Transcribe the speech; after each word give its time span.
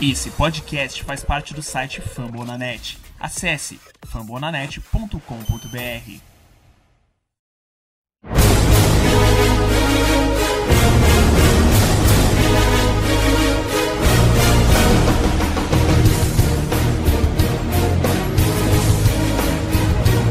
Esse 0.00 0.30
podcast 0.30 1.02
faz 1.02 1.24
parte 1.24 1.52
do 1.52 1.60
site 1.60 2.00
Fambonanet. 2.00 3.00
Acesse 3.18 3.80
fambonanet.com.br. 4.06 5.18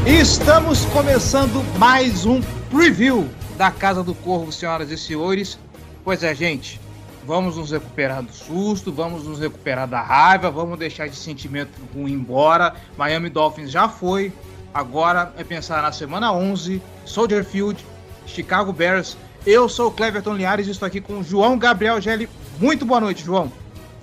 Estamos 0.06 0.86
começando 0.86 1.62
mais 1.78 2.24
um 2.24 2.40
preview 2.70 3.28
da 3.58 3.70
Casa 3.70 4.02
do 4.02 4.14
Corvo, 4.14 4.50
senhoras 4.50 4.90
e 4.90 4.96
senhores. 4.96 5.58
Pois 6.02 6.22
é, 6.24 6.34
gente, 6.34 6.80
vamos 7.28 7.58
nos 7.58 7.70
recuperar 7.72 8.22
do 8.22 8.32
susto, 8.32 8.90
vamos 8.90 9.24
nos 9.24 9.38
recuperar 9.38 9.86
da 9.86 10.00
raiva, 10.00 10.50
vamos 10.50 10.78
deixar 10.78 11.06
esse 11.06 11.16
sentimento 11.16 11.78
ruim 11.94 12.14
embora. 12.14 12.74
Miami 12.96 13.28
Dolphins 13.28 13.70
já 13.70 13.86
foi, 13.86 14.32
agora 14.72 15.30
é 15.36 15.44
pensar 15.44 15.82
na 15.82 15.92
semana 15.92 16.32
11, 16.32 16.80
Soldier 17.04 17.44
Field, 17.44 17.84
Chicago 18.26 18.72
Bears. 18.72 19.14
Eu 19.44 19.68
sou 19.68 19.88
o 19.88 19.92
Cleverton 19.92 20.36
Liares 20.36 20.66
e 20.68 20.70
estou 20.70 20.86
aqui 20.86 21.02
com 21.02 21.18
o 21.18 21.22
João 21.22 21.58
Gabriel 21.58 22.00
Gelli. 22.00 22.30
Muito 22.58 22.86
boa 22.86 22.98
noite, 22.98 23.22
João. 23.22 23.52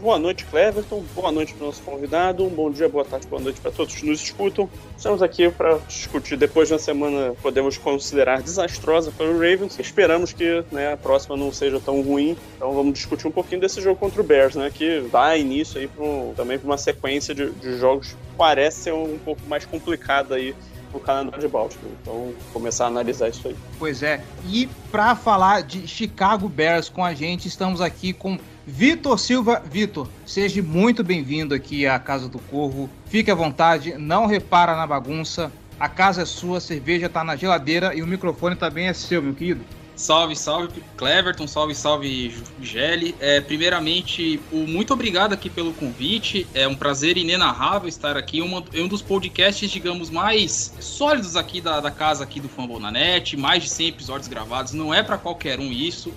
Boa 0.06 0.20
noite, 0.20 0.46
Cleverton. 0.46 1.04
Boa 1.16 1.32
noite 1.32 1.56
para 1.56 1.64
o 1.64 1.66
nosso 1.66 1.82
convidado. 1.82 2.46
Um 2.46 2.50
bom 2.50 2.70
dia, 2.70 2.88
boa 2.88 3.04
tarde, 3.04 3.26
boa 3.26 3.42
noite 3.42 3.60
para 3.60 3.72
todos 3.72 3.96
que 3.96 4.06
nos 4.06 4.22
escutam. 4.22 4.70
Estamos 4.96 5.24
aqui 5.24 5.50
para 5.50 5.80
discutir 5.88 6.38
depois 6.38 6.68
de 6.68 6.76
uma 6.76 6.80
semana 6.80 7.34
podemos 7.42 7.76
considerar 7.80 8.40
desastrosa 8.40 9.12
para 9.12 9.26
o 9.26 9.34
Ravens. 9.34 9.80
Esperamos 9.80 10.32
que 10.32 10.64
né, 10.72 10.94
a 10.94 10.98
próxima 10.98 11.36
não 11.36 11.52
seja 11.52 11.80
tão 11.80 12.04
ruim. 12.04 12.38
Então 12.56 12.72
vamos 12.72 12.94
discutir 12.94 13.26
um 13.26 13.32
pouquinho 13.32 13.60
desse 13.60 13.82
jogo 13.82 14.00
contra 14.00 14.22
o 14.22 14.24
Bears, 14.24 14.54
né? 14.54 14.72
Que 14.72 15.10
dá 15.12 15.36
início 15.36 15.80
aí 15.80 15.88
pro, 15.88 16.34
também 16.36 16.60
para 16.60 16.68
uma 16.68 16.78
sequência 16.78 17.34
de, 17.34 17.50
de 17.50 17.76
jogos 17.80 18.10
que 18.10 18.16
parece 18.38 18.82
ser 18.82 18.94
um 18.94 19.18
pouco 19.18 19.42
mais 19.48 19.66
complicada 19.66 20.36
aí 20.36 20.54
no 20.94 21.00
calendário 21.00 21.40
de 21.40 21.48
Baltimore. 21.48 21.92
Então, 22.04 22.32
começar 22.54 22.84
a 22.84 22.88
analisar 22.90 23.30
isso 23.30 23.48
aí. 23.48 23.56
Pois 23.80 24.04
é. 24.04 24.22
E 24.48 24.70
para 24.92 25.16
falar 25.16 25.64
de 25.64 25.88
Chicago 25.88 26.48
Bears 26.48 26.90
com 26.90 27.04
a 27.04 27.16
gente, 27.16 27.48
estamos 27.48 27.82
aqui 27.82 28.14
com 28.14 28.38
Vitor 28.68 29.20
Silva. 29.20 29.62
Vitor, 29.64 30.08
seja 30.26 30.62
muito 30.64 31.04
bem-vindo 31.04 31.54
aqui 31.54 31.86
à 31.86 32.00
Casa 32.00 32.28
do 32.28 32.40
Corvo. 32.40 32.90
Fique 33.06 33.30
à 33.30 33.36
vontade, 33.36 33.96
não 33.98 34.26
repara 34.26 34.76
na 34.76 34.88
bagunça. 34.88 35.52
A 35.80 35.88
casa 35.88 36.24
é 36.24 36.26
sua, 36.26 36.58
a 36.58 36.62
cerveja 36.62 37.06
está 37.06 37.24
na 37.24 37.36
geladeira 37.36 37.94
e 37.94 38.02
o 38.02 38.08
microfone 38.08 38.56
também 38.56 38.88
é 38.88 38.94
seu, 38.94 39.22
meu 39.22 39.36
querido. 39.36 39.64
Salve, 39.96 40.36
salve, 40.36 40.84
Cleverton, 40.98 41.48
salve, 41.48 41.76
salve, 41.76 42.36
Gelli. 42.62 43.16
É, 43.20 43.40
primeiramente, 43.40 44.42
muito 44.52 44.94
obrigado 44.94 45.32
aqui 45.32 45.50
pelo 45.50 45.72
convite. 45.74 46.48
É 46.54 46.68
um 46.68 46.76
prazer 46.76 47.18
inenarrável 47.18 47.88
estar 47.88 48.18
aqui. 48.18 48.42
Uma, 48.42 48.64
é 48.74 48.82
um 48.82 48.88
dos 48.88 49.02
podcasts, 49.02 49.70
digamos, 49.70 50.10
mais 50.10 50.74
sólidos 50.80 51.36
aqui 51.36 51.62
da, 51.62 51.80
da 51.80 51.92
casa 51.92 52.24
aqui 52.24 52.40
do 52.40 52.50
Fambonanet. 52.50 53.38
Mais 53.38 53.64
de 53.64 53.70
100 53.70 53.88
episódios 53.88 54.28
gravados. 54.28 54.74
Não 54.74 54.94
é 54.94 55.04
para 55.04 55.18
qualquer 55.18 55.60
um 55.60 55.72
isso. 55.72 56.12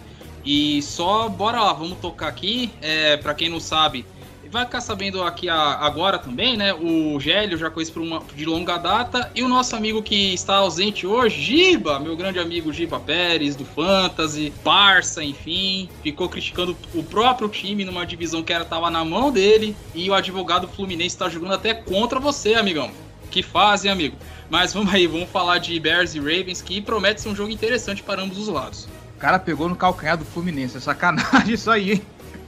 E 0.51 0.81
só, 0.81 1.29
bora 1.29 1.63
lá, 1.63 1.75
vamos 1.75 1.99
tocar 1.99 2.27
aqui. 2.27 2.71
É, 2.81 3.19
para 3.19 3.35
quem 3.35 3.51
não 3.51 3.61
sabe, 3.61 4.07
vai 4.51 4.65
ficar 4.65 4.81
sabendo 4.81 5.23
aqui 5.23 5.47
a, 5.47 5.55
agora 5.55 6.19
também, 6.19 6.57
né? 6.57 6.73
O 6.73 7.21
Gélio 7.21 7.59
já 7.59 7.69
conheço 7.69 7.93
por 7.93 8.01
uma, 8.01 8.23
de 8.35 8.47
longa 8.47 8.79
data. 8.79 9.31
E 9.35 9.43
o 9.43 9.49
nosso 9.49 9.77
amigo 9.77 10.03
que 10.03 10.33
está 10.33 10.57
ausente 10.57 11.07
hoje, 11.07 11.43
Giba, 11.43 12.01
meu 12.01 12.17
grande 12.17 12.39
amigo 12.39 12.73
Giba 12.73 12.99
Pérez, 12.99 13.57
do 13.57 13.67
Fantasy, 13.67 14.51
Parça, 14.65 15.23
enfim. 15.23 15.87
Ficou 16.03 16.31
criticando 16.31 16.75
o 16.95 17.03
próprio 17.03 17.51
time 17.51 17.85
numa 17.85 18.07
divisão 18.07 18.43
que 18.43 18.51
era 18.51 18.65
tava 18.65 18.91
na 18.91 19.05
mão 19.05 19.31
dele. 19.31 19.77
E 19.95 20.09
o 20.09 20.15
advogado 20.15 20.67
Fluminense 20.67 21.15
está 21.15 21.29
jogando 21.29 21.53
até 21.53 21.75
contra 21.75 22.19
você, 22.19 22.55
amigão. 22.55 22.91
Que 23.31 23.43
fazem, 23.43 23.91
amigo. 23.91 24.17
Mas 24.49 24.73
vamos 24.73 24.95
aí, 24.95 25.07
vamos 25.07 25.29
falar 25.29 25.59
de 25.59 25.79
Bears 25.79 26.15
e 26.15 26.19
Ravens, 26.19 26.63
que 26.63 26.81
promete 26.81 27.21
ser 27.21 27.29
um 27.29 27.37
jogo 27.37 27.51
interessante 27.51 28.03
para 28.03 28.23
ambos 28.23 28.39
os 28.39 28.49
lados. 28.49 28.89
O 29.19 29.21
cara 29.21 29.37
pegou 29.37 29.69
no 29.69 29.75
calcanhar 29.75 30.17
do 30.17 30.25
Fluminense. 30.25 30.77
É 30.77 30.81
sacanagem 30.81 31.55
isso 31.55 31.69
aí, 31.69 31.95
hein? 31.95 32.03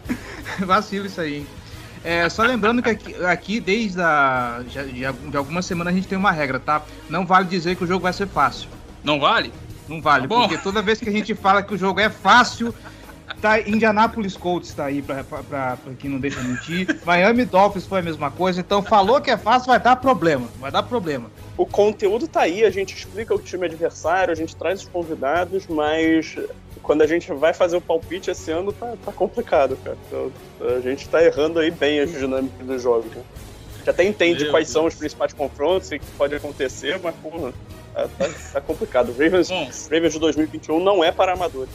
Vacilo 0.65 1.07
isso 1.07 1.21
aí, 1.21 1.39
hein? 1.39 1.47
É, 2.05 2.29
só 2.29 2.45
lembrando 2.45 2.81
que 2.81 2.89
aqui, 2.89 3.25
aqui 3.25 3.61
desde 3.61 4.01
a, 4.01 4.63
de, 4.65 5.31
de, 5.31 5.37
algumas 5.37 5.67
semanas 5.67 5.93
a 5.93 5.97
gente 5.97 6.07
tem 6.07 6.17
uma 6.17 6.31
regra, 6.31 6.61
tá? 6.61 6.81
Não 7.09 7.27
vale 7.27 7.49
dizer 7.49 7.75
que 7.75 7.83
o 7.83 7.87
jogo 7.89 8.05
vai 8.05 8.13
ser 8.13 8.29
fácil. 8.29 8.69
Não 9.03 9.19
vale? 9.19 9.53
Não 9.89 10.01
vale, 10.01 10.29
tá 10.29 10.35
porque 10.35 10.59
toda 10.59 10.81
vez 10.81 11.01
que 11.01 11.09
a 11.09 11.13
gente 11.13 11.35
fala 11.35 11.61
que 11.61 11.75
o 11.75 11.77
jogo 11.77 11.99
é 11.99 12.09
fácil, 12.09 12.73
tá 13.41 13.61
Indianapolis 13.61 14.37
Colts 14.37 14.73
tá 14.73 14.87
aí 14.87 15.03
pra, 15.03 15.25
pra, 15.25 15.43
pra, 15.43 15.77
pra 15.77 15.95
quem 15.95 16.11
não 16.11 16.19
deixa 16.19 16.41
mentir. 16.43 17.01
Miami 17.05 17.45
Dolphins 17.45 17.87
foi 17.87 18.01
a 18.01 18.03
mesma 18.03 18.31
coisa, 18.31 18.61
então 18.61 18.83
falou 18.83 19.21
que 19.21 19.31
é 19.31 19.37
fácil, 19.37 19.69
vai 19.69 19.81
dar 19.81 19.97
problema. 19.97 20.49
Vai 20.59 20.71
dar 20.71 20.83
problema. 20.83 21.31
O 21.57 21.67
conteúdo 21.67 22.27
tá 22.27 22.43
aí, 22.43 22.65
a 22.65 22.71
gente 22.71 22.97
explica 22.97 23.35
o 23.35 23.39
time 23.39 23.67
adversário, 23.67 24.33
a 24.33 24.35
gente 24.35 24.57
traz 24.57 24.83
os 24.83 24.89
convidados, 24.89 25.67
mas 25.67 26.37
quando 26.83 27.03
a 27.03 27.07
gente 27.07 27.33
vai 27.33 27.53
fazer 27.53 27.77
o 27.77 27.81
palpite 27.81 28.31
esse 28.31 28.51
ano, 28.51 28.73
tá, 28.73 28.95
tá 29.05 29.13
complicado, 29.13 29.77
cara. 29.85 29.97
Então, 30.07 30.33
a 30.77 30.81
gente 30.81 31.09
tá 31.09 31.23
errando 31.23 31.59
aí 31.59 31.71
bem 31.71 32.01
as 32.01 32.11
dinâmicas 32.11 32.67
dos 32.67 32.83
jogos. 32.83 33.11
Né? 33.13 33.23
A 33.75 33.79
gente 33.79 33.91
até 33.91 34.05
entende 34.05 34.45
Meu 34.45 34.53
quais 34.53 34.67
Deus. 34.67 34.73
são 34.73 34.87
os 34.87 34.95
principais 34.95 35.33
confrontos 35.33 35.93
e 35.93 35.97
o 35.97 36.01
que 36.01 36.07
pode 36.17 36.35
acontecer, 36.35 36.99
mas, 37.03 37.15
porra, 37.17 37.53
tá, 37.95 38.09
tá, 38.19 38.31
tá 38.55 38.61
complicado. 38.61 39.13
Ravens, 39.13 39.51
Ravens 39.91 40.13
de 40.15 40.19
2021 40.19 40.83
não 40.83 41.05
é 41.05 41.13
para 41.13 41.33
amadores. 41.33 41.71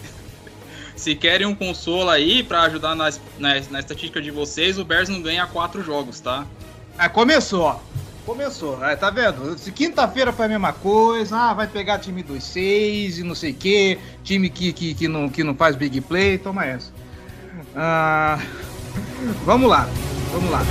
Se 0.96 1.14
querem 1.14 1.46
um 1.46 1.54
consolo 1.54 2.10
aí 2.10 2.42
para 2.42 2.62
ajudar 2.64 2.96
nas, 2.96 3.20
nas, 3.38 3.70
na 3.70 3.80
estatística 3.80 4.22
de 4.22 4.32
vocês, 4.32 4.80
o 4.80 4.86
Bears 4.86 5.10
não 5.10 5.22
ganha 5.22 5.46
quatro 5.46 5.84
jogos, 5.84 6.20
tá? 6.20 6.46
É, 6.98 7.10
começou. 7.10 7.82
Começou, 8.26 8.84
é, 8.84 8.96
tá 8.96 9.12
vendo? 9.12 9.56
Se 9.56 9.72
quinta-feira 9.72 10.34
foi 10.34 10.46
a 10.46 10.50
mesma 10.50 10.74
coisa, 10.74 11.38
ah, 11.38 11.54
vai 11.54 11.68
pegar 11.68 12.00
time 12.00 12.24
dos 12.24 12.44
seis 12.44 13.20
e 13.20 13.24
não 13.24 13.36
sei 13.36 13.52
o 13.52 13.56
quê, 13.56 14.00
time 14.24 14.50
que, 14.50 14.74
que, 14.74 14.96
que, 14.96 15.08
não, 15.08 15.30
que 15.30 15.44
não 15.44 15.54
faz 15.54 15.76
big 15.76 16.02
play, 16.02 16.40
toma 16.40 16.66
essa. 16.66 16.92
Ah, 17.76 18.40
vamos 19.46 19.70
lá, 19.70 19.88
vamos 20.32 20.50
lá. 20.50 20.62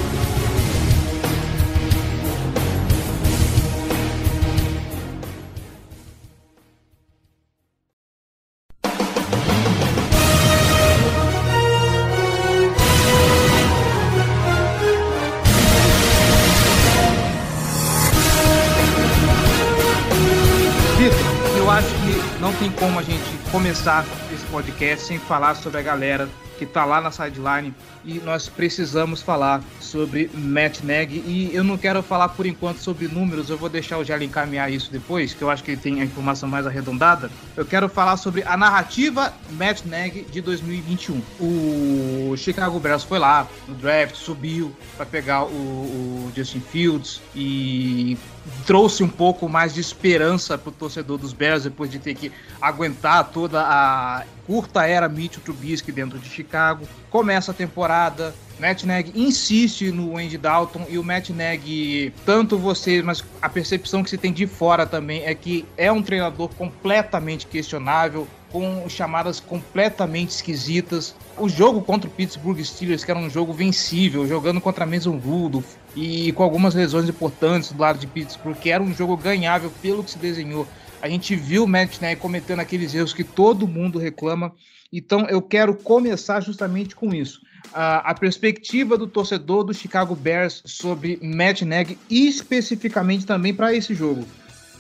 Começar 23.65 24.05
esse 24.31 24.45
podcast 24.49 25.07
sem 25.07 25.19
falar 25.19 25.55
sobre 25.55 25.81
a 25.81 25.83
galera 25.83 26.29
que 26.59 26.67
tá 26.67 26.85
lá 26.85 27.01
na 27.01 27.11
sideline 27.11 27.75
e 28.05 28.21
nós 28.21 28.49
precisamos 28.49 29.23
falar 29.23 29.63
sobre 29.81 30.31
Matt 30.35 30.83
Neg 30.83 31.15
e 31.27 31.51
eu 31.55 31.65
não 31.65 31.79
quero 31.79 32.03
falar 32.03 32.29
por 32.29 32.45
enquanto 32.47 32.79
sobre 32.79 33.09
números, 33.09 33.49
eu 33.49 33.57
vou 33.57 33.69
deixar 33.69 33.99
o 33.99 34.05
Gelli 34.05 34.27
encaminhar 34.27 34.71
isso 34.71 34.93
depois, 34.93 35.33
que 35.33 35.43
eu 35.43 35.51
acho 35.51 35.65
que 35.65 35.73
ele 35.73 35.81
tem 35.81 36.01
a 36.01 36.05
informação 36.05 36.49
mais 36.49 36.67
arredondada. 36.67 37.31
Eu 37.57 37.65
quero 37.65 37.89
falar 37.89 38.17
sobre 38.17 38.43
a 38.43 38.57
narrativa 38.57 39.33
Matt 39.53 39.85
Neg 39.85 40.27
de 40.31 40.41
2021. 40.41 41.23
O 41.41 42.37
Chicago 42.37 42.79
Bears 42.79 43.03
foi 43.03 43.19
lá 43.19 43.49
no 43.67 43.75
draft, 43.75 44.17
subiu 44.17 44.75
para 44.97 45.07
pegar 45.07 45.45
o, 45.45 45.49
o 45.49 46.33
Justin 46.37 46.61
Fields 46.61 47.21
e 47.35 48.19
trouxe 48.67 49.03
um 49.03 49.09
pouco 49.09 49.49
mais 49.49 49.75
de 49.75 49.81
esperança 49.81 50.59
para 50.59 50.69
o 50.69 50.73
torcedor 50.73 51.19
dos 51.19 51.33
Bears 51.33 51.65
depois 51.65 51.91
de 51.91 51.99
ter 51.99 52.15
que 52.15 52.31
aguentar 52.61 53.31
toda 53.31 53.54
a 53.57 54.25
curta 54.47 54.87
era 54.87 55.09
Mitchell 55.09 55.43
Trubisky 55.43 55.93
dentro 55.93 56.19
de 56.19 56.29
Chicago. 56.29 56.87
Começa 57.11 57.51
a 57.51 57.55
temporada, 57.55 58.35
Matt 58.59 58.85
Neg 58.85 59.13
insiste 59.15 59.91
no 59.91 60.17
Andy 60.17 60.39
Dalton 60.39 60.87
e 60.89 60.99
o 60.99 61.05
Matt 61.05 61.31
Neg, 61.31 62.13
tanto 62.25 62.57
você, 62.57 63.03
mas 63.03 63.25
a 63.43 63.49
percepção 63.49 64.03
que 64.03 64.11
se 64.11 64.19
tem 64.19 64.33
de 64.33 64.47
fora 64.47 64.87
também 64.87 65.25
é 65.25 65.35
que 65.35 65.65
é 65.77 65.91
um 65.91 66.03
treinador 66.03 66.49
completamente 66.51 67.47
questionável, 67.47 68.29
com 68.55 68.89
chamadas 68.89 69.41
completamente 69.41 70.31
esquisitas. 70.31 71.17
O 71.37 71.49
jogo 71.49 71.83
contra 71.83 72.09
o 72.09 72.13
Pittsburgh 72.13 72.61
Steelers, 72.61 73.05
que 73.05 73.11
era 73.11 73.19
um 73.19 73.29
jogo 73.29 73.53
vencível, 73.53 74.29
jogando 74.29 74.61
contra 74.61 74.87
Mason 74.87 75.17
Rudolph 75.17 75.67
e 75.97 76.31
com 76.33 76.45
algumas 76.45 76.73
lesões 76.73 77.09
importantes 77.09 77.73
do 77.73 77.81
lado 77.81 77.99
de 77.99 78.07
Pittsburgh, 78.07 78.57
que 78.57 78.71
era 78.71 78.81
um 78.81 78.95
jogo 78.95 79.17
ganhável 79.17 79.73
pelo 79.83 80.05
que 80.05 80.13
se 80.13 80.19
desenhou. 80.19 80.69
A 81.05 81.09
gente 81.11 81.37
viu 81.37 81.65
o 81.65 81.69
Matt 81.69 82.01
Nagy 82.01 82.17
cometendo 82.17 82.61
aqueles 82.61 82.95
erros 82.95 83.13
que 83.13 83.23
todo 83.23 83.69
mundo 83.69 83.99
reclama. 83.99 84.55
Então 84.91 85.27
eu 85.29 85.43
quero 85.43 85.77
começar 85.77 86.41
justamente 86.41 86.97
com 86.97 87.15
isso. 87.15 87.43
A, 87.75 88.11
a 88.11 88.15
perspectiva 88.15 88.97
do 88.97 89.07
torcedor 89.07 89.65
do 89.65 89.75
Chicago 89.75 90.17
Bears 90.17 90.63
sobre 90.65 91.19
Matt 91.23 91.61
e 92.09 92.27
especificamente 92.27 93.27
também 93.27 93.53
para 93.53 93.75
esse 93.75 93.95
jogo. 93.95 94.27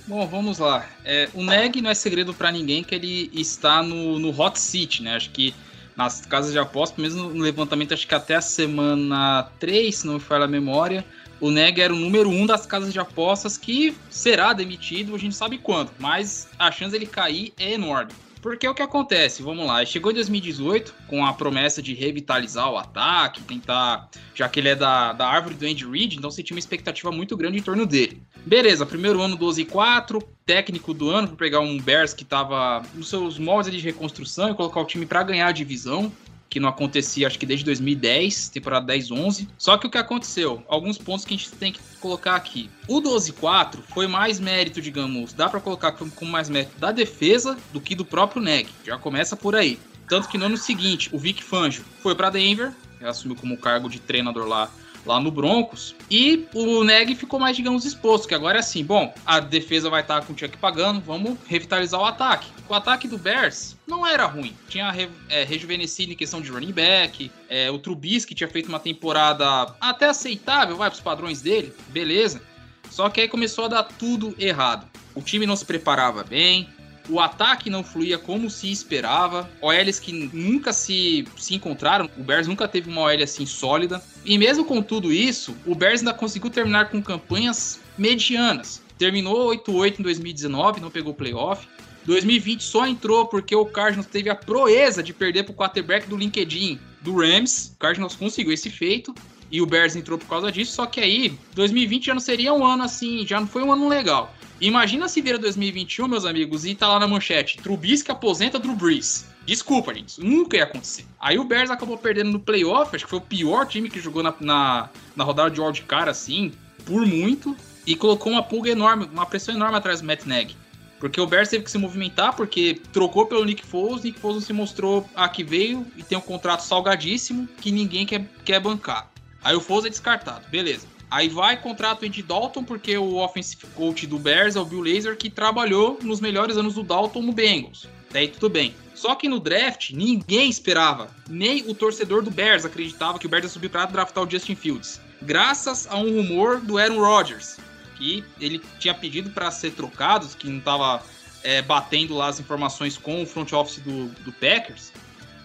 Bom, 0.06 0.26
vamos 0.26 0.58
lá. 0.58 0.88
É, 1.04 1.28
o 1.34 1.44
Neg 1.44 1.82
não 1.82 1.90
é 1.90 1.94
segredo 1.94 2.32
para 2.32 2.50
ninguém 2.50 2.82
que 2.82 2.94
ele 2.94 3.30
está 3.34 3.82
no, 3.82 4.18
no 4.18 4.30
hot 4.30 4.58
seat, 4.58 5.02
né? 5.02 5.16
Acho 5.16 5.28
que 5.28 5.54
nas 5.94 6.22
casas 6.22 6.52
de 6.52 6.58
aposta, 6.58 7.02
mesmo 7.02 7.24
no 7.24 7.42
levantamento, 7.42 7.92
acho 7.92 8.08
que 8.08 8.14
até 8.14 8.36
a 8.36 8.40
semana 8.40 9.50
3, 9.60 9.94
se 9.94 10.06
não 10.06 10.14
me 10.14 10.20
falha 10.20 10.46
a 10.46 10.48
memória, 10.48 11.04
o 11.44 11.50
Neg 11.50 11.78
era 11.78 11.92
o 11.92 11.98
número 11.98 12.30
um 12.30 12.46
das 12.46 12.64
casas 12.64 12.90
de 12.90 12.98
apostas 12.98 13.58
que 13.58 13.94
será 14.08 14.54
demitido, 14.54 15.14
a 15.14 15.18
gente 15.18 15.36
sabe 15.36 15.58
quando, 15.58 15.90
mas 15.98 16.48
a 16.58 16.72
chance 16.72 16.92
dele 16.92 17.04
cair 17.04 17.52
é 17.58 17.74
enorme. 17.74 18.12
Porque 18.40 18.66
o 18.66 18.72
que 18.72 18.80
acontece? 18.80 19.42
Vamos 19.42 19.66
lá, 19.66 19.84
chegou 19.84 20.10
em 20.10 20.14
2018 20.14 20.94
com 21.06 21.24
a 21.26 21.34
promessa 21.34 21.82
de 21.82 21.92
revitalizar 21.92 22.70
o 22.70 22.78
ataque, 22.78 23.42
tentar. 23.42 24.08
Já 24.34 24.48
que 24.48 24.58
ele 24.58 24.70
é 24.70 24.74
da, 24.74 25.12
da 25.12 25.28
árvore 25.28 25.54
do 25.54 25.66
Andy 25.66 25.84
Reid, 25.84 26.16
então 26.16 26.30
você 26.30 26.42
tinha 26.42 26.54
uma 26.54 26.60
expectativa 26.60 27.12
muito 27.12 27.36
grande 27.36 27.58
em 27.58 27.62
torno 27.62 27.84
dele. 27.84 28.22
Beleza, 28.46 28.86
primeiro 28.86 29.20
ano 29.20 29.36
12 29.36 29.60
e 29.60 29.64
4, 29.66 30.22
técnico 30.46 30.94
do 30.94 31.10
ano 31.10 31.28
para 31.28 31.36
pegar 31.36 31.60
um 31.60 31.78
Bears 31.78 32.14
que 32.14 32.22
estava 32.22 32.82
nos 32.94 33.10
seus 33.10 33.38
moldes 33.38 33.70
de 33.70 33.80
reconstrução 33.80 34.50
e 34.50 34.54
colocar 34.54 34.80
o 34.80 34.86
time 34.86 35.04
para 35.04 35.22
ganhar 35.22 35.48
a 35.48 35.52
divisão 35.52 36.10
que 36.54 36.60
não 36.60 36.68
acontecia 36.68 37.26
acho 37.26 37.36
que 37.36 37.44
desde 37.44 37.64
2010, 37.64 38.50
temporada 38.50 38.94
10-11. 38.94 39.48
Só 39.58 39.76
que 39.76 39.88
o 39.88 39.90
que 39.90 39.98
aconteceu? 39.98 40.62
Alguns 40.68 40.96
pontos 40.96 41.24
que 41.24 41.34
a 41.34 41.36
gente 41.36 41.50
tem 41.50 41.72
que 41.72 41.80
colocar 42.00 42.36
aqui. 42.36 42.70
O 42.86 43.02
12-4 43.02 43.80
foi 43.88 44.06
mais 44.06 44.38
mérito, 44.38 44.80
digamos, 44.80 45.32
dá 45.32 45.48
para 45.48 45.58
colocar 45.58 45.90
com 45.90 46.24
mais 46.24 46.48
mérito 46.48 46.78
da 46.78 46.92
defesa 46.92 47.58
do 47.72 47.80
que 47.80 47.96
do 47.96 48.04
próprio 48.04 48.40
Neg. 48.40 48.68
Já 48.84 48.96
começa 48.96 49.34
por 49.34 49.56
aí. 49.56 49.80
Tanto 50.08 50.28
que 50.28 50.38
no 50.38 50.44
ano 50.44 50.56
seguinte, 50.56 51.10
o 51.12 51.18
Vic 51.18 51.42
Fangio 51.42 51.84
foi 52.00 52.14
para 52.14 52.30
Denver, 52.30 52.72
assumiu 53.02 53.36
como 53.36 53.56
cargo 53.56 53.88
de 53.88 53.98
treinador 53.98 54.46
lá 54.46 54.70
lá 55.06 55.20
no 55.20 55.30
Broncos. 55.30 55.94
E 56.10 56.46
o 56.54 56.82
Neg 56.84 57.14
ficou 57.14 57.38
mais, 57.38 57.56
digamos, 57.56 57.84
exposto, 57.84 58.28
que 58.28 58.34
agora 58.34 58.58
é 58.58 58.60
assim, 58.60 58.84
bom, 58.84 59.12
a 59.24 59.40
defesa 59.40 59.90
vai 59.90 60.02
estar 60.02 60.22
com 60.22 60.32
o 60.32 60.38
Chuck 60.38 60.56
pagando, 60.58 61.00
vamos 61.00 61.38
revitalizar 61.46 62.00
o 62.00 62.04
ataque. 62.04 62.48
O 62.68 62.74
ataque 62.74 63.06
do 63.06 63.18
Bears 63.18 63.76
não 63.86 64.06
era 64.06 64.24
ruim. 64.24 64.54
Tinha 64.68 64.90
re, 64.90 65.08
é, 65.28 65.44
rejuvenescido 65.44 66.12
em 66.12 66.16
questão 66.16 66.40
de 66.40 66.50
running 66.50 66.72
back, 66.72 67.30
é, 67.48 67.70
o 67.70 67.78
Trubisky 67.78 68.34
tinha 68.34 68.48
feito 68.48 68.68
uma 68.68 68.80
temporada 68.80 69.74
até 69.80 70.06
aceitável, 70.06 70.76
vai 70.76 70.88
para 70.88 70.96
os 70.96 71.02
padrões 71.02 71.42
dele, 71.42 71.72
beleza. 71.88 72.42
Só 72.90 73.08
que 73.08 73.20
aí 73.20 73.28
começou 73.28 73.64
a 73.64 73.68
dar 73.68 73.82
tudo 73.82 74.34
errado. 74.38 74.86
O 75.14 75.22
time 75.22 75.46
não 75.46 75.56
se 75.56 75.64
preparava 75.64 76.22
bem, 76.24 76.68
o 77.08 77.20
ataque 77.20 77.68
não 77.68 77.84
fluía 77.84 78.18
como 78.18 78.48
se 78.48 78.70
esperava. 78.70 79.50
OLs 79.60 79.98
que 80.00 80.12
nunca 80.32 80.72
se, 80.72 81.26
se 81.36 81.54
encontraram. 81.54 82.08
O 82.16 82.22
Bears 82.22 82.46
nunca 82.46 82.66
teve 82.66 82.90
uma 82.90 83.02
OL 83.02 83.22
assim 83.22 83.46
sólida. 83.46 84.02
E 84.24 84.38
mesmo 84.38 84.64
com 84.64 84.82
tudo 84.82 85.12
isso, 85.12 85.54
o 85.66 85.74
Bears 85.74 86.00
ainda 86.00 86.14
conseguiu 86.14 86.50
terminar 86.50 86.90
com 86.90 87.02
campanhas 87.02 87.80
medianas. 87.98 88.82
Terminou 88.98 89.50
8-8 89.54 90.00
em 90.00 90.02
2019, 90.02 90.80
não 90.80 90.90
pegou 90.90 91.12
playoff. 91.12 91.66
2020 92.04 92.62
só 92.62 92.86
entrou 92.86 93.26
porque 93.26 93.54
o 93.56 93.64
Cardinals 93.64 94.06
teve 94.06 94.28
a 94.28 94.34
proeza 94.34 95.02
de 95.02 95.12
perder 95.12 95.44
para 95.44 95.52
o 95.52 95.56
quarterback 95.56 96.06
do 96.06 96.16
LinkedIn 96.16 96.78
do 97.00 97.16
Rams. 97.16 97.72
O 97.74 97.78
Cardinals 97.78 98.14
conseguiu 98.14 98.52
esse 98.52 98.70
feito 98.70 99.14
e 99.50 99.60
o 99.60 99.66
Bears 99.66 99.96
entrou 99.96 100.18
por 100.18 100.28
causa 100.28 100.52
disso. 100.52 100.72
Só 100.72 100.86
que 100.86 101.00
aí, 101.00 101.38
2020 101.54 102.06
já 102.06 102.14
não 102.14 102.20
seria 102.20 102.52
um 102.52 102.64
ano 102.64 102.82
assim, 102.82 103.26
já 103.26 103.40
não 103.40 103.46
foi 103.46 103.62
um 103.62 103.72
ano 103.72 103.88
legal. 103.88 104.34
Imagina 104.60 105.08
se 105.08 105.20
vira 105.20 105.38
2021, 105.38 106.06
meus 106.06 106.24
amigos, 106.24 106.64
e 106.64 106.74
tá 106.74 106.88
lá 106.88 107.00
na 107.00 107.08
manchete: 107.08 107.58
Trubisky 107.58 108.10
aposenta 108.10 108.58
Drew 108.58 108.76
Brees. 108.76 109.26
Desculpa, 109.44 109.92
gente, 109.92 110.20
nunca 110.20 110.56
ia 110.56 110.64
acontecer. 110.64 111.04
Aí 111.20 111.38
o 111.38 111.44
Bears 111.44 111.70
acabou 111.70 111.98
perdendo 111.98 112.30
no 112.30 112.40
playoff, 112.40 112.94
acho 112.94 113.04
que 113.04 113.10
foi 113.10 113.18
o 113.18 113.22
pior 113.22 113.66
time 113.66 113.90
que 113.90 114.00
jogou 114.00 114.22
na, 114.22 114.34
na, 114.40 114.88
na 115.14 115.24
rodada 115.24 115.50
de 115.50 115.60
wildcard, 115.60 116.08
assim, 116.08 116.52
por 116.86 117.04
muito, 117.04 117.54
e 117.86 117.94
colocou 117.94 118.32
uma 118.32 118.42
pulga 118.42 118.70
enorme, 118.70 119.08
uma 119.12 119.26
pressão 119.26 119.54
enorme 119.54 119.76
atrás 119.76 120.00
do 120.00 120.06
Matt 120.06 120.24
Nagy. 120.24 120.56
Porque 120.98 121.20
o 121.20 121.26
Bears 121.26 121.50
teve 121.50 121.64
que 121.64 121.70
se 121.70 121.76
movimentar, 121.76 122.34
porque 122.34 122.80
trocou 122.90 123.26
pelo 123.26 123.44
Nick 123.44 123.66
Foles, 123.66 124.02
Nick 124.02 124.18
Foles 124.18 124.44
se 124.44 124.52
mostrou 124.54 125.06
a 125.14 125.28
que 125.28 125.44
veio 125.44 125.86
e 125.96 126.02
tem 126.02 126.16
um 126.16 126.20
contrato 126.22 126.60
salgadíssimo 126.60 127.46
que 127.60 127.70
ninguém 127.70 128.06
quer, 128.06 128.24
quer 128.44 128.58
bancar. 128.60 129.10
Aí 129.42 129.54
o 129.54 129.60
Foles 129.60 129.84
é 129.84 129.90
descartado, 129.90 130.48
beleza. 130.48 130.93
Aí 131.10 131.28
vai 131.28 131.60
contrato 131.60 132.04
Andy 132.04 132.22
Dalton, 132.22 132.64
porque 132.64 132.96
o 132.96 133.16
offensive 133.16 133.66
coach 133.74 134.06
do 134.06 134.18
Bears 134.18 134.56
é 134.56 134.60
o 134.60 134.64
Bill 134.64 134.82
Lazor, 134.82 135.16
que 135.16 135.30
trabalhou 135.30 135.98
nos 136.02 136.20
melhores 136.20 136.56
anos 136.56 136.74
do 136.74 136.82
Dalton 136.82 137.22
no 137.22 137.32
Bengals. 137.32 137.86
Daí 138.10 138.28
tudo 138.28 138.48
bem. 138.48 138.74
Só 138.94 139.14
que 139.14 139.28
no 139.28 139.40
draft, 139.40 139.90
ninguém 139.90 140.48
esperava. 140.48 141.10
Nem 141.28 141.68
o 141.68 141.74
torcedor 141.74 142.22
do 142.22 142.30
Bears 142.30 142.64
acreditava 142.64 143.18
que 143.18 143.26
o 143.26 143.28
Bears 143.28 143.44
ia 143.44 143.50
subir 143.50 143.68
para 143.68 143.86
draftar 143.86 144.24
o 144.24 144.30
Justin 144.30 144.54
Fields. 144.54 145.00
Graças 145.20 145.86
a 145.88 145.96
um 145.96 146.16
rumor 146.16 146.60
do 146.60 146.78
Aaron 146.78 147.00
Rodgers, 147.00 147.58
que 147.96 148.24
ele 148.40 148.60
tinha 148.78 148.94
pedido 148.94 149.30
para 149.30 149.50
ser 149.50 149.72
trocado, 149.72 150.28
que 150.36 150.48
não 150.48 150.58
estava 150.58 151.02
é, 151.42 151.60
batendo 151.60 152.14
lá 152.14 152.28
as 152.28 152.38
informações 152.38 152.96
com 152.96 153.22
o 153.22 153.26
front 153.26 153.52
office 153.52 153.78
do, 153.78 154.06
do 154.22 154.32
Packers. 154.32 154.92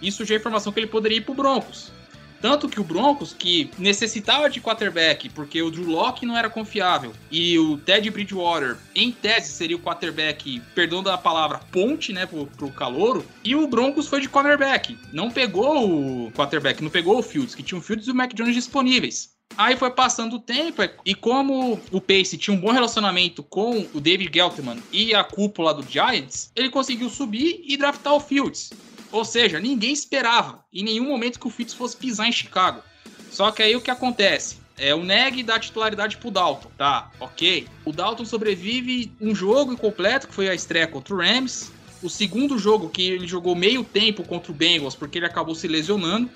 Isso 0.00 0.24
já 0.24 0.34
é 0.34 0.38
informação 0.38 0.72
que 0.72 0.80
ele 0.80 0.86
poderia 0.86 1.18
ir 1.18 1.22
para 1.22 1.32
o 1.32 1.34
Broncos. 1.34 1.92
Tanto 2.40 2.68
que 2.68 2.80
o 2.80 2.84
Broncos, 2.84 3.34
que 3.36 3.70
necessitava 3.78 4.48
de 4.48 4.60
quarterback, 4.60 5.28
porque 5.28 5.60
o 5.60 5.70
Drew 5.70 5.88
Locke 5.88 6.24
não 6.24 6.36
era 6.36 6.48
confiável, 6.48 7.12
e 7.30 7.58
o 7.58 7.76
Ted 7.78 8.10
Bridgewater, 8.10 8.76
em 8.94 9.12
tese, 9.12 9.52
seria 9.52 9.76
o 9.76 9.80
quarterback, 9.80 10.60
perdão 10.74 11.02
da 11.02 11.18
palavra, 11.18 11.60
ponte, 11.70 12.12
né, 12.12 12.26
pro, 12.26 12.46
pro 12.46 12.70
calouro, 12.70 13.24
e 13.44 13.54
o 13.54 13.66
Broncos 13.66 14.08
foi 14.08 14.20
de 14.20 14.28
cornerback. 14.28 14.96
Não 15.12 15.30
pegou 15.30 16.26
o 16.26 16.32
quarterback, 16.32 16.82
não 16.82 16.90
pegou 16.90 17.18
o 17.18 17.22
Fields, 17.22 17.54
que 17.54 17.62
tinha 17.62 17.78
o 17.78 17.82
Fields 17.82 18.08
e 18.08 18.10
o 18.10 18.14
Mac 18.14 18.32
Jones 18.32 18.54
disponíveis. 18.54 19.38
Aí 19.56 19.76
foi 19.76 19.90
passando 19.90 20.36
o 20.36 20.40
tempo, 20.40 20.80
e 21.04 21.14
como 21.14 21.78
o 21.90 22.00
Pace 22.00 22.38
tinha 22.38 22.56
um 22.56 22.60
bom 22.60 22.70
relacionamento 22.70 23.42
com 23.42 23.86
o 23.92 24.00
David 24.00 24.30
Geltman 24.32 24.78
e 24.92 25.14
a 25.14 25.24
cúpula 25.24 25.74
do 25.74 25.82
Giants, 25.82 26.50
ele 26.54 26.70
conseguiu 26.70 27.10
subir 27.10 27.62
e 27.66 27.76
draftar 27.76 28.14
o 28.14 28.20
Fields. 28.20 28.70
Ou 29.12 29.24
seja, 29.24 29.58
ninguém 29.58 29.92
esperava 29.92 30.64
em 30.72 30.84
nenhum 30.84 31.08
momento 31.08 31.40
que 31.40 31.46
o 31.46 31.50
Fitz 31.50 31.74
fosse 31.74 31.96
pisar 31.96 32.28
em 32.28 32.32
Chicago. 32.32 32.82
Só 33.30 33.50
que 33.50 33.62
aí 33.62 33.74
o 33.74 33.80
que 33.80 33.90
acontece? 33.90 34.58
É 34.76 34.94
o 34.94 35.04
Neg 35.04 35.42
dá 35.42 35.58
titularidade 35.58 36.16
pro 36.16 36.30
Dalton, 36.30 36.70
tá? 36.78 37.10
Ok. 37.20 37.66
O 37.84 37.92
Dalton 37.92 38.24
sobrevive 38.24 39.12
um 39.20 39.34
jogo 39.34 39.72
incompleto, 39.72 40.26
que 40.26 40.34
foi 40.34 40.48
a 40.48 40.54
estreia 40.54 40.86
contra 40.86 41.14
o 41.14 41.18
Rams. 41.18 41.70
O 42.02 42.08
segundo 42.08 42.58
jogo, 42.58 42.88
que 42.88 43.02
ele 43.02 43.26
jogou 43.26 43.54
meio 43.54 43.84
tempo 43.84 44.24
contra 44.24 44.50
o 44.50 44.54
Bengals, 44.54 44.94
porque 44.94 45.18
ele 45.18 45.26
acabou 45.26 45.54
se 45.54 45.68
lesionando. 45.68 46.30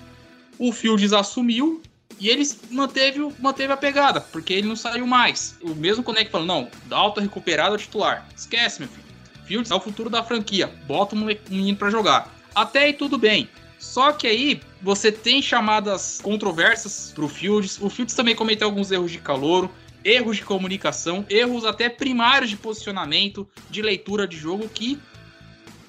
O 0.59 0.71
Fields 0.71 1.11
assumiu 1.11 1.81
e 2.19 2.29
ele 2.29 2.47
manteve, 2.69 3.19
manteve 3.39 3.73
a 3.73 3.77
pegada, 3.77 4.21
porque 4.21 4.53
ele 4.53 4.67
não 4.67 4.75
saiu 4.75 5.07
mais. 5.07 5.57
O 5.61 5.73
mesmo 5.73 6.05
Neg 6.13 6.29
falou: 6.29 6.45
não, 6.45 6.69
Dalton 6.85 7.21
recuperado 7.21 7.75
é 7.75 7.79
titular. 7.79 8.27
Esquece, 8.35 8.79
meu 8.79 8.89
filho. 8.89 9.05
Fields 9.45 9.71
é 9.71 9.75
o 9.75 9.79
futuro 9.79 10.09
da 10.09 10.23
franquia. 10.23 10.67
Bota 10.87 11.15
um 11.15 11.25
menino 11.49 11.77
para 11.77 11.89
jogar. 11.89 12.34
Até 12.55 12.85
aí 12.85 12.93
tudo 12.93 13.17
bem. 13.17 13.49
Só 13.77 14.11
que 14.13 14.25
aí 14.25 14.61
você 14.81 15.11
tem 15.11 15.41
chamadas 15.41 16.19
controversas 16.23 17.11
pro 17.13 17.27
Fields. 17.27 17.77
O 17.81 17.89
Fields 17.89 18.15
também 18.15 18.33
cometeu 18.33 18.67
alguns 18.67 18.89
erros 18.89 19.11
de 19.11 19.19
calouro, 19.19 19.69
erros 20.03 20.37
de 20.37 20.43
comunicação, 20.43 21.25
erros 21.29 21.65
até 21.65 21.89
primários 21.89 22.49
de 22.49 22.57
posicionamento, 22.57 23.47
de 23.69 23.81
leitura 23.81 24.27
de 24.27 24.37
jogo 24.37 24.69
que 24.69 24.99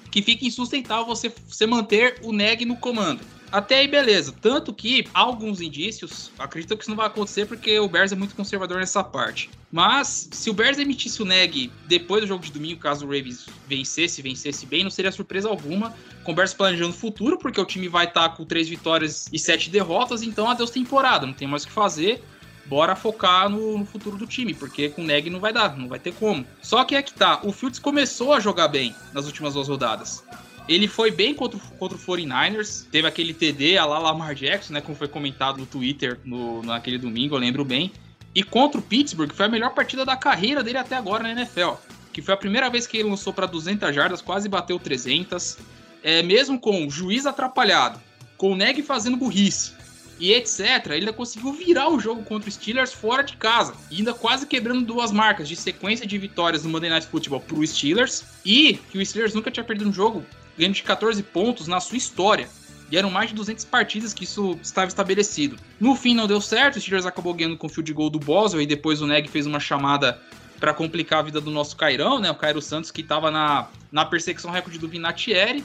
que 0.09 0.21
fica 0.21 0.45
insustentável 0.45 1.05
você, 1.05 1.31
você 1.47 1.67
manter 1.67 2.19
o 2.23 2.31
Neg 2.31 2.65
no 2.65 2.77
comando. 2.77 3.19
Até 3.51 3.79
aí, 3.79 3.87
beleza. 3.87 4.33
Tanto 4.41 4.73
que 4.73 5.07
há 5.13 5.21
alguns 5.21 5.61
indícios, 5.61 6.31
acredito 6.37 6.75
que 6.75 6.83
isso 6.83 6.89
não 6.89 6.97
vai 6.97 7.07
acontecer 7.07 7.45
porque 7.45 7.79
o 7.79 7.87
Bears 7.87 8.11
é 8.11 8.15
muito 8.15 8.35
conservador 8.35 8.79
nessa 8.79 9.03
parte. 9.03 9.49
Mas 9.71 10.29
se 10.31 10.49
o 10.49 10.53
Bears 10.53 10.77
emitisse 10.77 11.21
o 11.21 11.25
Neg 11.25 11.71
depois 11.87 12.21
do 12.21 12.27
jogo 12.27 12.43
de 12.43 12.51
domingo, 12.51 12.79
caso 12.79 13.05
o 13.05 13.09
Ravens 13.09 13.45
vencesse, 13.67 14.21
vencesse 14.21 14.65
bem, 14.65 14.83
não 14.83 14.91
seria 14.91 15.11
surpresa 15.11 15.47
alguma. 15.47 15.93
Bears 16.33 16.53
planejando 16.53 16.91
o 16.91 16.97
futuro, 16.97 17.37
porque 17.37 17.59
o 17.59 17.65
time 17.65 17.87
vai 17.87 18.05
estar 18.05 18.29
com 18.29 18.43
três 18.43 18.67
vitórias 18.67 19.29
e 19.31 19.39
sete 19.39 19.69
derrotas, 19.69 20.21
então 20.21 20.49
adeus 20.49 20.69
temporada, 20.69 21.25
não 21.25 21.33
tem 21.33 21.47
mais 21.47 21.63
o 21.63 21.67
que 21.67 21.73
fazer. 21.73 22.23
Bora 22.65 22.97
focar 22.97 23.47
no, 23.47 23.77
no 23.77 23.85
futuro 23.85 24.17
do 24.17 24.27
time, 24.27 24.53
porque 24.53 24.89
com 24.89 25.01
o 25.01 25.05
Neg 25.05 25.29
não 25.29 25.39
vai 25.39 25.53
dar, 25.53 25.77
não 25.77 25.87
vai 25.87 25.99
ter 25.99 26.13
como. 26.13 26.45
Só 26.61 26.83
que 26.83 26.95
é 26.95 27.01
que 27.01 27.13
tá, 27.13 27.39
o 27.43 27.53
Fields 27.53 27.79
começou 27.79 28.33
a 28.33 28.41
jogar 28.41 28.67
bem 28.67 28.93
nas 29.13 29.25
últimas 29.25 29.53
duas 29.53 29.69
rodadas. 29.69 30.21
Ele 30.67 30.87
foi 30.87 31.11
bem 31.11 31.33
contra, 31.33 31.59
contra 31.79 31.97
o 31.97 32.01
49ers, 32.01 32.85
teve 32.91 33.07
aquele 33.07 33.33
TD 33.33 33.77
a 33.77 33.85
lá 33.85 33.99
Lamar 33.99 34.35
Jackson, 34.35 34.73
né, 34.73 34.81
como 34.81 34.97
foi 34.97 35.07
comentado 35.07 35.57
no 35.57 35.65
Twitter 35.65 36.19
no, 36.25 36.61
naquele 36.61 36.97
domingo, 36.97 37.35
eu 37.35 37.39
lembro 37.39 37.63
bem. 37.63 37.91
E 38.35 38.43
contra 38.43 38.79
o 38.79 38.83
Pittsburgh 38.83 39.31
foi 39.31 39.45
a 39.45 39.49
melhor 39.49 39.73
partida 39.73 40.05
da 40.05 40.15
carreira 40.15 40.61
dele 40.61 40.77
até 40.77 40.95
agora 40.95 41.23
na 41.23 41.31
NFL, 41.31 41.71
que 42.11 42.21
foi 42.21 42.33
a 42.33 42.37
primeira 42.37 42.69
vez 42.69 42.85
que 42.85 42.97
ele 42.97 43.09
lançou 43.09 43.31
para 43.31 43.45
200 43.45 43.95
jardas, 43.95 44.21
quase 44.21 44.49
bateu 44.49 44.77
300. 44.77 45.57
É, 46.03 46.21
mesmo 46.21 46.59
com 46.59 46.85
o 46.85 46.89
juiz 46.89 47.25
atrapalhado, 47.25 47.99
com 48.37 48.51
o 48.51 48.55
Neg 48.55 48.81
fazendo 48.83 49.17
burrice, 49.17 49.73
e 50.19 50.33
etc., 50.33 50.85
ele 50.85 50.95
ainda 50.95 51.13
conseguiu 51.13 51.53
virar 51.53 51.89
o 51.89 51.99
jogo 51.99 52.23
contra 52.23 52.49
os 52.49 52.55
Steelers 52.55 52.93
fora 52.93 53.23
de 53.23 53.35
casa, 53.37 53.73
ainda 53.91 54.13
quase 54.13 54.45
quebrando 54.45 54.85
duas 54.85 55.11
marcas 55.11 55.47
de 55.47 55.55
sequência 55.55 56.05
de 56.05 56.17
vitórias 56.17 56.63
no 56.63 56.69
Monday 56.69 56.89
Night 56.89 57.07
Football 57.07 57.41
para 57.41 57.57
os 57.57 57.69
Steelers, 57.69 58.23
e 58.45 58.79
que 58.91 58.97
o 58.97 59.05
Steelers 59.05 59.33
nunca 59.33 59.51
tinha 59.51 59.63
perdido 59.63 59.89
um 59.89 59.93
jogo 59.93 60.25
ganhando 60.57 60.75
de 60.75 60.83
14 60.83 61.21
pontos 61.23 61.67
na 61.67 61.79
sua 61.79 61.97
história. 61.97 62.47
E 62.89 62.97
eram 62.97 63.09
mais 63.09 63.29
de 63.29 63.35
200 63.35 63.65
partidas 63.65 64.13
que 64.13 64.23
isso 64.23 64.57
estava 64.61 64.87
estabelecido. 64.87 65.57
No 65.79 65.95
fim 65.95 66.15
não 66.15 66.25
deu 66.25 66.39
certo, 66.39 66.77
o 66.77 66.81
Steelers 66.81 67.05
acabou 67.05 67.33
ganhando 67.33 67.57
com 67.57 67.67
o 67.67 67.69
field 67.69 67.91
goal 67.93 68.09
do 68.09 68.19
Boswell 68.19 68.61
e 68.61 68.65
depois 68.65 69.01
o 69.01 69.07
Neg 69.07 69.27
fez 69.27 69.45
uma 69.45 69.59
chamada 69.59 70.21
para 70.59 70.73
complicar 70.73 71.19
a 71.19 71.21
vida 71.21 71.41
do 71.41 71.51
nosso 71.51 71.75
Cairão, 71.75 72.19
né? 72.19 72.31
O 72.31 72.35
Cairo 72.35 72.61
Santos 72.61 72.89
que 72.89 73.01
estava 73.01 73.29
na, 73.29 73.67
na 73.91 74.05
perseguição 74.05 74.49
recorde 74.51 74.79
do 74.79 74.87
Vinatieri. 74.87 75.63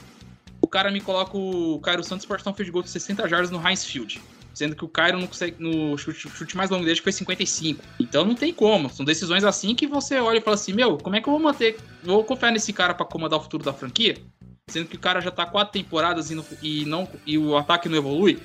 O 0.61 0.67
cara 0.67 0.91
me 0.91 1.01
coloca 1.01 1.37
o 1.37 1.79
Cairo 1.79 2.03
Santos 2.03 2.25
para 2.25 2.37
um 2.49 2.53
field 2.53 2.71
goal 2.71 2.83
de 2.83 2.89
60 2.89 3.27
jardas 3.27 3.49
no 3.49 3.65
Heinz 3.65 3.85
Field. 3.85 4.21
Sendo 4.53 4.75
que 4.75 4.85
o 4.85 4.87
Cairo 4.87 5.19
não 5.19 5.25
consegue. 5.25 5.55
No 5.57 5.97
chute, 5.97 6.29
chute 6.29 6.55
mais 6.55 6.69
longo 6.69 6.85
dele 6.85 6.99
foi 7.01 7.11
55. 7.11 7.83
Então 7.99 8.23
não 8.23 8.35
tem 8.35 8.53
como. 8.53 8.87
São 8.89 9.03
decisões 9.03 9.43
assim 9.43 9.73
que 9.73 9.87
você 9.87 10.19
olha 10.19 10.37
e 10.37 10.41
fala 10.41 10.55
assim: 10.55 10.73
Meu, 10.73 10.97
como 10.97 11.15
é 11.15 11.21
que 11.21 11.27
eu 11.27 11.33
vou 11.33 11.41
manter. 11.41 11.77
Vou 12.03 12.23
confiar 12.23 12.51
nesse 12.51 12.71
cara 12.71 12.93
para 12.93 13.05
comandar 13.05 13.39
o 13.39 13.41
futuro 13.41 13.63
da 13.63 13.73
franquia? 13.73 14.15
Sendo 14.73 14.87
que 14.87 14.95
o 14.95 14.99
cara 14.99 15.21
já 15.21 15.29
tá 15.29 15.45
quatro 15.45 15.71
temporadas 15.71 16.31
e, 16.31 16.35
não, 16.35 16.43
e, 16.59 16.83
não, 16.85 17.07
e 17.27 17.37
o 17.37 17.55
ataque 17.55 17.87
não 17.87 17.95
evolui. 17.95 18.39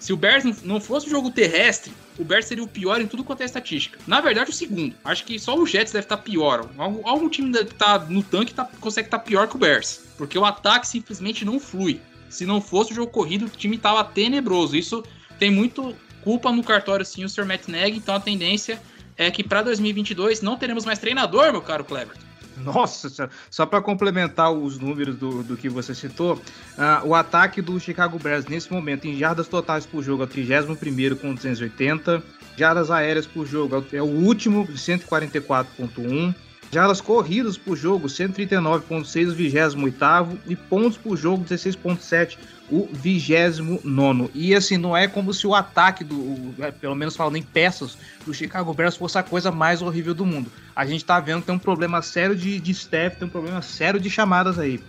Se 0.00 0.12
o 0.12 0.16
Bears 0.16 0.42
não 0.64 0.80
fosse 0.80 1.06
o 1.06 1.10
jogo 1.10 1.30
terrestre, 1.30 1.92
o 2.18 2.24
Bears 2.24 2.46
seria 2.46 2.64
o 2.64 2.66
pior 2.66 3.00
em 3.00 3.06
tudo 3.06 3.22
quanto 3.22 3.42
é 3.42 3.44
estatística. 3.44 3.96
Na 4.04 4.20
verdade, 4.20 4.50
o 4.50 4.52
segundo. 4.52 4.92
Acho 5.04 5.24
que 5.24 5.38
só 5.38 5.56
o 5.56 5.64
Jets 5.64 5.92
deve 5.92 6.04
estar 6.04 6.16
tá 6.16 6.22
pior. 6.24 6.68
Algum, 6.76 7.06
algum 7.06 7.28
time 7.28 7.56
que 7.64 7.74
tá 7.76 8.00
no 8.00 8.24
tanque 8.24 8.52
tá, 8.52 8.68
consegue 8.80 9.06
estar 9.06 9.18
tá 9.18 9.24
pior 9.24 9.46
que 9.46 9.54
o 9.54 9.58
Bears. 9.60 10.00
Porque 10.18 10.36
o 10.36 10.44
ataque 10.44 10.88
simplesmente 10.88 11.44
não 11.44 11.60
flui. 11.60 12.00
Se 12.28 12.44
não 12.44 12.60
fosse 12.60 12.90
o 12.90 12.96
jogo 12.96 13.12
corrido, 13.12 13.46
o 13.46 13.48
time 13.48 13.78
tava 13.78 14.02
tenebroso. 14.02 14.74
Isso 14.74 15.04
tem 15.38 15.52
muito 15.52 15.94
culpa 16.24 16.50
no 16.50 16.64
cartório, 16.64 17.06
sim, 17.06 17.24
o 17.24 17.28
Sr. 17.28 17.46
Matt 17.46 17.68
Nagy. 17.68 17.96
Então 17.96 18.16
a 18.16 18.20
tendência 18.20 18.82
é 19.16 19.30
que 19.30 19.44
para 19.44 19.62
2022 19.62 20.42
não 20.42 20.56
teremos 20.56 20.84
mais 20.84 20.98
treinador, 20.98 21.52
meu 21.52 21.62
caro 21.62 21.84
Clever. 21.84 22.16
Nossa, 22.56 23.30
só 23.50 23.66
para 23.66 23.80
complementar 23.80 24.52
os 24.52 24.78
números 24.78 25.16
do, 25.16 25.42
do 25.42 25.56
que 25.56 25.68
você 25.68 25.94
citou, 25.94 26.34
uh, 26.34 27.06
o 27.06 27.14
ataque 27.14 27.62
do 27.62 27.78
Chicago 27.80 28.18
Bears 28.18 28.46
nesse 28.46 28.72
momento 28.72 29.06
em 29.06 29.16
jardas 29.16 29.48
totais 29.48 29.86
por 29.86 30.02
jogo 30.02 30.22
é 30.22 30.26
o 30.26 30.28
31 30.28 31.16
com 31.16 31.34
280, 31.34 32.22
jardas 32.56 32.90
aéreas 32.90 33.26
por 33.26 33.46
jogo 33.46 33.84
é 33.92 34.02
o 34.02 34.06
último 34.06 34.66
de 34.66 34.74
144.1, 34.74 36.34
jardas 36.72 37.02
corridas 37.02 37.58
por 37.58 37.76
jogo 37.76 38.08
139.6, 38.08 39.28
o 39.28 39.34
28 39.34 40.40
e 40.46 40.56
pontos 40.56 40.96
por 40.96 41.16
jogo 41.18 41.44
16.7, 41.44 42.38
o 42.70 42.88
29. 42.90 44.30
E 44.34 44.54
assim, 44.54 44.78
não 44.78 44.96
é 44.96 45.06
como 45.06 45.34
se 45.34 45.46
o 45.46 45.54
ataque 45.54 46.02
do, 46.02 46.54
é, 46.58 46.70
pelo 46.70 46.94
menos 46.94 47.14
falando 47.14 47.36
em 47.36 47.42
peças, 47.42 47.98
do 48.24 48.32
Chicago 48.32 48.72
Bears 48.72 48.96
fosse 48.96 49.18
a 49.18 49.22
coisa 49.22 49.52
mais 49.52 49.82
horrível 49.82 50.14
do 50.14 50.24
mundo. 50.24 50.50
A 50.74 50.86
gente 50.86 51.04
tá 51.04 51.20
vendo 51.20 51.40
que 51.40 51.46
tem 51.46 51.54
um 51.54 51.58
problema 51.58 52.00
sério 52.00 52.34
de, 52.34 52.58
de 52.58 52.70
staff, 52.70 53.18
tem 53.18 53.28
um 53.28 53.30
problema 53.30 53.60
sério 53.60 54.00
de 54.00 54.08
chamadas 54.08 54.58
aí. 54.58 54.82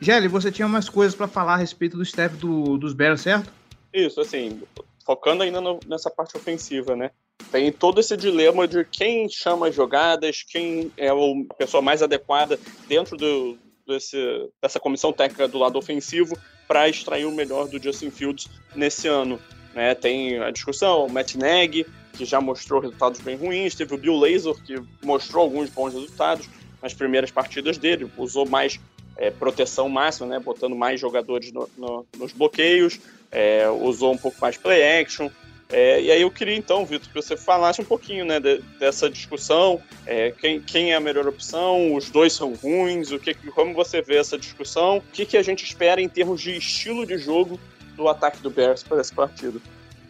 Gelli, 0.00 0.28
você 0.28 0.52
tinha 0.52 0.68
mais 0.68 0.88
coisas 0.88 1.16
para 1.16 1.26
falar 1.26 1.54
a 1.54 1.56
respeito 1.56 1.96
do 1.96 2.04
staff 2.04 2.36
do, 2.36 2.78
dos 2.78 2.94
Bears, 2.94 3.20
certo? 3.20 3.52
Isso, 3.92 4.20
assim, 4.20 4.62
focando 5.04 5.42
ainda 5.42 5.60
no, 5.60 5.80
nessa 5.88 6.08
parte 6.08 6.36
ofensiva, 6.36 6.94
né? 6.94 7.10
Tem 7.50 7.72
todo 7.72 8.00
esse 8.00 8.16
dilema 8.16 8.68
de 8.68 8.84
quem 8.84 9.28
chama 9.28 9.72
jogadas, 9.72 10.42
quem 10.42 10.92
é 10.96 11.08
a 11.08 11.14
pessoa 11.56 11.80
mais 11.80 12.02
adequada 12.02 12.58
dentro 12.86 13.16
do, 13.16 13.56
desse, 13.86 14.18
dessa 14.60 14.78
comissão 14.78 15.12
técnica 15.12 15.48
do 15.48 15.58
lado 15.58 15.78
ofensivo 15.78 16.36
para 16.66 16.88
extrair 16.88 17.24
o 17.24 17.32
melhor 17.32 17.66
do 17.66 17.82
Justin 17.82 18.10
Fields 18.10 18.48
nesse 18.74 19.08
ano. 19.08 19.40
Né? 19.74 19.94
Tem 19.94 20.38
a 20.38 20.50
discussão, 20.50 21.06
o 21.06 21.10
Matt 21.10 21.36
Nagy, 21.36 21.86
que 22.12 22.24
já 22.24 22.40
mostrou 22.40 22.80
resultados 22.80 23.20
bem 23.20 23.36
ruins, 23.36 23.74
teve 23.74 23.94
o 23.94 23.98
Bill 23.98 24.16
Lazor, 24.16 24.62
que 24.62 24.74
mostrou 25.02 25.44
alguns 25.44 25.70
bons 25.70 25.94
resultados 25.94 26.48
nas 26.82 26.92
primeiras 26.92 27.30
partidas 27.30 27.78
dele, 27.78 28.10
usou 28.18 28.46
mais 28.46 28.78
é, 29.16 29.30
proteção 29.30 29.88
máxima, 29.88 30.26
né? 30.26 30.38
botando 30.38 30.76
mais 30.76 31.00
jogadores 31.00 31.50
no, 31.50 31.68
no, 31.76 32.06
nos 32.16 32.32
bloqueios, 32.32 33.00
é, 33.32 33.68
usou 33.68 34.12
um 34.12 34.18
pouco 34.18 34.38
mais 34.40 34.56
play 34.56 35.00
action, 35.00 35.30
é, 35.70 36.00
e 36.00 36.10
aí 36.10 36.22
eu 36.22 36.30
queria 36.30 36.56
então, 36.56 36.86
Vitor, 36.86 37.08
que 37.08 37.14
você 37.14 37.36
falasse 37.36 37.80
um 37.80 37.84
pouquinho 37.84 38.24
né, 38.24 38.40
de, 38.40 38.58
dessa 38.78 39.10
discussão, 39.10 39.80
é, 40.06 40.30
quem, 40.30 40.60
quem, 40.60 40.92
é 40.92 40.96
a 40.96 41.00
melhor 41.00 41.26
opção, 41.26 41.94
os 41.94 42.08
dois 42.08 42.32
são 42.32 42.54
ruins, 42.54 43.10
o 43.10 43.18
que, 43.18 43.34
como 43.34 43.74
você 43.74 44.00
vê 44.00 44.16
essa 44.16 44.38
discussão, 44.38 44.98
o 44.98 45.02
que, 45.12 45.26
que 45.26 45.36
a 45.36 45.42
gente 45.42 45.64
espera 45.64 46.00
em 46.00 46.08
termos 46.08 46.40
de 46.40 46.56
estilo 46.56 47.06
de 47.06 47.18
jogo 47.18 47.60
do 47.96 48.08
ataque 48.08 48.40
do 48.40 48.48
Bears 48.48 48.82
para 48.82 49.00
esse 49.00 49.12
partido. 49.12 49.60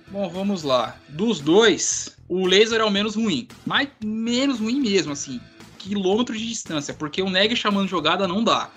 Bom, 0.09 0.29
vamos 0.29 0.63
lá. 0.63 0.97
Dos 1.09 1.41
dois, 1.41 2.17
o 2.29 2.47
laser 2.47 2.81
é 2.81 2.85
o 2.85 2.91
menos 2.91 3.17
ruim, 3.17 3.49
mas 3.67 3.89
menos 4.03 4.61
ruim 4.61 4.81
mesmo, 4.81 5.13
assim, 5.13 5.41
quilômetros 5.77 6.39
de 6.39 6.47
distância, 6.47 6.95
porque 6.95 7.21
o 7.21 7.29
Neg 7.29 7.57
chamando 7.57 7.89
jogada 7.89 8.29
não 8.29 8.45
dá. 8.45 8.71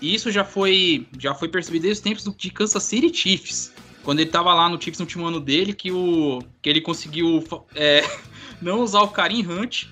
Isso 0.00 0.30
já 0.30 0.44
foi 0.44 1.04
já 1.18 1.34
foi 1.34 1.48
percebido 1.48 1.82
desde 1.82 1.98
os 1.98 2.04
tempos 2.04 2.36
de 2.36 2.50
Kansas 2.52 2.84
City 2.84 3.12
Chiefs 3.12 3.72
quando 4.02 4.20
ele 4.20 4.30
tava 4.30 4.52
lá 4.54 4.68
no 4.68 4.80
Chiefs 4.80 4.98
no 4.98 5.04
último 5.04 5.26
ano 5.26 5.40
dele, 5.40 5.72
que, 5.72 5.90
o, 5.90 6.42
que 6.62 6.68
ele 6.68 6.80
conseguiu 6.80 7.44
é, 7.74 8.02
não 8.60 8.80
usar 8.80 9.02
o 9.02 9.08
Karim 9.08 9.46
Hunt, 9.46 9.84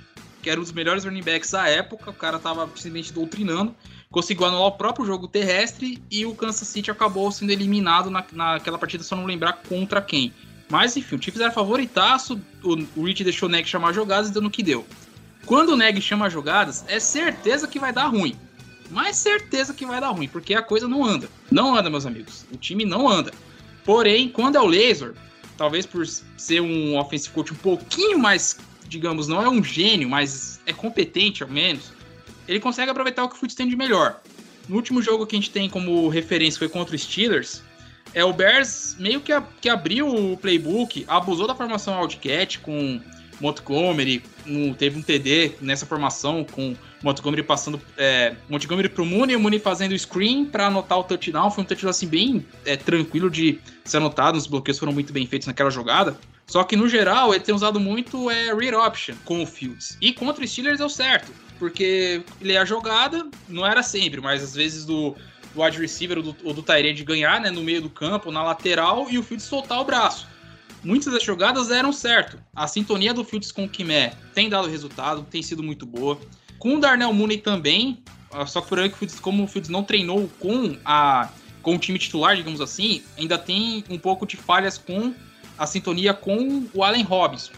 que 0.42 0.50
era 0.50 0.60
um 0.60 0.62
dos 0.62 0.72
melhores 0.72 1.04
running 1.04 1.22
backs 1.22 1.50
da 1.50 1.68
época, 1.68 2.10
o 2.10 2.14
cara 2.14 2.38
tava 2.38 2.66
simplesmente 2.66 3.12
doutrinando, 3.12 3.74
conseguiu 4.10 4.46
anular 4.46 4.68
o 4.68 4.72
próprio 4.72 5.04
jogo 5.04 5.26
terrestre 5.26 6.02
e 6.10 6.24
o 6.24 6.34
Kansas 6.34 6.68
City 6.68 6.90
acabou 6.90 7.30
sendo 7.32 7.50
eliminado 7.50 8.08
na, 8.10 8.24
naquela 8.32 8.78
partida, 8.78 9.02
só 9.02 9.16
não 9.16 9.26
lembrar 9.26 9.54
contra 9.68 10.00
quem. 10.00 10.32
Mas 10.68 10.96
enfim, 10.96 11.16
o 11.16 11.22
Chiefs 11.22 11.40
era 11.40 11.50
favoritaço, 11.50 12.40
o, 12.62 13.00
o 13.00 13.04
Rich 13.04 13.22
deixou 13.22 13.48
o 13.48 13.52
Neg 13.52 13.66
chamar 13.68 13.92
jogadas, 13.92 14.30
dando 14.30 14.46
o 14.46 14.50
que 14.50 14.62
deu. 14.62 14.86
Quando 15.44 15.70
o 15.70 15.76
Neg 15.76 16.00
chama 16.00 16.28
jogadas, 16.28 16.84
é 16.88 16.98
certeza 16.98 17.68
que 17.68 17.78
vai 17.78 17.92
dar 17.92 18.06
ruim. 18.06 18.36
Mas 18.90 19.16
certeza 19.16 19.74
que 19.74 19.86
vai 19.86 20.00
dar 20.00 20.10
ruim, 20.10 20.28
porque 20.28 20.54
a 20.54 20.62
coisa 20.62 20.88
não 20.88 21.04
anda. 21.04 21.28
Não 21.50 21.76
anda, 21.76 21.90
meus 21.90 22.06
amigos. 22.06 22.46
O 22.52 22.56
time 22.56 22.84
não 22.84 23.08
anda. 23.08 23.32
Porém, 23.86 24.28
quando 24.28 24.56
é 24.56 24.60
o 24.60 24.66
Laser, 24.66 25.14
talvez 25.56 25.86
por 25.86 26.04
ser 26.36 26.60
um 26.60 26.98
offensive 26.98 27.32
coach 27.32 27.52
um 27.52 27.56
pouquinho 27.56 28.18
mais, 28.18 28.58
digamos, 28.88 29.28
não 29.28 29.40
é 29.40 29.48
um 29.48 29.62
gênio, 29.62 30.08
mas 30.08 30.60
é 30.66 30.72
competente 30.72 31.44
ao 31.44 31.48
menos, 31.48 31.92
ele 32.48 32.58
consegue 32.58 32.90
aproveitar 32.90 33.22
o 33.22 33.28
que 33.28 33.36
o 33.36 33.38
Foots 33.38 33.54
tem 33.54 33.68
de 33.68 33.76
melhor. 33.76 34.20
No 34.68 34.74
último 34.74 35.00
jogo 35.00 35.24
que 35.24 35.36
a 35.36 35.38
gente 35.38 35.50
tem 35.50 35.70
como 35.70 36.08
referência 36.08 36.58
foi 36.58 36.68
contra 36.68 36.96
os 36.96 37.02
Steelers, 37.02 37.62
é 38.12 38.24
o 38.24 38.32
Bears 38.32 38.96
meio 38.98 39.20
que, 39.20 39.32
a, 39.32 39.40
que 39.60 39.68
abriu 39.68 40.08
o 40.08 40.36
playbook, 40.36 41.04
abusou 41.06 41.46
da 41.46 41.54
formação 41.54 42.00
Wildcat 42.00 42.58
com 42.58 43.00
Montgomery, 43.40 44.22
um, 44.46 44.72
teve 44.72 44.98
um 44.98 45.02
TD 45.02 45.52
nessa 45.60 45.84
formação 45.84 46.44
com 46.44 46.74
Montgomery 47.02 47.42
passando 47.42 47.80
é, 47.96 48.34
Montgomery 48.48 48.88
pro 48.88 49.04
Mooney, 49.04 49.36
o 49.36 49.40
Mooney 49.40 49.58
fazendo 49.58 49.96
screen 49.98 50.46
para 50.46 50.66
anotar 50.66 50.98
o 50.98 51.04
touchdown. 51.04 51.50
Foi 51.50 51.62
um 51.62 51.66
touchdown 51.66 51.90
assim 51.90 52.06
bem 52.06 52.46
é, 52.64 52.76
tranquilo 52.76 53.30
de 53.30 53.58
ser 53.84 53.98
anotado, 53.98 54.38
os 54.38 54.46
bloqueios 54.46 54.78
foram 54.78 54.92
muito 54.92 55.12
bem 55.12 55.26
feitos 55.26 55.46
naquela 55.46 55.70
jogada. 55.70 56.18
Só 56.46 56.62
que 56.62 56.76
no 56.76 56.88
geral 56.88 57.34
ele 57.34 57.42
tem 57.42 57.54
usado 57.54 57.80
muito 57.80 58.30
é, 58.30 58.54
read 58.54 58.74
option 58.74 59.16
com 59.24 59.42
o 59.42 59.46
Fields. 59.46 59.98
E 60.00 60.12
contra 60.12 60.44
o 60.44 60.48
Steelers 60.48 60.78
deu 60.78 60.88
certo, 60.88 61.32
porque 61.58 62.22
ele 62.40 62.52
é 62.52 62.58
a 62.58 62.64
jogada, 62.64 63.26
não 63.48 63.66
era 63.66 63.82
sempre, 63.82 64.20
mas 64.20 64.42
às 64.42 64.54
vezes 64.54 64.84
do, 64.84 65.16
do 65.54 65.62
wide 65.62 65.78
receiver 65.78 66.18
ou 66.18 66.22
do, 66.22 66.36
ou 66.44 66.54
do 66.54 66.62
de 66.62 67.04
ganhar 67.04 67.40
né, 67.40 67.50
no 67.50 67.62
meio 67.62 67.82
do 67.82 67.90
campo, 67.90 68.30
na 68.30 68.44
lateral, 68.44 69.08
e 69.10 69.18
o 69.18 69.22
Fields 69.22 69.44
soltar 69.44 69.80
o 69.80 69.84
braço 69.84 70.35
muitas 70.86 71.12
das 71.12 71.22
jogadas 71.22 71.68
deram 71.68 71.92
certo. 71.92 72.38
A 72.54 72.68
sintonia 72.68 73.12
do 73.12 73.24
Fields 73.24 73.50
com 73.50 73.64
o 73.64 73.68
Kimé 73.68 74.12
tem 74.32 74.48
dado 74.48 74.68
resultado, 74.68 75.26
tem 75.28 75.42
sido 75.42 75.62
muito 75.62 75.84
boa. 75.84 76.18
Com 76.58 76.76
o 76.76 76.80
Darnell 76.80 77.12
Mooney 77.12 77.38
também, 77.38 78.02
ah, 78.32 78.46
só 78.46 78.60
que 78.60 78.68
por 78.68 78.78
aí 78.78 78.92
como 79.20 79.44
o 79.44 79.48
Fields 79.48 79.68
não 79.68 79.82
treinou 79.82 80.30
com 80.38 80.76
a 80.84 81.28
com 81.60 81.74
o 81.74 81.78
time 81.78 81.98
titular, 81.98 82.36
digamos 82.36 82.60
assim, 82.60 83.02
ainda 83.18 83.36
tem 83.36 83.82
um 83.90 83.98
pouco 83.98 84.24
de 84.24 84.36
falhas 84.36 84.78
com 84.78 85.12
a 85.58 85.66
sintonia 85.66 86.14
com 86.14 86.64
o 86.72 86.84
Allen 86.84 87.02
Robinson. 87.02 87.52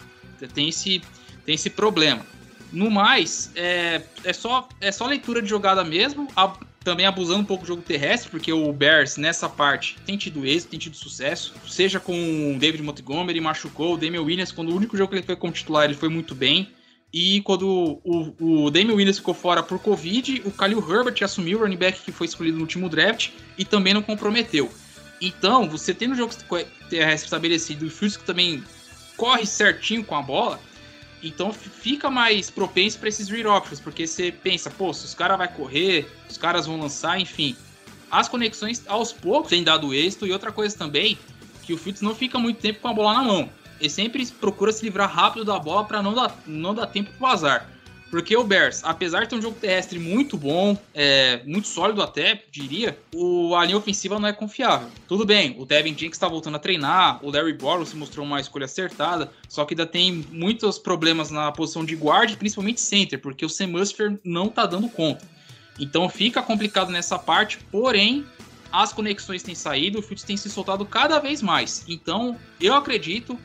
Tem 0.51 0.69
esse, 0.69 0.99
tem 1.45 1.53
esse 1.53 1.69
problema. 1.69 2.25
No 2.73 2.89
mais, 2.89 3.51
é, 3.55 4.01
é, 4.23 4.33
só, 4.33 4.67
é 4.81 4.91
só 4.91 5.05
leitura 5.05 5.43
de 5.43 5.49
jogada 5.49 5.83
mesmo, 5.83 6.27
a, 6.35 6.51
também 6.83 7.05
abusando 7.05 7.41
um 7.41 7.45
pouco 7.45 7.63
do 7.63 7.67
jogo 7.67 7.81
terrestre, 7.81 8.29
porque 8.29 8.51
o 8.51 8.71
Bears 8.71 9.17
nessa 9.17 9.49
parte 9.49 9.97
tem 10.05 10.17
tido 10.17 10.45
êxito, 10.45 10.71
tem 10.71 10.79
tido 10.79 10.95
sucesso, 10.95 11.53
seja 11.67 11.99
com 11.99 12.53
o 12.55 12.59
David 12.59 12.81
Montgomery, 12.83 13.39
machucou, 13.41 13.93
o 13.93 13.97
Damian 13.97 14.21
Williams, 14.21 14.51
quando 14.51 14.69
o 14.69 14.75
único 14.75 14.97
jogo 14.97 15.09
que 15.09 15.17
ele 15.17 15.25
foi 15.25 15.35
como 15.35 15.53
titular, 15.53 15.85
ele 15.85 15.93
foi 15.93 16.09
muito 16.09 16.33
bem. 16.33 16.71
E 17.11 17.41
quando 17.41 17.99
o, 18.03 18.65
o 18.65 18.69
Damian 18.69 18.93
Williams 18.93 19.17
ficou 19.17 19.33
fora 19.33 19.63
por 19.63 19.79
Covid, 19.79 20.43
o 20.45 20.51
Khalil 20.51 20.79
Herbert 20.79 21.23
assumiu 21.23 21.57
o 21.57 21.61
running 21.61 21.75
back 21.75 22.01
que 22.01 22.11
foi 22.11 22.27
escolhido 22.27 22.57
no 22.57 22.63
último 22.63 22.87
draft 22.87 23.31
e 23.57 23.65
também 23.65 23.93
não 23.93 24.01
comprometeu. 24.01 24.71
Então, 25.19 25.67
você 25.67 25.93
tendo 25.93 26.13
o 26.13 26.15
jogo 26.15 26.33
terrestre 26.89 27.25
estabelecido 27.25 27.85
e 27.85 27.89
o 27.89 27.91
que 27.91 28.23
também 28.23 28.63
corre 29.17 29.45
certinho 29.45 30.03
com 30.03 30.15
a 30.15 30.21
bola, 30.21 30.59
então 31.21 31.51
fica 31.53 32.09
mais 32.09 32.49
propenso 32.49 32.97
para 32.99 33.09
esses 33.09 33.29
read 33.29 33.47
options, 33.47 33.79
porque 33.79 34.07
você 34.07 34.31
pensa, 34.31 34.69
pô, 34.69 34.93
se 34.93 35.05
os 35.05 35.13
caras 35.13 35.37
vão 35.37 35.47
correr, 35.47 36.09
os 36.29 36.37
caras 36.37 36.65
vão 36.65 36.79
lançar, 36.79 37.19
enfim. 37.19 37.55
As 38.09 38.27
conexões 38.27 38.83
aos 38.87 39.11
poucos 39.11 39.49
têm 39.49 39.63
dado 39.63 39.93
êxito 39.93 40.25
e 40.25 40.31
outra 40.31 40.51
coisa 40.51 40.77
também, 40.77 41.17
que 41.63 41.73
o 41.73 41.77
Fields 41.77 42.01
não 42.01 42.15
fica 42.15 42.39
muito 42.39 42.59
tempo 42.59 42.79
com 42.79 42.87
a 42.87 42.93
bola 42.93 43.13
na 43.13 43.23
mão 43.23 43.49
ele 43.79 43.89
sempre 43.89 44.25
procura 44.25 44.71
se 44.71 44.83
livrar 44.83 45.09
rápido 45.09 45.45
da 45.45 45.57
bola 45.57 45.85
para 45.85 46.03
não 46.03 46.13
dar, 46.13 46.37
não 46.45 46.75
dar 46.75 46.87
tempo 46.87 47.11
pro 47.17 47.27
azar. 47.27 47.67
Porque 48.09 48.35
o 48.35 48.43
Bears, 48.43 48.81
apesar 48.83 49.21
de 49.21 49.29
ter 49.29 49.35
um 49.35 49.41
jogo 49.41 49.57
terrestre 49.59 49.99
muito 49.99 50.35
bom, 50.35 50.77
é, 50.95 51.41
muito 51.45 51.67
sólido 51.67 52.01
até, 52.01 52.43
diria, 52.51 52.97
o, 53.13 53.55
a 53.55 53.63
linha 53.63 53.77
ofensiva 53.77 54.19
não 54.19 54.27
é 54.27 54.33
confiável. 54.33 54.89
Tudo 55.07 55.25
bem, 55.25 55.55
o 55.59 55.65
Devin 55.65 55.91
Jenkins 55.91 56.13
está 56.13 56.27
voltando 56.27 56.55
a 56.55 56.59
treinar, 56.59 57.23
o 57.23 57.29
Larry 57.29 57.53
Borrow 57.53 57.85
se 57.85 57.95
mostrou 57.95 58.25
uma 58.25 58.39
escolha 58.39 58.65
acertada, 58.65 59.31
só 59.47 59.63
que 59.63 59.73
ainda 59.73 59.85
tem 59.85 60.25
muitos 60.31 60.79
problemas 60.79 61.29
na 61.29 61.51
posição 61.51 61.85
de 61.85 61.95
guard, 61.95 62.35
principalmente 62.35 62.81
center, 62.81 63.19
porque 63.19 63.45
o 63.45 63.49
Sam 63.49 63.67
Musfer 63.67 64.19
não 64.23 64.47
está 64.47 64.65
dando 64.65 64.89
conta. 64.89 65.27
Então 65.79 66.09
fica 66.09 66.41
complicado 66.41 66.91
nessa 66.91 67.17
parte, 67.19 67.59
porém, 67.71 68.25
as 68.71 68.91
conexões 68.91 69.43
têm 69.43 69.55
saído, 69.55 69.99
o 69.99 70.01
Fields 70.01 70.23
tem 70.23 70.37
se 70.37 70.49
soltado 70.49 70.85
cada 70.85 71.19
vez 71.19 71.41
mais. 71.41 71.85
Então, 71.87 72.37
eu 72.59 72.73
acredito 72.73 73.37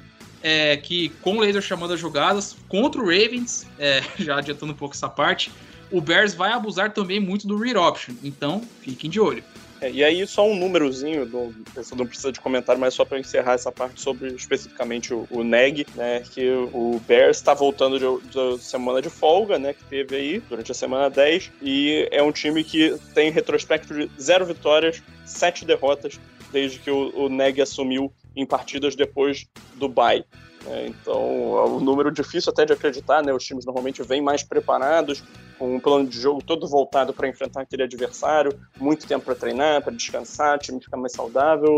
é, 0.44 0.76
que 0.76 1.08
com 1.22 1.38
o 1.38 1.40
laser 1.40 1.62
chamando 1.62 1.94
as 1.94 2.00
jogadas 2.00 2.54
contra 2.68 3.00
o 3.00 3.04
Ravens, 3.04 3.66
é, 3.78 4.02
já 4.22 4.36
adiantando 4.36 4.74
um 4.74 4.76
pouco 4.76 4.94
essa 4.94 5.08
parte, 5.08 5.50
o 5.90 6.00
Bears 6.00 6.34
vai 6.34 6.52
abusar 6.52 6.92
também 6.92 7.18
muito 7.18 7.46
do 7.46 7.56
read 7.56 7.78
option. 7.78 8.14
Então, 8.22 8.62
fiquem 8.82 9.08
de 9.08 9.18
olho. 9.18 9.42
É, 9.80 9.90
e 9.90 10.04
aí, 10.04 10.26
só 10.26 10.48
um 10.48 10.56
númerozinho, 10.56 11.26
do, 11.26 11.54
você 11.74 11.94
não 11.94 12.06
precisa 12.06 12.30
de 12.30 12.40
comentário, 12.40 12.80
mas 12.80 12.94
só 12.94 13.04
para 13.04 13.18
encerrar 13.18 13.54
essa 13.54 13.72
parte 13.72 14.00
sobre 14.00 14.32
especificamente 14.32 15.12
o, 15.12 15.26
o 15.30 15.42
NEG, 15.42 15.86
né? 15.94 16.20
Que 16.20 16.48
o 16.72 17.00
Bears 17.06 17.38
está 17.38 17.54
voltando 17.54 17.98
de, 17.98 18.62
semana 18.62 19.02
de 19.02 19.10
folga, 19.10 19.58
né? 19.58 19.72
Que 19.74 19.84
teve 19.84 20.16
aí 20.16 20.42
durante 20.48 20.72
a 20.72 20.74
semana 20.74 21.10
10, 21.10 21.50
e 21.60 22.08
é 22.10 22.22
um 22.22 22.32
time 22.32 22.64
que 22.64 22.96
tem 23.14 23.30
retrospecto 23.30 23.94
de 23.94 24.10
zero 24.20 24.46
vitórias, 24.46 25.02
sete 25.26 25.64
derrotas, 25.64 26.18
desde 26.50 26.78
que 26.78 26.90
o, 26.90 27.12
o 27.14 27.28
NEG 27.28 27.60
assumiu 27.60 28.12
em 28.36 28.46
partidas 28.46 28.94
depois 28.94 29.46
do 29.74 29.88
bye. 29.88 30.24
É, 30.66 30.86
então, 30.86 31.14
é 31.58 31.64
um 31.66 31.80
número 31.80 32.10
difícil 32.10 32.50
até 32.50 32.64
de 32.64 32.72
acreditar, 32.72 33.22
né? 33.22 33.32
Os 33.32 33.44
times 33.44 33.66
normalmente 33.66 34.02
vêm 34.02 34.22
mais 34.22 34.42
preparados, 34.42 35.22
com 35.58 35.76
um 35.76 35.80
plano 35.80 36.08
de 36.08 36.18
jogo 36.18 36.42
todo 36.42 36.66
voltado 36.66 37.12
para 37.12 37.28
enfrentar 37.28 37.62
aquele 37.62 37.82
adversário, 37.82 38.58
muito 38.80 39.06
tempo 39.06 39.26
para 39.26 39.34
treinar, 39.34 39.82
para 39.82 39.92
descansar, 39.92 40.56
o 40.56 40.58
time 40.58 40.80
ficar 40.80 40.96
mais 40.96 41.12
saudável. 41.12 41.68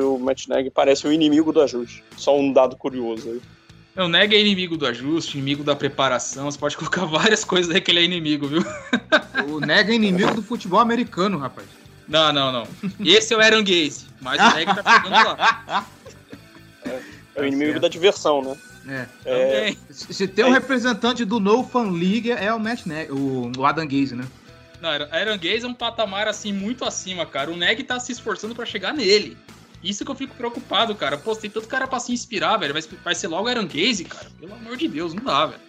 E 0.00 0.04
o 0.04 0.18
Matt 0.18 0.46
Neg 0.46 0.70
parece 0.70 1.06
o 1.08 1.12
inimigo 1.12 1.52
do 1.52 1.60
ajuste. 1.60 2.04
Só 2.16 2.38
um 2.38 2.52
dado 2.52 2.76
curioso 2.76 3.30
aí. 3.30 3.40
O 4.04 4.08
Neg 4.08 4.34
é 4.34 4.40
inimigo 4.40 4.76
do 4.76 4.86
ajuste, 4.86 5.38
inimigo 5.38 5.64
da 5.64 5.74
preparação. 5.74 6.50
Você 6.50 6.58
pode 6.58 6.76
colocar 6.76 7.04
várias 7.06 7.44
coisas 7.44 7.74
aí 7.74 7.80
que 7.80 7.90
ele 7.90 8.00
é 8.00 8.04
inimigo, 8.04 8.46
viu? 8.46 8.62
O 9.48 9.58
Neg 9.58 9.90
é 9.90 9.94
inimigo 9.94 10.34
do 10.34 10.42
futebol 10.42 10.78
americano, 10.78 11.38
rapaz. 11.38 11.66
Não, 12.06 12.32
não, 12.32 12.52
não. 12.52 12.68
Esse 13.04 13.34
é 13.34 13.36
o 13.36 13.40
Aaron 13.40 13.64
Gaze, 13.64 14.05
mas 14.20 14.40
o 14.40 14.54
Neg 14.54 14.66
tá 14.66 14.82
ficando 14.82 15.10
lá. 15.10 15.86
É 17.34 17.40
o 17.40 17.44
inimigo 17.44 17.74
tá 17.74 17.80
da 17.80 17.88
diversão, 17.88 18.42
né? 18.42 19.08
É. 19.24 19.68
é... 19.70 19.76
Se 19.90 20.28
tem 20.28 20.44
um 20.44 20.52
representante 20.52 21.24
do 21.24 21.40
No 21.40 21.64
Fan 21.64 21.90
League 21.90 22.30
é 22.30 22.52
o 22.54 22.60
Matt 22.60 22.86
Neg, 22.86 23.10
o, 23.10 23.50
o 23.56 23.66
Adam 23.66 23.86
Gaze, 23.86 24.14
né? 24.14 24.24
Não, 24.80 24.90
Aaron 24.90 25.38
Gaze 25.38 25.64
é 25.64 25.68
um 25.68 25.74
patamar 25.74 26.28
assim 26.28 26.52
muito 26.52 26.84
acima, 26.84 27.26
cara. 27.26 27.50
O 27.50 27.56
Neg 27.56 27.82
tá 27.82 27.98
se 27.98 28.12
esforçando 28.12 28.54
para 28.54 28.66
chegar 28.66 28.92
nele. 28.92 29.36
Isso 29.82 30.04
que 30.04 30.10
eu 30.10 30.14
fico 30.14 30.34
preocupado, 30.34 30.94
cara. 30.94 31.16
Pô, 31.16 31.34
tem 31.34 31.50
tanto 31.50 31.68
cara 31.68 31.86
pra 31.86 32.00
se 32.00 32.12
inspirar, 32.12 32.56
velho. 32.56 32.72
Vai, 32.72 32.82
vai 33.04 33.14
ser 33.14 33.28
logo 33.28 33.48
Aaron 33.48 33.66
Gaze, 33.66 34.04
cara. 34.04 34.30
Pelo 34.38 34.54
amor 34.54 34.76
de 34.76 34.88
Deus, 34.88 35.14
não 35.14 35.24
dá, 35.24 35.46
velho. 35.46 35.65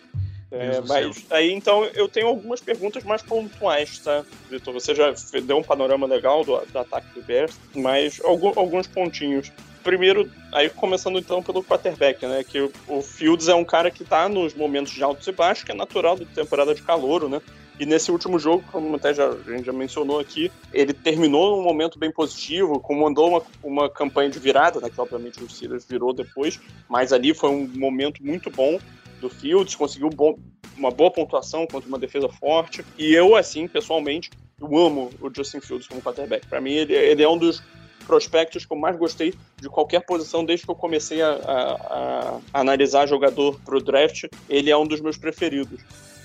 É, 0.49 0.79
mas 0.87 1.25
aí 1.29 1.51
então 1.51 1.83
eu 1.93 2.07
tenho 2.07 2.27
algumas 2.27 2.61
perguntas 2.61 3.03
mais 3.03 3.21
pontuais, 3.21 3.99
tá, 3.99 4.23
Vitor? 4.49 4.73
Você 4.73 4.95
já 4.95 5.13
deu 5.43 5.57
um 5.57 5.63
panorama 5.63 6.07
legal 6.07 6.43
do, 6.43 6.57
do 6.65 6.79
ataque 6.79 7.07
do 7.13 7.21
Bears, 7.21 7.59
mas 7.75 8.21
algum, 8.23 8.53
alguns 8.55 8.87
pontinhos 8.87 9.51
primeiro, 9.83 10.29
aí 10.51 10.69
começando 10.69 11.17
então 11.17 11.41
pelo 11.41 11.63
quarterback, 11.63 12.25
né? 12.25 12.43
Que 12.43 12.59
o, 12.59 12.71
o 12.87 13.01
Fields 13.01 13.47
é 13.47 13.55
um 13.55 13.63
cara 13.63 13.89
que 13.89 14.03
tá 14.03 14.27
nos 14.27 14.53
momentos 14.53 14.91
de 14.91 15.01
altos 15.01 15.25
e 15.27 15.31
baixos, 15.31 15.63
que 15.63 15.71
é 15.71 15.75
natural 15.75 16.17
da 16.17 16.25
temporada 16.25 16.75
de 16.75 16.81
calor, 16.81 17.29
né? 17.29 17.41
E 17.79 17.85
nesse 17.85 18.11
último 18.11 18.39
jogo, 18.39 18.63
como 18.71 18.95
até 18.95 19.13
já, 19.13 19.29
a 19.29 19.51
gente 19.51 19.65
já 19.65 19.71
mencionou 19.71 20.19
aqui, 20.19 20.51
ele 20.73 20.93
terminou 20.93 21.55
num 21.55 21.63
momento 21.63 21.99
bem 21.99 22.11
positivo, 22.11 22.79
comandou 22.79 23.29
uma, 23.29 23.41
uma 23.63 23.89
campanha 23.89 24.29
de 24.29 24.39
virada, 24.39 24.81
né, 24.81 24.89
que 24.89 24.99
obviamente 24.99 25.43
o 25.43 25.49
Steelers 25.49 25.85
virou 25.85 26.11
depois, 26.11 26.59
mas 26.89 27.13
ali 27.13 27.35
foi 27.35 27.51
um 27.51 27.67
momento 27.75 28.23
muito 28.25 28.49
bom 28.49 28.79
do 29.19 29.29
Fields, 29.29 29.75
conseguiu 29.75 30.09
bom, 30.09 30.37
uma 30.77 30.91
boa 30.91 31.11
pontuação 31.11 31.65
contra 31.67 31.87
uma 31.87 31.99
defesa 31.99 32.29
forte. 32.29 32.83
E 32.97 33.13
eu, 33.13 33.35
assim, 33.35 33.67
pessoalmente, 33.67 34.29
eu 34.59 34.77
amo 34.77 35.09
o 35.21 35.33
Justin 35.33 35.59
Fields 35.59 35.87
como 35.87 36.01
quarterback. 36.01 36.47
Para 36.47 36.61
mim, 36.61 36.73
ele, 36.73 36.93
ele 36.93 37.23
é 37.23 37.29
um 37.29 37.37
dos 37.37 37.61
prospectos 38.05 38.65
que 38.65 38.71
eu 38.71 38.77
mais 38.77 38.95
gostei 38.95 39.33
de 39.59 39.69
qualquer 39.69 39.99
posição 40.05 40.45
desde 40.45 40.65
que 40.65 40.71
eu 40.71 40.75
comecei 40.75 41.21
a, 41.21 41.29
a, 41.29 42.39
a 42.53 42.59
analisar 42.59 43.05
jogador 43.05 43.59
pro 43.65 43.81
draft. 43.81 44.25
Ele 44.49 44.71
é 44.71 44.77
um 44.77 44.87
dos 44.87 45.01
meus 45.01 45.17
preferidos. 45.17 45.81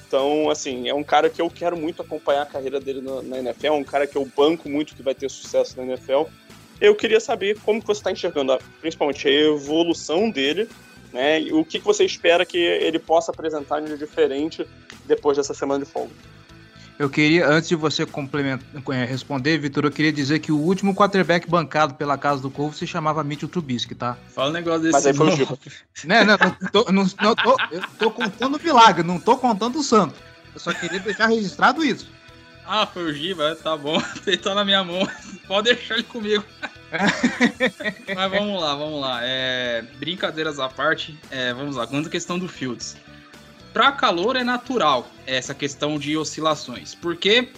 Então, 0.07 0.51
assim, 0.51 0.89
é 0.89 0.95
um 0.95 1.03
cara 1.03 1.31
que 1.31 1.41
eu 1.41 1.49
quero 1.49 1.75
muito 1.75 2.03
acompanhar 2.03 2.43
a 2.43 2.47
carreira 2.47 2.79
dele 2.79 3.01
na, 3.01 3.23
na 3.23 3.39
NFL, 3.39 3.67
é 3.69 3.73
um 3.73 3.83
cara 3.83 4.07
que 4.07 4.15
eu 4.15 4.31
banco 4.37 4.69
muito 4.69 4.95
que 4.95 5.03
vai 5.03 5.15
ter 5.15 5.31
sucesso 5.31 5.75
na 5.79 5.85
NFL. 5.85 6.25
Eu 6.79 6.95
queria 6.95 7.19
saber 7.19 7.59
como 7.61 7.81
você 7.81 7.93
está 7.93 8.13
enxergando, 8.13 8.59
principalmente 8.81 9.27
a 9.27 9.31
evolução 9.31 10.31
dele, 10.31 10.69
né? 11.13 11.41
E 11.41 11.53
o 11.53 11.65
que, 11.65 11.79
que 11.79 11.85
você 11.85 12.05
espera 12.05 12.45
que 12.47 12.59
ele 12.59 12.99
possa 12.99 13.31
apresentar 13.31 13.81
de 13.81 13.97
diferente 13.97 14.67
depois 15.05 15.37
dessa 15.37 15.55
semana 15.55 15.85
de 15.85 15.91
folga. 15.91 16.13
Eu 16.99 17.09
queria, 17.11 17.49
antes 17.49 17.69
de 17.69 17.75
você 17.75 18.07
complementar, 18.07 18.65
é, 18.91 19.05
responder, 19.05 19.59
Vitor, 19.59 19.85
eu 19.85 19.91
queria 19.91 20.13
dizer 20.13 20.39
que 20.39 20.53
o 20.53 20.59
último 20.59 20.95
quarterback 20.95 21.49
bancado 21.49 21.95
pela 21.95 22.17
Casa 22.19 22.43
do 22.43 22.51
Corvo 22.51 22.77
se 22.77 22.87
chamava 22.87 23.25
Mitchell 23.25 23.49
Trubisky, 23.49 23.95
tá? 23.95 24.17
Fala 24.29 24.51
um 24.51 24.53
negócio 24.53 24.83
desse. 24.83 24.93
Mas 24.93 25.07
aí 25.07 25.15
foi 25.15 25.29
o 25.29 25.37
Giba. 25.37 25.59
Né, 26.05 26.25
não, 26.25 26.37
não, 26.37 26.71
tô, 26.71 26.93
não, 26.93 27.07
não 27.21 27.35
tô, 27.35 27.57
eu 27.71 27.83
tô 27.99 28.11
contando 28.11 28.57
o 28.57 28.63
milagre, 28.63 29.03
não 29.03 29.19
tô 29.19 29.37
contando 29.37 29.79
o 29.79 29.83
santo. 29.83 30.15
Eu 30.55 30.61
só 30.61 30.73
queria 30.73 31.01
deixar 31.01 31.27
registrado 31.27 31.85
isso. 31.85 32.09
Ah, 32.67 32.87
foi 32.87 33.05
o 33.05 33.13
Giba, 33.13 33.57
tá 33.57 33.77
bom. 33.77 34.01
Ele 34.27 34.37
tá 34.37 34.55
na 34.55 34.65
minha 34.65 34.85
mão. 34.85 35.09
Pode 35.49 35.75
deixar 35.75 35.95
ele 35.95 36.05
comigo. 36.05 36.45
Mas 38.15 38.31
vamos 38.31 38.61
lá, 38.61 38.75
vamos 38.75 39.01
lá. 39.01 39.21
É, 39.23 39.83
brincadeiras 39.99 40.59
à 40.59 40.69
parte, 40.69 41.19
é, 41.31 41.53
vamos 41.53 41.77
lá. 41.77 41.87
Quanto 41.87 42.09
à 42.09 42.11
questão 42.11 42.39
do 42.39 42.49
Fields. 42.49 42.97
Para 43.73 43.91
calor 43.93 44.37
é 44.37 44.45
natural 44.45 45.11
essa 45.27 45.55
questão 45.55 45.99
de 45.99 46.17
oscilações, 46.17 46.95
porque, 46.95 47.49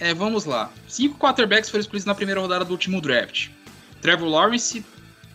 é, 0.00 0.12
vamos 0.12 0.44
lá, 0.44 0.72
cinco 0.88 1.16
quarterbacks 1.16 1.70
foram 1.70 1.82
escolhidos 1.82 2.04
na 2.04 2.14
primeira 2.16 2.40
rodada 2.40 2.64
do 2.64 2.72
último 2.72 3.00
draft. 3.00 3.48
Trevor 4.00 4.28
Lawrence, 4.28 4.84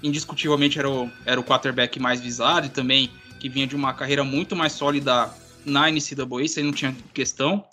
indiscutivelmente, 0.04 0.78
era 0.78 0.90
o, 0.90 1.10
era 1.26 1.40
o 1.40 1.44
quarterback 1.44 1.98
mais 1.98 2.20
visado 2.20 2.68
e 2.68 2.70
também 2.70 3.10
que 3.40 3.48
vinha 3.48 3.66
de 3.66 3.76
uma 3.76 3.94
carreira 3.94 4.24
muito 4.24 4.54
mais 4.54 4.74
sólida 4.74 5.30
na 5.64 5.90
NCAA, 5.90 6.44
isso 6.44 6.60
aí 6.60 6.66
não 6.66 6.74
tinha 6.74 6.96
questão. 7.14 7.64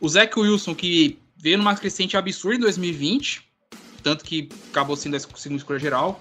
O 0.00 0.08
Zach 0.08 0.38
Wilson, 0.38 0.74
que 0.74 1.18
veio 1.36 1.58
numa 1.58 1.74
crescente 1.74 2.16
absurda 2.16 2.56
em 2.56 2.60
2020, 2.60 3.49
tanto 4.00 4.24
que 4.24 4.48
acabou 4.70 4.96
sendo 4.96 5.16
a 5.16 5.20
segunda 5.20 5.60
escolha 5.60 5.78
geral. 5.78 6.20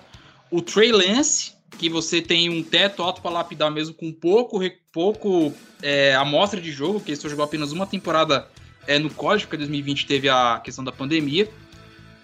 O 0.52 0.62
Trey 0.62 0.92
Lance, 0.92 1.54
que 1.78 1.90
você 1.90 2.22
tem 2.22 2.50
um 2.50 2.64
teto 2.64 3.04
alto 3.04 3.22
para 3.22 3.32
lapidar 3.32 3.72
mesmo 3.72 3.94
com 3.94 4.12
pouco, 4.12 4.60
pouco 4.92 5.54
é, 5.82 6.16
amostra 6.16 6.60
de 6.60 6.72
jogo, 6.72 7.00
que 7.00 7.12
ele 7.12 7.20
só 7.20 7.30
jogou 7.30 7.46
apenas 7.46 7.72
uma 7.72 7.86
temporada 7.86 8.48
é, 8.88 8.98
no 8.98 9.10
college, 9.10 9.46
porque 9.46 9.58
2020 9.58 10.08
teve 10.08 10.30
a 10.30 10.60
questão 10.64 10.84
da 10.84 10.92
pandemia. 10.92 11.50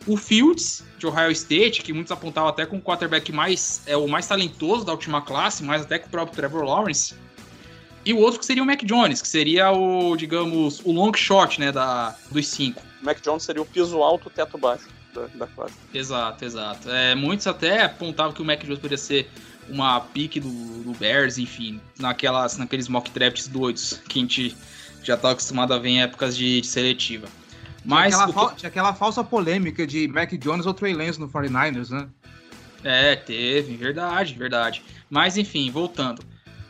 O 0.07 0.17
Fields, 0.17 0.83
de 0.99 1.07
Ohio 1.07 1.31
State, 1.31 1.81
que 1.81 1.93
muitos 1.93 2.11
apontavam 2.11 2.49
até 2.49 2.65
como 2.65 2.79
o 2.79 2.83
quarterback 2.83 3.31
mais, 3.31 3.81
é, 3.85 3.95
o 3.95 4.07
mais 4.07 4.27
talentoso 4.27 4.85
da 4.85 4.91
última 4.91 5.21
classe, 5.21 5.63
mais 5.63 5.83
até 5.83 5.99
que 5.99 6.07
o 6.07 6.09
próprio 6.09 6.35
Trevor 6.35 6.63
Lawrence. 6.63 7.15
E 8.03 8.13
o 8.13 8.19
outro 8.19 8.39
que 8.39 8.45
seria 8.45 8.61
o 8.61 8.65
Mac 8.65 8.83
Jones, 8.83 9.21
que 9.21 9.27
seria 9.27 9.71
o, 9.71 10.15
digamos, 10.15 10.79
o 10.83 10.91
long 10.91 11.11
shot, 11.13 11.59
né, 11.59 11.71
da, 11.71 12.15
dos 12.29 12.47
cinco. 12.47 12.83
O 13.01 13.05
Mac 13.05 13.19
Jones 13.19 13.43
seria 13.43 13.61
o 13.61 13.65
piso 13.65 14.01
alto, 14.03 14.29
teto 14.29 14.57
baixo 14.57 14.87
da, 15.15 15.27
da 15.33 15.47
classe. 15.47 15.73
Exato, 15.93 16.45
exato. 16.45 16.89
É, 16.89 17.15
muitos 17.15 17.47
até 17.47 17.83
apontavam 17.83 18.33
que 18.33 18.41
o 18.41 18.45
Mac 18.45 18.61
Jones 18.63 18.79
poderia 18.79 18.97
ser 18.97 19.29
uma 19.69 19.99
pique 19.99 20.39
do, 20.39 20.49
do, 20.83 20.93
Bears, 20.93 21.37
enfim, 21.37 21.81
naquelas, 21.99 22.57
naqueles 22.57 22.87
mock 22.87 23.09
drafts 23.09 23.47
doidos 23.47 23.99
que 24.07 24.19
a 24.19 24.21
gente 24.21 24.57
já 25.01 25.15
está 25.15 25.31
acostumado 25.31 25.73
a 25.73 25.79
ver 25.79 25.89
em 25.89 26.01
épocas 26.01 26.35
de, 26.35 26.61
de 26.61 26.67
seletiva. 26.67 27.27
Mas 27.83 28.13
tinha 28.13 28.25
aquela, 28.25 28.49
que... 28.49 28.55
tinha 28.57 28.69
aquela, 28.69 28.93
falsa 28.93 29.23
polêmica 29.23 29.85
de 29.85 30.07
Mac 30.07 30.31
Jones 30.33 30.65
ou 30.65 30.73
Trey 30.73 30.93
Lance 30.93 31.19
no 31.19 31.29
49ers, 31.29 31.89
né? 31.89 32.07
É, 32.83 33.15
teve, 33.15 33.75
verdade, 33.75 34.33
verdade. 34.35 34.83
Mas 35.09 35.37
enfim, 35.37 35.71
voltando. 35.71 36.23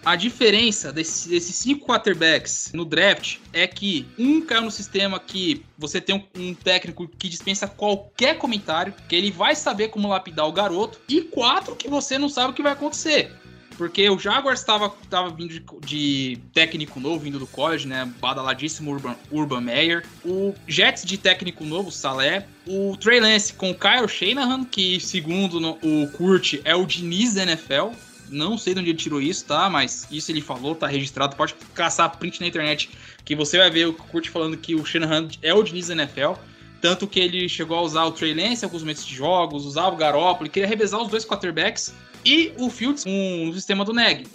A 0.06 0.16
diferença 0.16 0.94
desse, 0.94 1.28
desses 1.30 1.56
cinco 1.56 1.88
quarterbacks 1.88 2.72
no 2.74 2.86
draft 2.86 3.38
é 3.52 3.66
que 3.66 4.06
um 4.20 4.40
caiu 4.40 4.62
no 4.62 4.70
sistema 4.70 5.20
que 5.20 5.66
você 5.76 6.00
tem 6.00 6.16
um, 6.16 6.40
um, 6.40 6.54
técnico 6.54 7.08
que 7.08 7.28
dispensa 7.28 7.68
qualquer 7.68 8.38
comentário, 8.38 8.94
que 9.10 9.16
ele 9.16 9.32
vai 9.32 9.56
saber 9.56 9.88
como 9.88 10.08
lapidar 10.08 10.48
o 10.48 10.52
garoto, 10.52 11.00
e 11.10 11.22
quatro 11.22 11.76
que 11.76 11.90
você 11.90 12.20
não 12.20 12.30
sabe 12.30 12.52
o 12.52 12.54
que 12.54 12.62
vai 12.62 12.74
acontecer. 12.74 13.32
Porque 13.78 14.10
o 14.10 14.18
Jaguars 14.18 14.60
estava 14.60 14.90
tava 15.10 15.30
vindo 15.32 15.50
de, 15.50 15.66
de, 15.86 16.40
técnico 16.54 17.00
novo, 17.00 17.20
vindo 17.20 17.40
do 17.40 17.48
college, 17.48 17.88
né? 17.88 18.10
Badaladíssimo 18.22 18.92
Urban, 18.92 19.16
Urban 19.32 19.62
Meyer. 19.62 20.06
O 20.24 20.54
Jets 20.68 21.04
de 21.04 21.18
técnico 21.18 21.66
novo, 21.66 21.92
Salé. 21.92 22.48
O 22.66 22.96
Trey 22.96 23.20
Lance 23.20 23.54
com 23.54 23.72
o 23.72 23.76
Kyle 23.76 24.08
Shanahan, 24.08 24.64
que 24.66 25.00
segundo 25.00 25.60
no, 25.60 25.78
o 25.82 26.10
Kurt 26.12 26.56
é 26.64 26.76
o 26.76 26.86
Diniz 26.86 27.34
da 27.34 27.44
NFL. 27.44 27.92
Não 28.30 28.58
sei 28.58 28.74
de 28.74 28.80
onde 28.80 28.90
ele 28.90 28.98
tirou 28.98 29.22
isso, 29.22 29.46
tá? 29.46 29.70
Mas 29.70 30.08
isso 30.12 30.32
ele 30.32 30.42
falou, 30.42 30.76
tá 30.76 30.88
registrado. 30.88 31.36
Pode 31.36 31.56
caçar 31.74 32.18
print 32.18 32.42
na 32.42 32.48
internet 32.48 32.90
que 33.24 33.36
você 33.36 33.58
vai 33.58 33.70
ver 33.70 33.88
o 33.88 33.94
Kurt 33.94 34.30
falando 34.30 34.58
que 34.58 34.76
o 34.76 34.86
Shanahan 34.86 35.28
é 35.42 35.54
o 35.54 35.64
Diniz 35.64 35.88
da 35.88 35.94
NFL. 35.94 36.34
Tanto 36.82 37.08
que 37.08 37.20
ele 37.20 37.50
chegou 37.50 37.78
a 37.78 37.82
usar 37.82 38.04
o 38.06 38.12
Trey 38.12 38.34
Lance 38.34 38.64
em 38.64 38.66
alguns 38.66 38.84
momentos 38.84 39.06
de 39.06 39.16
jogos, 39.16 39.66
usava 39.66 39.96
o 39.96 39.98
Garoppolo, 39.98 40.50
queria 40.50 40.68
revezar 40.68 41.02
os 41.02 41.10
dois 41.10 41.26
quarterbacks 41.26 41.94
e 42.24 42.54
o 42.58 42.70
Fields 42.70 43.04
com 43.04 43.50
o 43.50 43.54
sistema 43.54 43.84
do 43.84 43.94
Neg. 43.94 44.28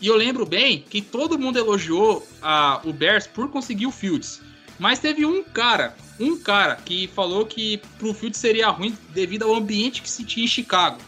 E 0.00 0.08
eu 0.08 0.16
lembro 0.16 0.44
bem 0.44 0.84
que 0.90 1.00
todo 1.00 1.38
mundo 1.38 1.58
elogiou 1.58 2.26
a, 2.42 2.80
o 2.84 2.92
Bears 2.92 3.28
por 3.28 3.48
conseguir 3.50 3.86
o 3.86 3.92
Fields. 3.92 4.40
Mas 4.78 4.98
teve 4.98 5.24
um 5.24 5.44
cara, 5.44 5.94
um 6.18 6.36
cara 6.36 6.74
que 6.74 7.06
falou 7.14 7.46
que 7.46 7.80
pro 7.98 8.12
Fields 8.12 8.40
seria 8.40 8.68
ruim 8.68 8.98
devido 9.10 9.44
ao 9.44 9.54
ambiente 9.54 10.02
que 10.02 10.10
se 10.10 10.24
tinha 10.24 10.44
em 10.44 10.48
Chicago. 10.48 10.98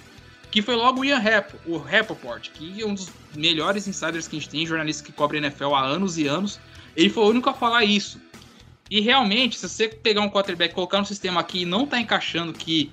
Que 0.54 0.62
foi 0.62 0.76
logo 0.76 1.00
o 1.00 1.04
Ian 1.04 1.18
Rapp, 1.18 1.52
o 1.66 1.76
Rappaport, 1.78 2.48
que 2.52 2.80
é 2.80 2.86
um 2.86 2.94
dos 2.94 3.10
melhores 3.34 3.88
insiders 3.88 4.28
que 4.28 4.36
a 4.36 4.38
gente 4.38 4.48
tem, 4.48 4.64
jornalista 4.64 5.02
que 5.02 5.10
cobre 5.10 5.38
NFL 5.38 5.74
há 5.74 5.84
anos 5.84 6.16
e 6.16 6.28
anos. 6.28 6.60
Ele 6.96 7.10
foi 7.10 7.24
o 7.24 7.26
único 7.26 7.50
a 7.50 7.52
falar 7.52 7.84
isso. 7.84 8.20
E 8.88 9.00
realmente, 9.00 9.58
se 9.58 9.68
você 9.68 9.88
pegar 9.88 10.20
um 10.20 10.30
quarterback, 10.30 10.72
colocar 10.72 11.00
no 11.00 11.06
sistema 11.06 11.40
aqui 11.40 11.62
e 11.62 11.64
não 11.64 11.88
tá 11.88 11.98
encaixando 11.98 12.52
que 12.52 12.92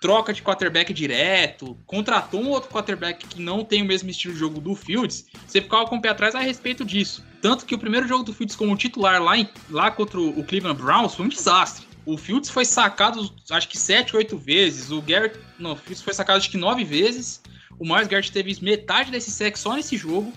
troca 0.00 0.32
de 0.32 0.42
quarterback 0.42 0.94
direto, 0.94 1.76
contratou 1.86 2.40
um 2.40 2.50
outro 2.50 2.70
quarterback 2.70 3.26
que 3.26 3.42
não 3.42 3.64
tem 3.64 3.82
o 3.82 3.84
mesmo 3.84 4.08
estilo 4.08 4.34
de 4.34 4.38
jogo 4.38 4.60
do 4.60 4.76
Fields, 4.76 5.26
você 5.44 5.60
ficava 5.60 5.86
com 5.86 5.96
o 5.96 6.00
pé 6.00 6.10
atrás 6.10 6.36
a 6.36 6.38
respeito 6.38 6.84
disso. 6.84 7.24
Tanto 7.40 7.66
que 7.66 7.74
o 7.74 7.78
primeiro 7.78 8.06
jogo 8.06 8.22
do 8.22 8.32
Fields 8.32 8.54
como 8.54 8.76
titular 8.76 9.20
lá, 9.20 9.36
em, 9.36 9.48
lá 9.68 9.90
contra 9.90 10.20
o 10.20 10.44
Cleveland 10.44 10.80
Browns 10.80 11.16
foi 11.16 11.26
um 11.26 11.28
desastre. 11.28 11.84
O 12.04 12.16
Fields 12.16 12.50
foi 12.50 12.64
sacado, 12.64 13.32
acho 13.50 13.68
que 13.68 13.78
7, 13.78 14.16
8 14.16 14.36
vezes. 14.36 14.90
O 14.90 15.00
Garrett, 15.00 15.38
não, 15.58 15.72
o 15.72 15.76
Fields 15.76 16.02
foi 16.02 16.12
sacado 16.12 16.38
acho 16.38 16.50
que 16.50 16.56
9 16.56 16.84
vezes. 16.84 17.40
O 17.78 17.84
Miles 17.84 18.08
Garrett 18.08 18.32
teve 18.32 18.56
metade 18.62 19.10
desse 19.10 19.30
sec 19.30 19.56
só 19.56 19.74
nesse 19.74 19.96
jogo. 19.96 20.32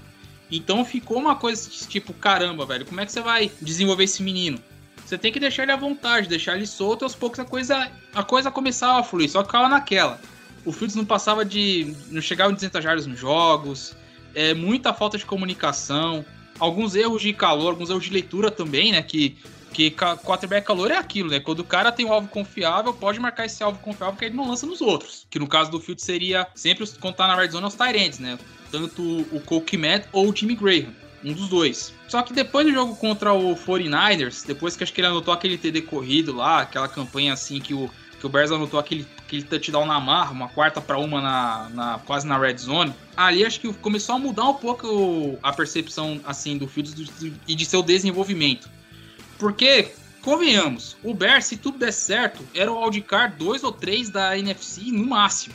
Então 0.51 0.85
ficou 0.85 1.17
uma 1.17 1.35
coisa 1.35 1.69
tipo, 1.87 2.13
caramba, 2.13 2.65
velho, 2.65 2.85
como 2.85 3.01
é 3.01 3.05
que 3.05 3.11
você 3.11 3.21
vai 3.21 3.51
desenvolver 3.61 4.03
esse 4.03 4.21
menino? 4.21 4.59
Você 5.05 5.17
tem 5.17 5.31
que 5.31 5.39
deixar 5.39 5.63
ele 5.63 5.71
à 5.71 5.75
vontade, 5.75 6.27
deixar 6.27 6.55
ele 6.55 6.65
solto, 6.65 7.03
aos 7.03 7.15
poucos 7.15 7.39
a 7.39 7.45
coisa, 7.45 7.91
a 8.13 8.23
coisa 8.23 8.51
começava 8.51 8.99
a 8.99 9.03
fluir, 9.03 9.29
só 9.29 9.41
que 9.41 9.47
ficava 9.47 9.69
naquela. 9.69 10.19
O 10.63 10.71
Fields 10.71 10.95
não 10.95 11.05
passava 11.05 11.45
de. 11.45 11.95
não 12.09 12.21
chegava 12.21 12.51
em 12.51 12.55
200 12.55 12.83
jardas 12.83 13.05
nos 13.05 13.19
jogos, 13.19 13.95
é, 14.33 14.53
muita 14.53 14.93
falta 14.93 15.17
de 15.17 15.25
comunicação, 15.25 16.25
alguns 16.59 16.95
erros 16.95 17.21
de 17.21 17.33
calor, 17.33 17.69
alguns 17.69 17.89
erros 17.89 18.03
de 18.03 18.11
leitura 18.11 18.49
também, 18.49 18.91
né? 18.91 19.01
Que, 19.03 19.37
que 19.75 19.91
quarterback 19.91 20.65
calor 20.65 20.89
é 20.89 20.95
aquilo, 20.95 21.29
né? 21.29 21.41
Quando 21.41 21.59
o 21.59 21.63
cara 21.65 21.91
tem 21.91 22.05
um 22.05 22.13
alvo 22.13 22.29
confiável, 22.29 22.93
pode 22.93 23.19
marcar 23.19 23.45
esse 23.45 23.61
alvo 23.61 23.77
confiável 23.79 24.13
porque 24.13 24.23
ele 24.23 24.35
não 24.35 24.47
lança 24.47 24.65
nos 24.65 24.79
outros. 24.79 25.27
Que 25.29 25.37
no 25.37 25.47
caso 25.47 25.69
do 25.69 25.81
Fields 25.81 26.05
seria 26.05 26.47
sempre 26.55 26.87
contar 26.97 27.27
na 27.27 27.35
red 27.35 27.49
zone 27.49 27.65
aos 27.65 27.75
Tyrants, 27.75 28.17
né? 28.17 28.39
Tanto 28.71 29.01
o 29.03 29.41
Cole 29.41 29.65
Kmet 29.65 30.07
ou 30.13 30.29
o 30.29 30.35
Jimmy 30.35 30.55
Graham 30.55 30.93
um 31.25 31.33
dos 31.33 31.49
dois. 31.49 31.93
Só 32.07 32.21
que 32.21 32.31
depois 32.31 32.65
do 32.65 32.71
jogo 32.71 32.95
contra 32.95 33.33
o 33.33 33.55
49ers, 33.55 34.45
depois 34.45 34.77
que 34.77 34.83
acho 34.83 34.93
que 34.93 35.01
ele 35.01 35.07
anotou 35.07 35.33
aquele 35.33 35.57
TD 35.57 35.81
corrido 35.81 36.33
lá, 36.33 36.61
aquela 36.61 36.87
campanha 36.87 37.33
assim 37.33 37.59
que 37.59 37.73
o, 37.73 37.89
que 38.19 38.25
o 38.25 38.29
Bears 38.29 38.51
anotou 38.51 38.79
aquele, 38.79 39.07
aquele 39.17 39.41
touchdown 39.41 39.87
na 39.87 39.99
marra, 39.99 40.31
uma 40.31 40.47
quarta 40.47 40.79
para 40.79 40.99
uma 40.99 41.19
na, 41.19 41.69
na, 41.73 41.99
quase 42.05 42.27
na 42.27 42.37
red 42.37 42.57
zone, 42.57 42.93
ali 43.17 43.43
acho 43.43 43.59
que 43.59 43.73
começou 43.73 44.15
a 44.15 44.19
mudar 44.19 44.47
um 44.47 44.53
pouco 44.53 45.37
a 45.41 45.51
percepção 45.51 46.21
assim 46.23 46.59
do 46.59 46.67
Fields 46.67 46.93
e 47.47 47.55
de 47.55 47.65
seu 47.65 47.81
desenvolvimento. 47.81 48.69
Porque, 49.37 49.91
convenhamos, 50.21 50.97
o 51.03 51.13
Bears, 51.13 51.45
se 51.45 51.57
tudo 51.57 51.77
der 51.77 51.91
certo, 51.91 52.43
era 52.53 52.71
o 52.71 52.81
wildcard 52.81 53.35
2 53.37 53.63
ou 53.63 53.71
3 53.71 54.09
da 54.09 54.37
NFC 54.37 54.91
no 54.91 55.05
máximo 55.05 55.53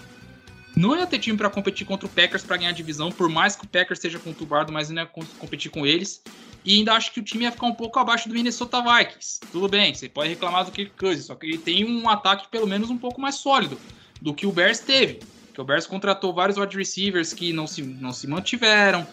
não 0.81 0.97
ia 0.97 1.07
ter 1.07 1.19
time 1.19 1.37
para 1.37 1.51
competir 1.51 1.87
contra 1.87 2.07
o 2.07 2.09
Packers 2.09 2.43
para 2.43 2.57
ganhar 2.57 2.71
a 2.71 2.73
divisão, 2.73 3.13
por 3.13 3.29
mais 3.29 3.55
que 3.55 3.65
o 3.65 3.69
Packers 3.69 3.99
esteja 3.99 4.19
conturbado, 4.19 4.73
mas 4.73 4.89
ainda 4.89 5.03
ia 5.03 5.07
competir 5.39 5.71
com 5.71 5.87
eles. 5.87 6.23
E 6.65 6.79
ainda 6.79 6.95
acho 6.95 7.13
que 7.13 7.21
o 7.21 7.23
time 7.23 7.45
ia 7.45 7.53
ficar 7.53 7.67
um 7.67 7.75
pouco 7.75 7.99
abaixo 7.99 8.29
do 8.29 8.35
Minnesota 8.35 8.83
Vikings. 8.83 9.41
Tudo 9.53 9.69
bem, 9.69 9.95
você 9.95 10.09
pode 10.09 10.31
reclamar 10.31 10.65
do 10.65 10.71
Kirk 10.71 10.93
Cousins, 10.97 11.27
só 11.27 11.35
que 11.35 11.47
ele 11.47 11.59
tem 11.59 11.85
um 11.85 12.09
ataque 12.09 12.49
pelo 12.51 12.67
menos 12.67 12.89
um 12.89 12.97
pouco 12.97 13.21
mais 13.21 13.35
sólido 13.37 13.79
do 14.23 14.33
que 14.33 14.47
o 14.47 14.53
Bears 14.53 14.81
teve. 14.81 15.21
O 15.59 15.65
Bears 15.65 15.87
contratou 15.87 16.33
vários 16.33 16.57
wide 16.57 16.75
receivers 16.75 17.35
que 17.35 17.53
não 17.53 17.67
se, 17.67 17.83
não 17.83 18.13
se 18.13 18.27
mantiveram. 18.27 19.07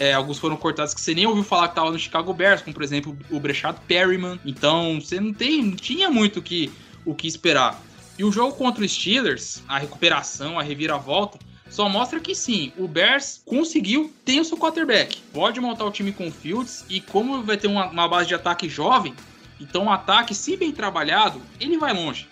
É, 0.00 0.14
alguns 0.14 0.38
foram 0.38 0.56
cortados 0.56 0.94
que 0.94 1.00
você 1.02 1.14
nem 1.14 1.26
ouviu 1.26 1.44
falar 1.44 1.68
que 1.68 1.72
estava 1.72 1.90
no 1.90 1.98
Chicago 1.98 2.32
Bears, 2.32 2.62
como 2.62 2.72
por 2.72 2.82
exemplo 2.82 3.14
o 3.30 3.38
Brechado 3.38 3.82
Perryman. 3.86 4.40
Então 4.46 4.98
você 4.98 5.20
não 5.20 5.30
tem, 5.30 5.62
não 5.62 5.76
tinha 5.76 6.08
muito 6.10 6.40
que, 6.40 6.72
o 7.04 7.14
que 7.14 7.28
esperar. 7.28 7.78
E 8.18 8.24
o 8.24 8.32
jogo 8.32 8.56
contra 8.56 8.82
os 8.82 8.90
Steelers, 8.90 9.62
a 9.68 9.78
recuperação, 9.78 10.58
a 10.58 10.62
reviravolta, 10.62 11.38
só 11.68 11.86
mostra 11.86 12.18
que 12.18 12.34
sim, 12.34 12.72
o 12.78 12.88
Bears 12.88 13.42
conseguiu 13.44 14.10
ter 14.24 14.40
o 14.40 14.44
seu 14.44 14.56
quarterback. 14.56 15.18
Pode 15.34 15.60
montar 15.60 15.84
o 15.84 15.90
time 15.90 16.12
com 16.12 16.32
Fields 16.32 16.82
e 16.88 17.02
como 17.02 17.42
vai 17.42 17.58
ter 17.58 17.66
uma, 17.66 17.90
uma 17.90 18.08
base 18.08 18.26
de 18.26 18.34
ataque 18.34 18.70
jovem, 18.70 19.12
então 19.60 19.84
o 19.84 19.90
ataque, 19.90 20.34
se 20.34 20.56
bem 20.56 20.72
trabalhado, 20.72 21.42
ele 21.60 21.76
vai 21.76 21.92
longe. 21.92 22.26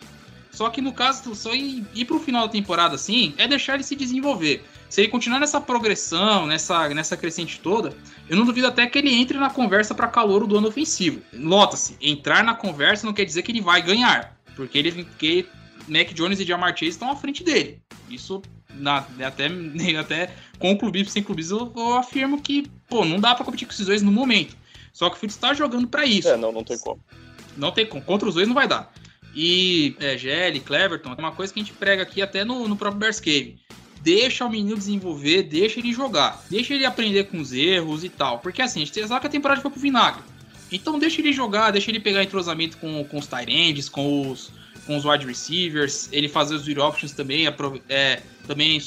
Só 0.58 0.68
que 0.70 0.82
no 0.82 0.92
caso, 0.92 1.36
só 1.36 1.54
ir, 1.54 1.86
ir 1.94 2.04
para 2.04 2.16
o 2.16 2.18
final 2.18 2.44
da 2.44 2.52
temporada 2.52 2.96
assim, 2.96 3.32
é 3.38 3.46
deixar 3.46 3.74
ele 3.74 3.84
se 3.84 3.94
desenvolver. 3.94 4.64
Se 4.88 5.00
ele 5.00 5.08
continuar 5.08 5.38
nessa 5.38 5.60
progressão, 5.60 6.48
nessa, 6.48 6.88
nessa 6.88 7.16
crescente 7.16 7.60
toda, 7.60 7.96
eu 8.28 8.36
não 8.36 8.44
duvido 8.44 8.66
até 8.66 8.84
que 8.88 8.98
ele 8.98 9.08
entre 9.08 9.38
na 9.38 9.50
conversa 9.50 9.94
para 9.94 10.08
calor 10.08 10.48
do 10.48 10.58
ano 10.58 10.66
ofensivo. 10.66 11.22
Nota-se, 11.32 11.96
entrar 12.00 12.42
na 12.42 12.56
conversa 12.56 13.06
não 13.06 13.14
quer 13.14 13.24
dizer 13.24 13.44
que 13.44 13.52
ele 13.52 13.60
vai 13.60 13.80
ganhar, 13.80 14.36
porque 14.56 14.76
ele, 14.76 15.04
porque 15.04 15.46
Mac 15.86 16.12
Jones 16.12 16.40
e 16.40 16.44
Jamar 16.44 16.76
Chase 16.76 16.88
estão 16.88 17.08
à 17.08 17.14
frente 17.14 17.44
dele. 17.44 17.80
Isso 18.10 18.42
na, 18.74 19.06
até, 19.24 19.46
até 19.96 20.34
com 20.58 20.72
o 20.72 20.76
clubismo 20.76 21.08
sem 21.08 21.22
clubismo 21.22 21.72
eu, 21.76 21.82
eu, 21.84 21.94
afirmo 21.98 22.42
que, 22.42 22.68
pô, 22.88 23.04
não 23.04 23.20
dá 23.20 23.32
para 23.32 23.44
competir 23.44 23.64
com 23.64 23.72
esses 23.72 23.86
dois 23.86 24.02
no 24.02 24.10
momento. 24.10 24.56
Só 24.92 25.08
que 25.08 25.14
o 25.14 25.18
Fields 25.20 25.36
está 25.36 25.54
jogando 25.54 25.86
para 25.86 26.04
isso. 26.04 26.28
É, 26.28 26.36
não, 26.36 26.50
não 26.50 26.64
tem 26.64 26.76
como. 26.76 27.00
Não 27.56 27.70
tem 27.70 27.86
como. 27.86 28.02
Contra 28.02 28.28
os 28.28 28.34
dois 28.34 28.48
não 28.48 28.56
vai 28.56 28.66
dar. 28.66 28.92
E 29.40 29.94
é, 30.00 30.18
Gelli, 30.18 30.58
Cleverton, 30.58 31.14
é 31.16 31.20
uma 31.20 31.30
coisa 31.30 31.54
que 31.54 31.60
a 31.60 31.62
gente 31.62 31.72
prega 31.72 32.02
aqui 32.02 32.20
até 32.20 32.44
no, 32.44 32.66
no 32.66 32.76
próprio 32.76 32.98
Bears 32.98 33.20
Cave. 33.20 33.56
Deixa 34.02 34.44
o 34.44 34.50
menino 34.50 34.76
desenvolver, 34.76 35.44
deixa 35.44 35.78
ele 35.78 35.92
jogar. 35.92 36.44
Deixa 36.50 36.74
ele 36.74 36.84
aprender 36.84 37.22
com 37.28 37.38
os 37.38 37.52
erros 37.52 38.02
e 38.02 38.08
tal. 38.08 38.40
Porque 38.40 38.60
assim, 38.60 38.82
a 38.82 38.84
gente 38.84 39.06
sabe 39.06 39.20
que 39.20 39.26
a 39.28 39.30
temporada 39.30 39.60
foi 39.60 39.70
pro 39.70 39.78
vinagre. 39.78 40.24
Então 40.72 40.98
deixa 40.98 41.20
ele 41.20 41.32
jogar, 41.32 41.70
deixa 41.70 41.88
ele 41.88 42.00
pegar 42.00 42.24
entrosamento 42.24 42.78
com, 42.78 43.04
com 43.04 43.16
os 43.16 43.28
Tyrands, 43.28 43.88
com 43.88 44.28
os, 44.28 44.50
com 44.84 44.96
os 44.96 45.04
wide 45.04 45.24
receivers, 45.24 46.08
ele 46.10 46.28
fazer 46.28 46.56
os 46.56 46.66
read 46.66 46.80
options 46.80 47.12
também, 47.12 47.46
é, 47.88 48.20
também 48.44 48.82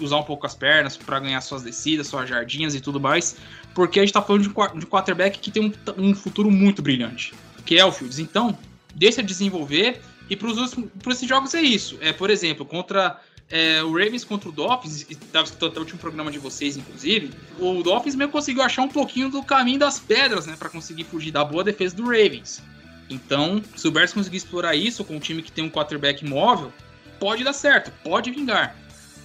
usar 0.00 0.16
um 0.16 0.22
pouco 0.22 0.46
as 0.46 0.54
pernas 0.54 0.96
para 0.96 1.20
ganhar 1.20 1.42
suas 1.42 1.62
descidas, 1.62 2.06
suas 2.06 2.26
jardinhas 2.26 2.74
e 2.74 2.80
tudo 2.80 2.98
mais, 2.98 3.36
porque 3.74 4.00
a 4.00 4.02
gente 4.02 4.14
tá 4.14 4.22
falando 4.22 4.44
de 4.44 4.48
um 4.48 4.88
quarterback 4.88 5.38
que 5.38 5.50
tem 5.50 5.62
um, 5.62 5.72
um 5.98 6.14
futuro 6.14 6.50
muito 6.50 6.80
brilhante, 6.80 7.34
que 7.66 7.78
é 7.78 7.84
o 7.84 7.92
Fields. 7.92 8.18
Então, 8.18 8.56
deixa 8.94 9.22
desenvolver 9.22 10.00
e 10.28 10.36
para 10.36 11.12
esses 11.12 11.28
jogos 11.28 11.54
é 11.54 11.60
isso. 11.60 11.98
É, 12.00 12.12
por 12.12 12.30
exemplo, 12.30 12.64
contra 12.64 13.20
é, 13.50 13.82
o 13.82 13.92
Ravens 13.92 14.24
contra 14.24 14.48
o 14.48 14.52
Dolphins, 14.52 15.06
estava 15.10 15.44
escutando 15.44 15.70
até 15.70 15.78
o 15.78 15.82
último 15.82 16.00
programa 16.00 16.30
de 16.30 16.38
vocês, 16.38 16.76
inclusive, 16.76 17.30
o 17.58 17.82
Dolphins 17.82 18.14
meio 18.14 18.30
conseguiu 18.30 18.62
achar 18.62 18.82
um 18.82 18.88
pouquinho 18.88 19.28
do 19.28 19.42
caminho 19.42 19.78
das 19.78 19.98
pedras, 19.98 20.46
né, 20.46 20.56
para 20.58 20.68
conseguir 20.68 21.04
fugir 21.04 21.30
da 21.30 21.44
boa 21.44 21.62
defesa 21.62 21.94
do 21.94 22.04
Ravens. 22.04 22.62
Então, 23.08 23.62
se 23.76 23.86
o 23.86 23.90
Bears 23.90 24.12
conseguir 24.12 24.38
explorar 24.38 24.74
isso 24.74 25.04
com 25.04 25.16
um 25.16 25.20
time 25.20 25.42
que 25.42 25.52
tem 25.52 25.62
um 25.62 25.70
quarterback 25.70 26.24
móvel, 26.24 26.72
pode 27.20 27.44
dar 27.44 27.52
certo, 27.52 27.92
pode 28.02 28.30
vingar. 28.30 28.76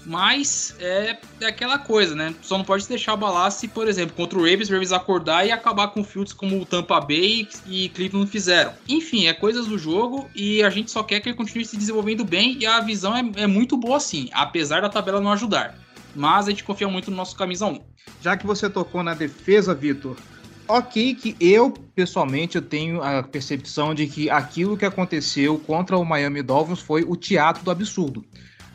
Mas 0.05 0.75
é, 0.79 1.17
é 1.41 1.45
aquela 1.45 1.77
coisa, 1.77 2.15
né? 2.15 2.33
Só 2.41 2.57
não 2.57 2.65
pode 2.65 2.87
deixar 2.87 3.13
abalar 3.13 3.51
se, 3.51 3.67
por 3.67 3.87
exemplo, 3.87 4.15
contra 4.15 4.37
o 4.37 4.41
Ravens, 4.41 4.69
o 4.69 4.73
Ravens 4.73 4.91
acordar 4.91 5.45
e 5.45 5.51
acabar 5.51 5.89
com 5.89 6.03
Fields 6.03 6.33
como 6.33 6.59
o 6.59 6.65
Tampa 6.65 6.99
Bay 6.99 7.47
e 7.67 7.89
Cleveland 7.89 8.29
fizeram. 8.29 8.73
Enfim, 8.87 9.27
é 9.27 9.33
coisas 9.33 9.67
do 9.67 9.77
jogo 9.77 10.29
e 10.33 10.63
a 10.63 10.69
gente 10.69 10.89
só 10.89 11.03
quer 11.03 11.19
que 11.19 11.29
ele 11.29 11.37
continue 11.37 11.65
se 11.65 11.77
desenvolvendo 11.77 12.23
bem 12.23 12.57
e 12.59 12.65
a 12.65 12.79
visão 12.79 13.15
é, 13.15 13.23
é 13.35 13.47
muito 13.47 13.77
boa 13.77 13.99
sim, 13.99 14.29
apesar 14.31 14.81
da 14.81 14.89
tabela 14.89 15.21
não 15.21 15.31
ajudar. 15.31 15.77
Mas 16.15 16.47
a 16.47 16.49
gente 16.49 16.63
confia 16.63 16.87
muito 16.87 17.11
no 17.11 17.17
nosso 17.17 17.35
camisa 17.35 17.67
1. 17.67 17.79
Já 18.21 18.35
que 18.35 18.47
você 18.47 18.69
tocou 18.69 19.03
na 19.03 19.13
defesa, 19.13 19.75
Vitor, 19.75 20.17
Ok, 20.71 21.15
que 21.15 21.35
eu, 21.39 21.71
pessoalmente, 21.71 22.55
eu 22.55 22.61
tenho 22.61 23.01
a 23.01 23.23
percepção 23.23 23.95
de 23.95 24.05
que 24.05 24.29
aquilo 24.29 24.77
que 24.77 24.85
aconteceu 24.85 25.57
contra 25.57 25.97
o 25.97 26.05
Miami 26.05 26.43
Dolphins 26.43 26.79
foi 26.79 27.01
o 27.01 27.15
teatro 27.15 27.63
do 27.63 27.71
absurdo. 27.71 28.23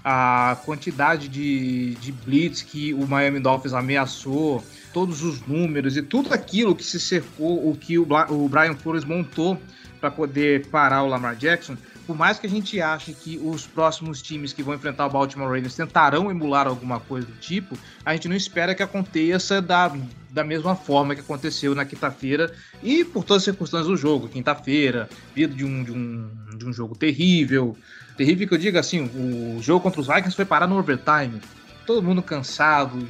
A 0.04 0.58
quantidade 0.66 1.28
de, 1.28 1.94
de 1.94 2.12
blitz 2.12 2.60
que 2.60 2.92
o 2.92 3.06
Miami 3.06 3.40
Dolphins 3.40 3.72
ameaçou, 3.72 4.62
todos 4.92 5.22
os 5.22 5.40
números 5.46 5.96
e 5.96 6.02
tudo 6.02 6.32
aquilo 6.34 6.76
que 6.76 6.84
se 6.84 7.00
cercou, 7.00 7.70
o 7.70 7.74
que 7.74 7.98
o, 7.98 8.06
o 8.28 8.48
Brian 8.48 8.74
Flores 8.74 9.04
montou 9.04 9.58
para 10.00 10.10
poder 10.10 10.66
parar 10.66 11.02
o 11.02 11.08
Lamar 11.08 11.34
Jackson, 11.34 11.76
por 12.06 12.16
mais 12.16 12.38
que 12.38 12.46
a 12.46 12.50
gente 12.50 12.80
ache 12.80 13.14
que 13.14 13.40
os 13.42 13.66
próximos 13.66 14.20
times 14.20 14.52
que 14.52 14.62
vão 14.62 14.74
enfrentar 14.74 15.06
o 15.06 15.10
Baltimore 15.10 15.48
Ravens 15.48 15.74
tentarão 15.74 16.30
emular 16.30 16.66
alguma 16.66 17.00
coisa 17.00 17.26
do 17.26 17.32
tipo, 17.38 17.78
a 18.04 18.12
gente 18.12 18.28
não 18.28 18.36
espera 18.36 18.74
que 18.74 18.82
aconteça 18.82 19.62
da, 19.62 19.90
da 20.34 20.42
mesma 20.42 20.74
forma 20.74 21.14
que 21.14 21.20
aconteceu 21.20 21.76
na 21.76 21.84
quinta-feira 21.84 22.52
e 22.82 23.04
por 23.04 23.22
todas 23.22 23.42
as 23.42 23.44
circunstâncias 23.44 23.86
do 23.86 23.96
jogo. 23.96 24.28
Quinta-feira, 24.28 25.08
vindo 25.32 25.54
de 25.54 25.64
um, 25.64 25.84
de, 25.84 25.92
um, 25.92 26.28
de 26.58 26.66
um 26.66 26.72
jogo 26.72 26.96
terrível. 26.96 27.76
Terrível 28.16 28.48
que 28.48 28.54
eu 28.54 28.58
digo 28.58 28.76
assim, 28.76 29.08
o 29.14 29.62
jogo 29.62 29.80
contra 29.80 30.00
os 30.00 30.08
Vikings 30.08 30.34
foi 30.34 30.44
parar 30.44 30.66
no 30.66 30.76
overtime. 30.76 31.40
Todo 31.86 32.02
mundo 32.02 32.20
cansado, 32.20 33.08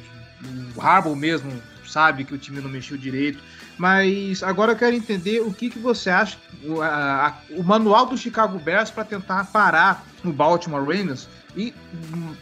o 0.75 0.79
Harbaugh 0.79 1.15
mesmo 1.15 1.51
sabe 1.87 2.25
que 2.25 2.33
o 2.35 2.37
time 2.37 2.61
não 2.61 2.69
mexeu 2.69 2.95
direito. 2.95 3.39
Mas 3.75 4.43
agora 4.43 4.73
eu 4.73 4.75
quero 4.75 4.95
entender 4.95 5.41
o 5.41 5.51
que, 5.51 5.71
que 5.71 5.79
você 5.79 6.11
acha, 6.11 6.37
o, 6.63 6.79
a, 6.79 7.39
o 7.49 7.63
manual 7.63 8.05
do 8.05 8.15
Chicago 8.15 8.59
Bears 8.59 8.91
para 8.91 9.03
tentar 9.03 9.45
parar 9.45 10.05
o 10.23 10.31
Baltimore 10.31 10.81
Ravens 10.81 11.27
e 11.55 11.73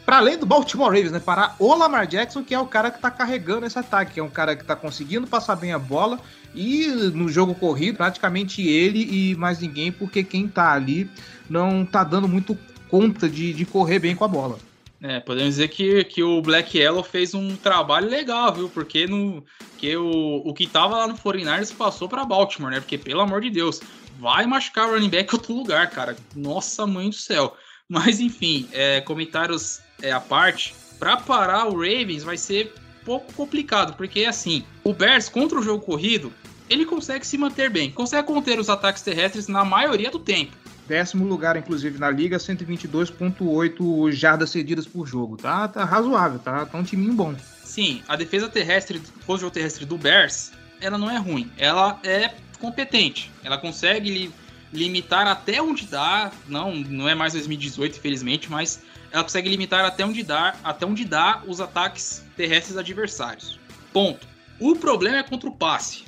para 0.06 0.18
além 0.18 0.38
do 0.38 0.46
Baltimore 0.46 0.88
Ravens, 0.90 1.12
né, 1.12 1.20
parar 1.20 1.56
o 1.60 1.74
Lamar 1.76 2.08
Jackson, 2.08 2.44
que 2.44 2.54
é 2.54 2.60
o 2.60 2.66
cara 2.66 2.90
que 2.90 2.98
está 2.98 3.12
carregando 3.12 3.66
esse 3.66 3.78
ataque, 3.78 4.14
que 4.14 4.20
é 4.20 4.24
um 4.24 4.30
cara 4.30 4.56
que 4.56 4.64
está 4.64 4.76
conseguindo 4.76 5.28
passar 5.28 5.56
bem 5.56 5.72
a 5.72 5.80
bola 5.80 6.20
e 6.56 6.88
no 6.88 7.30
jogo 7.30 7.56
corrido, 7.56 7.98
praticamente 7.98 8.62
ele 8.62 9.32
e 9.32 9.36
mais 9.36 9.60
ninguém, 9.60 9.92
porque 9.92 10.24
quem 10.24 10.46
está 10.46 10.74
ali 10.74 11.10
não 11.50 11.84
está 11.84 12.04
dando 12.04 12.28
muito 12.28 12.58
conta 12.90 13.30
de, 13.30 13.54
de 13.54 13.66
correr 13.66 14.00
bem 14.00 14.16
com 14.16 14.24
a 14.24 14.28
bola. 14.28 14.58
É, 15.02 15.20
podemos 15.20 15.56
dizer 15.56 15.68
que, 15.68 16.04
que 16.06 16.24
o 16.24 16.42
Black 16.42 16.78
Yellow 16.78 17.04
fez 17.04 17.34
um 17.34 17.58
trabalho 17.58 18.10
legal, 18.10 18.54
viu? 18.54 18.70
Porque 18.70 19.06
no, 19.06 19.44
que 19.78 19.98
o, 19.98 20.42
o 20.46 20.54
que 20.54 20.66
tava 20.66 20.96
lá 20.96 21.08
no 21.08 21.16
49ers 21.16 21.76
passou 21.76 22.08
para 22.08 22.24
Baltimore, 22.24 22.72
né? 22.72 22.80
Porque, 22.80 22.98
pelo 22.98 23.20
amor 23.20 23.42
de 23.42 23.50
Deus, 23.50 23.82
vai 24.18 24.46
machucar 24.46 24.88
o 24.88 24.94
running 24.94 25.10
back 25.10 25.34
em 25.34 25.38
outro 25.38 25.54
lugar, 25.54 25.90
cara. 25.90 26.16
Nossa 26.34 26.88
mãe 26.88 27.10
do 27.10 27.16
céu. 27.16 27.58
Mas, 27.90 28.20
enfim, 28.20 28.68
é, 28.72 29.02
comentários 29.02 29.82
é, 30.02 30.12
à 30.12 30.20
parte. 30.20 30.76
Para 31.00 31.18
parar 31.18 31.68
o 31.68 31.74
Ravens 31.74 32.24
vai 32.24 32.38
ser 32.38 32.74
pouco 33.04 33.32
complicado, 33.34 33.96
porque, 33.96 34.26
assim, 34.26 34.64
o 34.84 34.94
Bears 34.94 35.28
contra 35.28 35.60
o 35.60 35.62
jogo 35.62 35.84
corrido, 35.84 36.32
ele 36.70 36.86
consegue 36.86 37.28
se 37.28 37.38
manter 37.38 37.70
bem. 37.70 37.92
Consegue 37.92 38.28
conter 38.28 38.60
os 38.60 38.70
ataques 38.70 39.04
terrestres 39.04 39.48
na 39.48 39.66
maioria 39.66 40.10
do 40.10 40.20
tempo. 40.20 40.54
Décimo 40.88 41.26
lugar, 41.26 41.56
inclusive, 41.56 41.98
na 41.98 42.10
liga, 42.10 42.38
122,8 42.38 44.12
jardas 44.12 44.50
cedidas 44.50 44.86
por 44.86 45.06
jogo. 45.06 45.38
Tá, 45.38 45.68
tá 45.68 45.86
razoável, 45.86 46.40
tá, 46.40 46.66
tá 46.66 46.78
um 46.78 46.84
timinho 46.84 47.14
bom. 47.14 47.36
Sim, 47.64 48.02
a 48.08 48.16
defesa 48.16 48.50
terrestre, 48.50 49.02
o 49.26 49.38
jogo 49.38 49.52
terrestre 49.52 49.86
do 49.86 49.98
Bears, 49.98 50.52
ela 50.82 50.98
não 50.98 51.10
é 51.10 51.18
ruim. 51.18 51.50
Ela 51.58 52.00
é 52.04 52.34
competente. 52.60 53.32
Ela 53.44 53.58
consegue 53.58 54.32
limitar 54.74 55.28
até 55.28 55.62
onde 55.62 55.86
dá. 55.86 56.32
Não, 56.48 56.76
não 56.76 57.08
é 57.08 57.16
mais 57.16 57.34
2018, 57.34 57.98
infelizmente, 57.98 58.52
mas 58.52 58.82
ela 59.12 59.24
consegue 59.24 59.48
limitar 59.48 59.86
até 59.86 60.06
onde 60.06 60.24
dá, 60.24 60.56
até 60.64 60.86
onde 60.86 61.06
dá 61.06 61.42
os 61.48 61.62
ataques 61.62 62.24
terrestres 62.36 62.76
adversários. 62.76 63.60
Ponto. 63.94 64.28
O 64.60 64.76
problema 64.76 65.18
é 65.18 65.24
contra 65.24 65.48
o 65.50 65.56
passe. 65.56 66.04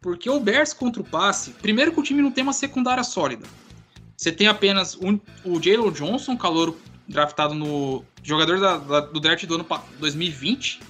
Porque 0.00 0.30
o 0.30 0.40
Bears 0.40 0.72
contra 0.72 1.02
o 1.02 1.04
passe, 1.04 1.50
primeiro 1.50 1.92
que 1.92 2.00
o 2.00 2.02
time 2.02 2.22
não 2.22 2.30
tem 2.30 2.42
uma 2.42 2.52
secundária 2.52 3.02
sólida. 3.02 3.46
Você 4.16 4.32
tem 4.32 4.46
apenas 4.46 4.96
um, 4.96 5.18
o 5.44 5.60
Jalen 5.60 5.90
Johnson, 5.90 6.36
calouro 6.36 6.78
draftado 7.08 7.54
no 7.54 8.04
jogador 8.22 8.58
da, 8.58 8.78
da, 8.78 9.00
do 9.00 9.20
draft 9.20 9.44
do 9.44 9.54
ano 9.54 9.66
2020, 9.98 10.80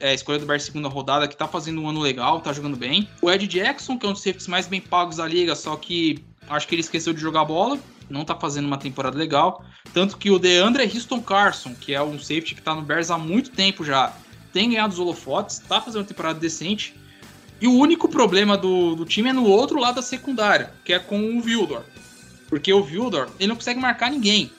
é, 0.00 0.14
escolha 0.14 0.38
do 0.38 0.46
Bears 0.46 0.64
segunda 0.64 0.88
rodada, 0.88 1.26
que 1.26 1.36
tá 1.36 1.48
fazendo 1.48 1.80
um 1.80 1.88
ano 1.88 2.00
legal, 2.00 2.40
tá 2.40 2.52
jogando 2.52 2.76
bem. 2.76 3.08
O 3.22 3.30
Ed 3.30 3.46
Jackson, 3.46 3.98
que 3.98 4.06
é 4.06 4.08
um 4.08 4.12
dos 4.12 4.22
safeties 4.22 4.46
mais 4.46 4.66
bem 4.66 4.80
pagos 4.80 5.16
da 5.16 5.26
liga, 5.26 5.54
só 5.56 5.76
que 5.76 6.24
acho 6.48 6.66
que 6.66 6.74
ele 6.74 6.80
esqueceu 6.80 7.12
de 7.12 7.20
jogar 7.20 7.44
bola, 7.44 7.78
não 8.08 8.24
tá 8.24 8.34
fazendo 8.34 8.66
uma 8.66 8.78
temporada 8.78 9.18
legal. 9.18 9.62
Tanto 9.92 10.16
que 10.16 10.30
o 10.30 10.38
DeAndre 10.38 10.84
Houston 10.84 11.20
Carson, 11.20 11.74
que 11.74 11.94
é 11.94 12.02
um 12.02 12.18
safety 12.18 12.54
que 12.54 12.62
tá 12.62 12.74
no 12.74 12.80
Bears 12.82 13.10
há 13.10 13.18
muito 13.18 13.50
tempo 13.50 13.84
já, 13.84 14.14
tem 14.52 14.70
ganhado 14.70 14.92
os 14.92 14.98
holofotes, 14.98 15.60
tá 15.60 15.80
fazendo 15.80 16.02
uma 16.02 16.08
temporada 16.08 16.38
decente. 16.38 16.94
E 17.60 17.66
o 17.66 17.72
único 17.72 18.08
problema 18.08 18.56
do, 18.56 18.94
do 18.94 19.04
time 19.04 19.30
é 19.30 19.32
no 19.32 19.44
outro 19.44 19.80
lado 19.80 19.96
da 19.96 20.02
secundária, 20.02 20.72
que 20.84 20.92
é 20.92 20.98
com 20.98 21.36
o 21.36 21.42
Vildor. 21.42 21.82
Porque 22.48 22.72
o 22.72 22.82
Vildor, 22.82 23.28
ele 23.38 23.48
não 23.48 23.56
consegue 23.56 23.80
marcar 23.80 24.10
ninguém. 24.10 24.50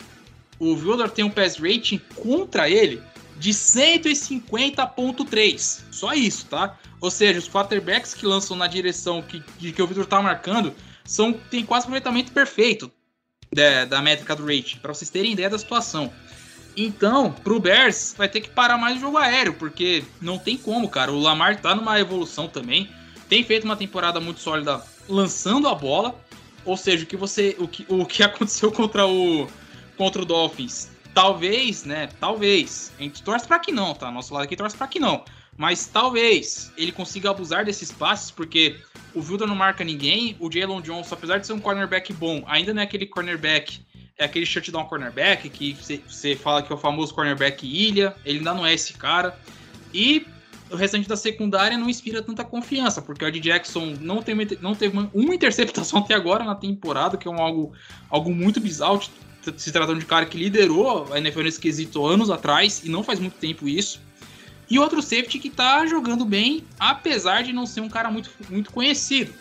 O 0.60 0.76
Vildor 0.76 1.10
tem 1.10 1.24
um 1.24 1.30
pass 1.30 1.58
rating 1.58 2.02
contra 2.16 2.70
ele 2.70 3.02
de 3.38 3.52
150.3. 3.52 5.84
Só 5.90 6.14
isso, 6.14 6.46
tá? 6.48 6.78
Ou 7.00 7.10
seja, 7.10 7.40
os 7.40 7.48
quarterbacks 7.48 8.14
que 8.14 8.26
lançam 8.26 8.58
na 8.58 8.68
direção 8.68 9.22
que, 9.22 9.40
que 9.40 9.82
o 9.82 9.88
Vildor 9.88 10.06
tá 10.06 10.22
marcando 10.22 10.76
são 11.10 11.34
tem 11.34 11.66
quase 11.66 11.86
aproveitamento 11.86 12.32
perfeito 12.32 12.92
da, 13.52 13.86
da 13.86 14.02
métrica 14.02 14.36
do 14.36 14.46
rating, 14.46 14.78
para 14.78 14.94
vocês 14.94 15.10
terem 15.10 15.32
ideia 15.34 15.50
da 15.50 15.58
situação. 15.58 16.14
Então, 16.78 17.32
pro 17.32 17.60
Bears, 17.60 18.14
vai 18.16 18.30
ter 18.30 18.42
que 18.42 18.50
parar 18.50 18.78
mais 18.78 18.98
o 18.98 19.00
jogo 19.00 19.18
aéreo, 19.18 19.56
porque 19.56 20.04
não 20.22 20.38
tem 20.38 20.56
como, 20.56 20.88
cara. 20.88 21.12
O 21.12 21.20
Lamar 21.20 21.60
tá 21.60 21.74
numa 21.74 22.00
evolução 22.00 22.48
também. 22.48 22.90
Tem 23.28 23.44
feito 23.44 23.64
uma 23.64 23.76
temporada 23.76 24.20
muito 24.20 24.40
sólida 24.40 24.82
lançando 25.08 25.68
a 25.68 25.74
bola. 25.74 26.16
Ou 26.64 26.78
seja, 26.78 27.04
o 27.04 27.08
que 27.08 27.18
você. 27.18 27.56
O 27.58 27.68
que, 27.68 27.86
o 27.90 28.06
que 28.06 28.22
aconteceu 28.24 28.72
contra 28.72 29.06
o. 29.08 29.48
Contra 29.98 30.22
o 30.22 30.26
Dolphins. 30.26 30.90
Talvez, 31.14 31.86
né? 31.86 32.08
Talvez. 32.20 32.94
A 33.00 33.02
gente 33.02 33.24
torce 33.24 33.48
para 33.48 33.60
que 33.60 33.72
não, 33.72 33.96
tá? 33.96 34.12
Nosso 34.12 34.34
lado 34.34 34.44
aqui 34.44 34.56
torce 34.56 34.78
para 34.78 34.88
que 34.88 35.00
não. 35.00 35.26
Mas 35.60 35.88
talvez 35.88 36.72
ele 36.78 36.90
consiga 36.90 37.32
abusar 37.32 37.66
desses 37.66 37.92
passes, 37.92 38.32
porque 38.32 38.78
o 39.14 39.22
Vilda 39.22 39.46
não 39.46 39.58
marca 39.58 39.84
ninguém. 39.84 40.38
O 40.40 40.50
Jalen 40.50 40.80
Johnson, 40.80 41.14
apesar 41.14 41.38
de 41.38 41.46
ser 41.46 41.52
um 41.52 41.60
cornerback 41.60 42.14
bom, 42.14 42.46
ainda 42.48 42.74
não 42.74 42.82
é 42.82 42.86
aquele 42.86 43.06
cornerback. 43.06 43.82
É 44.18 44.24
aquele 44.24 44.46
shutdown 44.46 44.86
cornerback 44.86 45.50
que 45.50 45.74
você 46.08 46.34
fala 46.38 46.64
que 46.64 46.72
é 46.72 46.76
o 46.76 46.80
famoso 46.80 47.14
cornerback 47.14 47.68
ilha. 47.68 48.16
Ele 48.24 48.38
ainda 48.38 48.54
não 48.54 48.66
é 48.66 48.74
esse 48.74 48.94
cara. 48.94 49.38
E 49.94 50.26
o 50.72 50.78
restante 50.78 51.10
da 51.10 51.18
secundária 51.18 51.78
não 51.78 51.90
inspira 51.90 52.22
tanta 52.22 52.46
confiança, 52.46 53.02
porque 53.02 53.26
o 53.26 53.28
Ed 53.28 53.42
Jackson 53.42 53.98
não, 54.00 54.24
tem, 54.24 54.36
não 54.62 54.74
teve 54.74 54.98
uma, 54.98 55.12
uma, 55.14 55.36
interceptação 55.36 56.00
até 56.00 56.14
agora 56.14 56.46
na 56.46 56.56
temporada, 56.56 57.18
que 57.18 57.28
é 57.28 57.32
um, 57.32 57.42
algo, 57.42 57.74
algo 58.10 58.34
muito 58.34 58.62
bizarro, 58.62 59.02
se 59.58 59.72
tratando 59.74 60.00
de 60.00 60.06
cara 60.06 60.26
que 60.26 60.38
liderou 60.38 61.12
a 61.12 61.18
NFL 61.18 61.42
nesse 61.42 61.60
quesito 61.60 62.06
anos 62.06 62.30
atrás, 62.30 62.82
e 62.86 62.88
não 62.90 63.04
faz 63.04 63.20
muito 63.20 63.34
tempo 63.34 63.68
isso. 63.68 64.00
E 64.70 64.78
outro 64.78 65.02
safety 65.02 65.40
que 65.40 65.50
tá 65.50 65.86
jogando 65.86 66.24
bem, 66.24 66.64
apesar 66.80 67.44
de 67.44 67.52
não 67.52 67.66
ser 67.66 67.82
um 67.82 67.90
cara 67.90 68.12
muito, 68.12 68.30
muito 68.50 68.72
conhecido. 68.72 69.34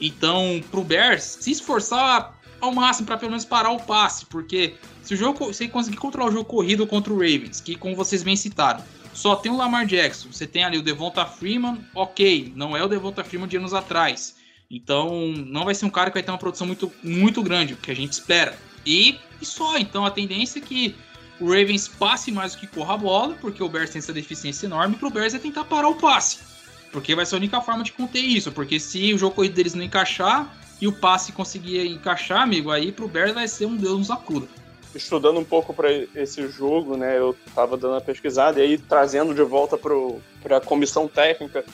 Então, 0.00 0.62
pro 0.70 0.84
Bears, 0.84 1.38
se 1.40 1.50
esforçar 1.50 2.38
ao 2.60 2.72
máximo 2.72 3.06
para 3.06 3.16
pelo 3.16 3.30
menos 3.30 3.44
parar 3.44 3.70
o 3.70 3.80
passe, 3.80 4.26
porque 4.26 4.74
se 5.02 5.14
o 5.14 5.16
jogo 5.16 5.52
se 5.52 5.68
conseguir 5.68 5.96
controlar 5.96 6.28
o 6.28 6.32
jogo 6.32 6.44
corrido 6.44 6.86
contra 6.86 7.12
o 7.12 7.16
Ravens, 7.16 7.60
que 7.60 7.74
como 7.74 7.96
vocês 7.96 8.22
bem 8.22 8.36
citaram, 8.36 8.82
só 9.12 9.34
tem 9.34 9.50
o 9.50 9.56
Lamar 9.56 9.84
Jackson. 9.84 10.28
Você 10.30 10.46
tem 10.46 10.64
ali 10.64 10.78
o 10.78 10.82
Devonta 10.82 11.26
Freeman, 11.26 11.78
ok, 11.94 12.52
não 12.54 12.76
é 12.76 12.84
o 12.84 12.88
Devonta 12.88 13.24
Freeman 13.24 13.48
de 13.48 13.56
anos 13.56 13.74
atrás. 13.74 14.36
Então, 14.70 15.32
não 15.46 15.64
vai 15.64 15.74
ser 15.74 15.86
um 15.86 15.90
cara 15.90 16.10
que 16.10 16.14
vai 16.14 16.22
ter 16.22 16.30
uma 16.30 16.38
produção 16.38 16.66
muito, 16.66 16.92
muito 17.02 17.42
grande, 17.42 17.72
o 17.72 17.76
que 17.76 17.90
a 17.90 17.96
gente 17.96 18.12
espera. 18.12 18.56
E, 18.86 19.18
e 19.40 19.46
só, 19.46 19.76
então 19.76 20.06
a 20.06 20.10
tendência 20.10 20.60
é 20.60 20.62
que 20.62 20.94
o 21.40 21.46
Ravens 21.46 21.88
passe 21.88 22.32
mais 22.32 22.52
do 22.52 22.58
que 22.58 22.66
corra 22.66 22.94
a 22.94 22.98
bola, 22.98 23.36
porque 23.40 23.62
o 23.62 23.68
Bears 23.68 23.90
tem 23.90 24.00
essa 24.00 24.12
deficiência 24.12 24.66
enorme, 24.66 24.96
para 24.96 25.08
o 25.08 25.10
Bears 25.10 25.34
é 25.34 25.38
tentar 25.38 25.64
parar 25.64 25.88
o 25.88 25.94
passe. 25.94 26.38
Porque 26.90 27.14
vai 27.14 27.26
ser 27.26 27.34
a 27.34 27.38
única 27.38 27.60
forma 27.60 27.84
de 27.84 27.92
conter 27.92 28.20
isso. 28.20 28.50
Porque 28.50 28.80
se 28.80 29.12
o 29.12 29.18
jogo 29.18 29.36
corrido 29.36 29.54
deles 29.54 29.74
não 29.74 29.84
encaixar 29.84 30.52
e 30.80 30.88
o 30.88 30.92
passe 30.92 31.32
conseguir 31.32 31.86
encaixar, 31.86 32.42
amigo, 32.42 32.70
aí 32.70 32.90
pro 32.90 33.06
Bears 33.06 33.34
vai 33.34 33.46
ser 33.46 33.66
um 33.66 33.76
Deus 33.76 33.98
nos 33.98 34.10
acuda 34.10 34.48
estudando 34.94 35.38
um 35.38 35.44
pouco 35.44 35.72
para 35.74 35.92
esse 35.92 36.48
jogo, 36.48 36.96
né, 36.96 37.18
eu 37.18 37.36
estava 37.46 37.76
dando 37.76 37.92
uma 37.92 38.00
pesquisada 38.00 38.58
e 38.58 38.62
aí 38.62 38.78
trazendo 38.78 39.34
de 39.34 39.42
volta 39.42 39.76
para 39.76 40.56
a 40.56 40.60
comissão 40.60 41.06
técnica, 41.06 41.64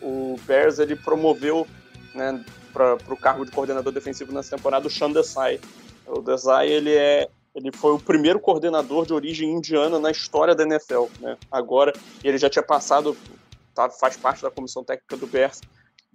o 0.00 0.38
Bears 0.46 0.78
ele 0.78 0.94
promoveu 0.94 1.66
né, 2.14 2.44
para 2.72 2.96
o 3.08 3.16
cargo 3.16 3.44
de 3.44 3.50
coordenador 3.50 3.92
defensivo 3.92 4.32
nessa 4.32 4.56
temporada 4.56 4.86
o 4.86 4.90
Sean 4.90 5.10
Desai. 5.10 5.60
O 6.06 6.20
Desai 6.20 6.68
ele 6.68 6.92
é 6.92 7.28
ele 7.54 7.70
foi 7.72 7.92
o 7.92 7.98
primeiro 7.98 8.40
coordenador 8.40 9.06
de 9.06 9.12
origem 9.12 9.50
indiana 9.50 9.98
na 9.98 10.10
história 10.10 10.54
da 10.54 10.64
NFL, 10.64 11.04
né? 11.20 11.36
Agora 11.50 11.92
ele 12.24 12.38
já 12.38 12.48
tinha 12.48 12.62
passado, 12.62 13.16
tá, 13.74 13.90
faz 13.90 14.16
parte 14.16 14.42
da 14.42 14.50
comissão 14.50 14.82
técnica 14.82 15.16
do 15.16 15.26
Bears 15.26 15.60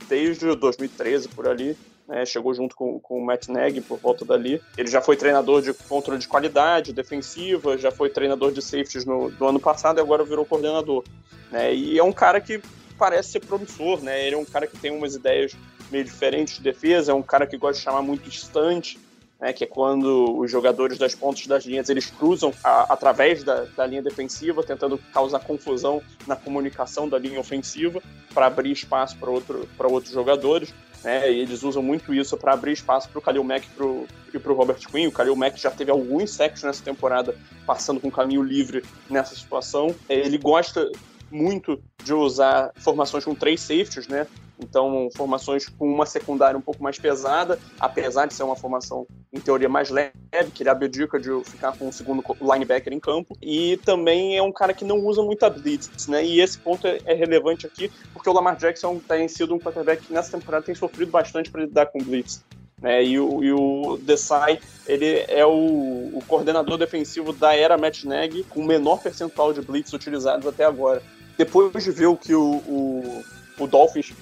desde 0.08 0.56
2013 0.56 1.28
por 1.30 1.48
ali 1.48 1.78
né, 2.08 2.26
chegou 2.26 2.54
junto 2.54 2.76
com, 2.76 3.00
com 3.00 3.20
o 3.20 3.26
Matt 3.26 3.50
Nagy 3.50 3.82
por 3.82 4.00
volta 4.00 4.24
dali. 4.24 4.62
Ele 4.78 4.90
já 4.90 5.02
foi 5.02 5.18
treinador 5.18 5.62
de 5.62 5.74
controle 5.74 6.20
de 6.20 6.28
qualidade, 6.28 6.94
defensiva, 6.94 7.78
já 7.78 7.92
foi 7.92 8.10
treinador 8.10 8.52
de 8.52 8.62
safeties 8.62 9.06
no, 9.06 9.30
no 9.30 9.48
ano 9.48 9.60
passado 9.60 10.00
e 10.00 10.02
agora 10.02 10.24
virou 10.24 10.46
coordenador. 10.46 11.04
Né, 11.52 11.74
e 11.74 12.00
é 12.00 12.04
um 12.04 12.14
cara 12.14 12.40
que 12.40 12.62
parece 12.98 13.32
ser 13.32 13.42
promissor, 13.42 14.02
né? 14.02 14.26
Ele 14.26 14.36
é 14.36 14.40
um 14.40 14.46
cara 14.46 14.66
que 14.66 14.78
tem 14.78 14.92
umas 14.92 15.14
ideias 15.14 15.56
meio 15.92 16.04
diferentes 16.04 16.58
de 16.58 16.64
defesa, 16.64 17.12
é 17.12 17.16
um 17.16 17.22
cara 17.22 17.46
que 17.46 17.58
gosta 17.58 17.78
de 17.78 17.84
chamar 17.84 18.02
muito 18.02 18.28
distante, 18.28 19.00
né, 19.40 19.54
que 19.54 19.64
é 19.64 19.68
quando 19.68 20.38
os 20.38 20.50
jogadores 20.50 20.98
das 20.98 21.14
pontas 21.14 21.46
das 21.48 21.66
linhas 21.66 21.90
eles 21.90 22.10
cruzam 22.10 22.54
a, 22.64 22.94
através 22.94 23.44
da, 23.44 23.66
da, 23.76 23.86
linha 23.86 24.02
defensiva, 24.02 24.64
tentando 24.64 25.00
causar 25.14 25.40
confusão 25.40 26.02
na 26.26 26.36
comunicação 26.36 27.08
da 27.08 27.18
linha 27.18 27.40
ofensiva 27.40 28.02
para 28.34 28.48
abrir 28.48 28.72
espaço 28.72 29.18
para 29.18 29.30
outro, 29.30 29.68
outros 29.80 30.14
jogadores. 30.14 30.74
Né, 31.04 31.32
e 31.32 31.40
eles 31.40 31.62
usam 31.62 31.84
muito 31.84 32.12
isso 32.14 32.36
para 32.36 32.54
abrir 32.54 32.72
espaço 32.72 33.08
para 33.10 33.20
o 33.20 33.22
Khalil 33.22 33.44
Mack 33.44 33.68
pro, 33.76 34.08
e 34.34 34.40
para 34.40 34.52
o 34.52 34.56
Robert 34.56 34.80
Quinn. 34.80 35.08
O 35.08 35.12
Khalil 35.12 35.36
Mack 35.36 35.58
já 35.58 35.70
teve 35.70 35.92
alguns 35.92 36.32
sacks 36.32 36.64
nessa 36.64 36.84
temporada, 36.84 37.36
passando 37.68 38.00
com 38.00 38.10
caminho 38.10 38.42
livre 38.42 38.84
nessa 39.08 39.36
situação. 39.36 39.96
Ele 40.10 40.40
gosta 40.40 40.92
muito 41.32 41.82
de 42.04 42.14
usar 42.14 42.72
formações 42.76 43.26
com 43.26 43.36
três 43.36 43.62
safeties, 43.62 44.08
né? 44.08 44.28
Então, 44.60 45.08
formações 45.16 45.70
com 45.70 45.88
uma 45.88 46.06
secundária 46.06 46.58
um 46.58 46.62
pouco 46.62 46.82
mais 46.82 46.98
pesada, 46.98 47.60
apesar 47.80 48.26
de 48.26 48.34
ser 48.34 48.44
uma 48.44 48.56
formação, 48.56 49.06
em 49.32 49.40
teoria, 49.40 49.70
mais 49.70 49.90
leve, 49.90 50.12
que 50.54 50.64
ele 50.64 50.70
abdica 50.70 51.20
de 51.20 51.30
ficar 51.44 51.78
com 51.78 51.88
o 51.88 51.94
segundo 51.94 52.24
linebacker 52.42 52.92
em 52.92 53.00
campo. 53.00 53.38
E 53.42 53.78
também 53.86 54.36
é 54.36 54.42
um 54.42 54.52
cara 54.52 54.74
que 54.74 54.84
não 54.84 54.98
usa 55.06 55.22
muita 55.22 55.50
blitz, 55.50 56.08
né? 56.08 56.26
E 56.26 56.40
esse 56.40 56.58
ponto 56.58 56.88
é, 56.88 57.00
é 57.06 57.14
relevante 57.14 57.68
aqui, 57.68 57.92
porque 58.14 58.30
o 58.30 58.34
Lamar 58.34 58.56
Jackson 58.56 59.00
tem 59.00 59.28
sido 59.28 59.54
um 59.54 59.60
quarterback 59.60 60.08
que 60.08 60.14
nessa 60.14 60.38
temporada 60.38 60.66
tem 60.66 60.74
sofrido 60.74 61.12
bastante 61.12 61.52
para 61.52 61.62
lidar 61.62 61.86
com 61.88 62.00
blitz. 62.00 62.44
Né, 62.80 63.04
e, 63.04 63.20
o, 63.20 63.44
e 63.44 63.52
o 63.52 63.98
Desai, 63.98 64.60
ele 64.86 65.26
é 65.28 65.44
o, 65.44 66.12
o, 66.14 66.24
coordenador 66.28 66.78
defensivo 66.78 67.34
da 67.34 67.56
era 67.56 67.76
Matt 67.76 68.04
Nagy, 68.04 68.44
com 68.44 68.60
o 68.60 68.66
menor 68.68 69.02
percentual 69.02 69.52
de 69.52 69.64
blitz 69.64 69.94
utilizados 69.94 70.46
até 70.46 70.64
agora. 70.64 71.02
Depois 71.38 71.84
de 71.84 71.92
ver 71.92 72.08
o 72.08 72.18
que 72.18 72.34
o, 72.34 72.56
o 72.68 73.24
o 73.60 73.68
Dolphins 73.68 74.14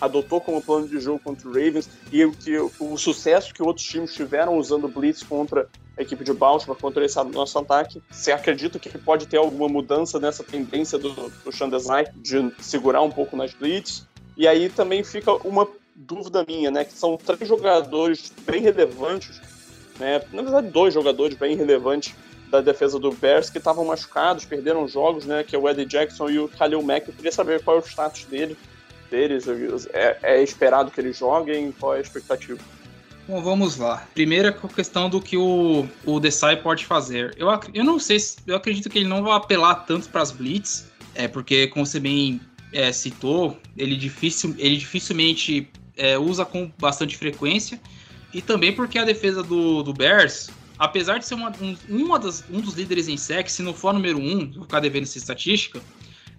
adotou 0.00 0.40
como 0.40 0.60
plano 0.60 0.88
de 0.88 0.98
jogo 0.98 1.20
contra 1.20 1.48
o 1.48 1.52
Ravens 1.52 1.88
e 2.10 2.24
o, 2.24 2.32
que, 2.32 2.58
o 2.58 2.96
sucesso 2.96 3.54
que 3.54 3.62
outros 3.62 3.86
times 3.86 4.12
tiveram 4.12 4.58
usando 4.58 4.88
blitz 4.88 5.22
contra 5.22 5.68
a 5.96 6.02
equipe 6.02 6.24
de 6.24 6.32
Baltimore, 6.32 6.78
contra 6.78 7.04
esse 7.04 7.22
nosso 7.24 7.58
ataque. 7.58 8.02
Você 8.10 8.32
acredita 8.32 8.78
que 8.78 8.96
pode 8.98 9.26
ter 9.26 9.36
alguma 9.36 9.68
mudança 9.68 10.18
nessa 10.18 10.42
tendência 10.42 10.98
do, 10.98 11.12
do 11.12 11.52
Chandesai 11.52 12.06
de 12.16 12.52
segurar 12.58 13.02
um 13.02 13.10
pouco 13.10 13.36
nas 13.36 13.52
blitz? 13.52 14.06
E 14.36 14.48
aí 14.48 14.68
também 14.68 15.04
fica 15.04 15.32
uma 15.46 15.68
dúvida 15.94 16.44
minha, 16.48 16.70
né? 16.70 16.84
Que 16.84 16.94
são 16.94 17.16
três 17.16 17.46
jogadores 17.46 18.32
bem 18.46 18.62
relevantes, 18.62 19.40
né? 19.98 20.22
Na 20.32 20.42
verdade, 20.42 20.68
dois 20.68 20.94
jogadores 20.94 21.36
bem 21.36 21.54
relevantes 21.54 22.14
da 22.50 22.60
defesa 22.60 22.98
do 22.98 23.12
Bears 23.12 23.48
que 23.48 23.58
estavam 23.58 23.84
machucados, 23.84 24.44
perderam 24.44 24.88
jogos, 24.88 25.24
né? 25.24 25.44
Que 25.44 25.54
é 25.54 25.58
o 25.58 25.68
Eddie 25.68 25.86
Jackson 25.86 26.28
e 26.28 26.38
o 26.38 26.46
Khalil 26.46 26.82
Mack. 26.82 27.08
Eu 27.08 27.14
queria 27.14 27.32
saber 27.32 27.62
qual 27.62 27.76
é 27.76 27.80
o 27.80 27.82
status 27.82 28.24
dele 28.24 28.56
deles? 29.10 29.46
É, 29.92 30.18
é 30.22 30.42
esperado 30.42 30.90
que 30.90 31.00
eles 31.00 31.18
joguem? 31.18 31.72
Qual 31.72 31.94
é 31.94 31.98
a 31.98 32.00
expectativa? 32.00 32.60
Bom, 33.28 33.42
vamos 33.42 33.76
lá. 33.76 34.06
Primeira 34.14 34.52
questão 34.52 35.10
do 35.10 35.20
que 35.20 35.36
o, 35.36 35.86
o 36.04 36.20
Desai 36.20 36.56
pode 36.56 36.86
fazer. 36.86 37.34
Eu, 37.36 37.48
eu 37.74 37.84
não 37.84 37.98
sei 37.98 38.18
se. 38.18 38.38
Eu 38.46 38.56
acredito 38.56 38.88
que 38.88 38.98
ele 38.98 39.08
não 39.08 39.22
vai 39.22 39.36
apelar 39.36 39.74
tanto 39.86 40.08
para 40.08 40.22
as 40.22 40.30
blitz, 40.30 40.86
é 41.14 41.28
porque, 41.28 41.66
como 41.68 41.84
você 41.84 42.00
bem 42.00 42.40
é, 42.72 42.90
citou, 42.92 43.58
ele, 43.76 43.96
dificil, 43.96 44.54
ele 44.58 44.76
dificilmente 44.76 45.68
é, 45.96 46.18
usa 46.18 46.44
com 46.44 46.70
bastante 46.78 47.16
frequência. 47.16 47.80
E 48.32 48.40
também 48.40 48.72
porque 48.72 48.98
a 48.98 49.04
defesa 49.04 49.42
do, 49.42 49.82
do 49.82 49.92
Bears, 49.92 50.50
apesar 50.80 51.18
de 51.18 51.26
ser 51.26 51.34
uma, 51.34 51.52
um, 51.60 51.76
uma 51.90 52.18
das, 52.18 52.42
um 52.50 52.58
dos 52.58 52.74
líderes 52.74 53.06
em 53.06 53.18
sec, 53.18 53.50
se 53.50 53.62
não 53.62 53.74
for 53.74 53.92
número 53.92 54.18
um, 54.18 54.50
vou 54.50 54.62
ficar 54.62 54.80
devendo 54.80 55.02
essa 55.02 55.18
estatística, 55.18 55.78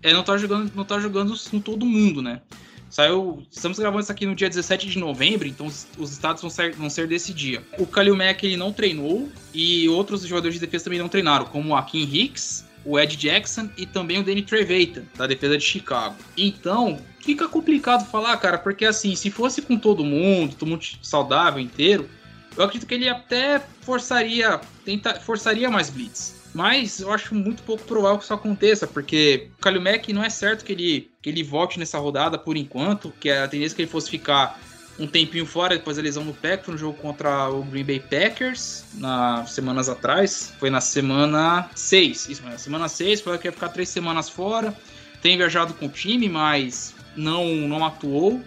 é, 0.02 0.12
não 0.12 0.24
tá 0.24 0.36
jogando, 0.36 0.72
não 0.76 0.84
tá 0.84 1.00
jogando 1.00 1.34
com 1.52 1.60
todo 1.60 1.86
mundo, 1.86 2.24
né? 2.24 2.42
Saiu. 2.90 3.46
Estamos 3.50 3.80
gravando 3.80 4.02
isso 4.02 4.12
aqui 4.12 4.26
no 4.26 4.36
dia 4.36 4.50
17 4.50 4.90
de 4.90 4.98
novembro, 4.98 5.48
então 5.48 5.68
os, 5.68 5.88
os 5.98 6.12
estados 6.12 6.42
vão 6.42 6.50
ser, 6.50 6.74
vão 6.74 6.90
ser 6.90 7.08
desse 7.08 7.32
dia. 7.32 7.64
O 7.78 7.86
Kalil 7.86 8.16
Mack 8.18 8.44
ele 8.44 8.58
não 8.58 8.74
treinou 8.74 9.30
e 9.54 9.88
outros 9.88 10.24
jogadores 10.24 10.56
de 10.56 10.60
defesa 10.60 10.86
também 10.86 11.00
não 11.00 11.08
treinaram, 11.08 11.46
como 11.46 11.70
o 11.70 11.76
Akin 11.76 12.04
Hicks, 12.12 12.66
o 12.84 13.00
Ed 13.00 13.16
Jackson 13.16 13.70
e 13.78 13.86
também 13.86 14.20
o 14.20 14.24
Danny 14.24 14.42
Trevathan, 14.42 15.04
da 15.16 15.28
defesa 15.28 15.58
de 15.58 15.64
Chicago. 15.64 16.16
Então, 16.36 17.00
fica 17.20 17.48
complicado 17.48 18.10
falar, 18.10 18.36
cara, 18.38 18.58
porque 18.58 18.86
assim, 18.86 19.16
se 19.16 19.30
fosse 19.30 19.62
com 19.62 19.78
todo 19.78 20.04
mundo, 20.04 20.56
todo 20.56 20.68
mundo 20.68 20.84
saudável 21.02 21.62
inteiro, 21.62 22.10
eu 22.58 22.64
acredito 22.64 22.88
que 22.88 22.94
ele 22.94 23.10
até 23.10 23.62
forçaria, 23.82 24.60
tenta, 24.84 25.20
forçaria 25.20 25.70
mais 25.70 25.90
blitz. 25.90 26.40
Mas 26.54 27.00
eu 27.00 27.12
acho 27.14 27.34
muito 27.34 27.64
pouco 27.64 27.84
provável 27.86 28.18
que 28.18 28.26
isso 28.26 28.34
aconteça, 28.34 28.86
porque 28.86 29.50
o 29.58 29.62
Kalil 29.62 29.82
Mack 29.82 30.12
não 30.12 30.24
é 30.24 30.30
certo 30.30 30.66
que 30.66 30.74
ele, 30.74 31.12
que 31.22 31.30
ele 31.30 31.44
volte 31.44 31.80
nessa 31.80 31.98
rodada 31.98 32.38
por 32.38 32.58
enquanto, 32.58 33.14
que 33.20 33.30
a 33.30 33.48
tendência 33.48 33.74
é 33.74 33.76
que 33.78 33.82
ele 33.84 33.92
fosse 33.92 34.10
ficar 34.10 34.60
um 35.00 35.08
tempinho 35.08 35.46
fora 35.46 35.76
depois 35.76 35.98
da 35.98 36.04
lesão 36.04 36.24
no 36.24 36.34
pé, 36.34 36.58
foi 36.58 36.74
no 36.74 36.78
jogo 36.78 36.98
contra 36.98 37.50
o 37.50 37.64
Green 37.64 37.84
Bay 37.84 38.00
Packers, 38.00 38.84
nas 38.96 39.52
semanas 39.52 39.90
atrás. 39.90 40.54
Foi 40.60 40.70
na 40.70 40.82
semana 40.82 41.70
6. 41.74 42.30
Isso, 42.30 42.44
na 42.44 42.58
semana 42.58 42.88
6, 42.88 43.22
foi 43.22 43.38
que 43.38 43.48
ia 43.48 43.52
ficar 43.52 43.70
três 43.70 43.90
semanas 43.90 44.30
fora. 44.30 44.76
Tem 45.22 45.38
viajado 45.38 45.74
com 45.74 45.86
o 45.86 45.90
time, 45.90 46.28
mas 46.30 46.94
não, 47.16 47.46
não 47.46 47.86
atuou. 47.86 48.42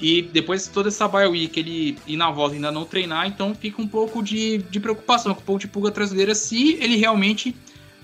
E 0.00 0.22
depois 0.22 0.66
toda 0.66 0.88
essa 0.88 1.06
bye 1.06 1.26
week 1.26 1.58
ele 1.58 1.96
ir 2.06 2.16
na 2.16 2.30
volta 2.30 2.54
ainda 2.54 2.70
não 2.70 2.84
treinar, 2.84 3.26
então 3.26 3.54
fica 3.54 3.80
um 3.80 3.86
pouco 3.86 4.22
de, 4.22 4.58
de 4.58 4.80
preocupação, 4.80 5.32
um 5.32 5.34
pouco 5.34 5.60
de 5.60 5.68
pulga 5.68 5.90
traseira 5.90 6.34
se 6.34 6.74
ele 6.74 6.96
realmente 6.96 7.54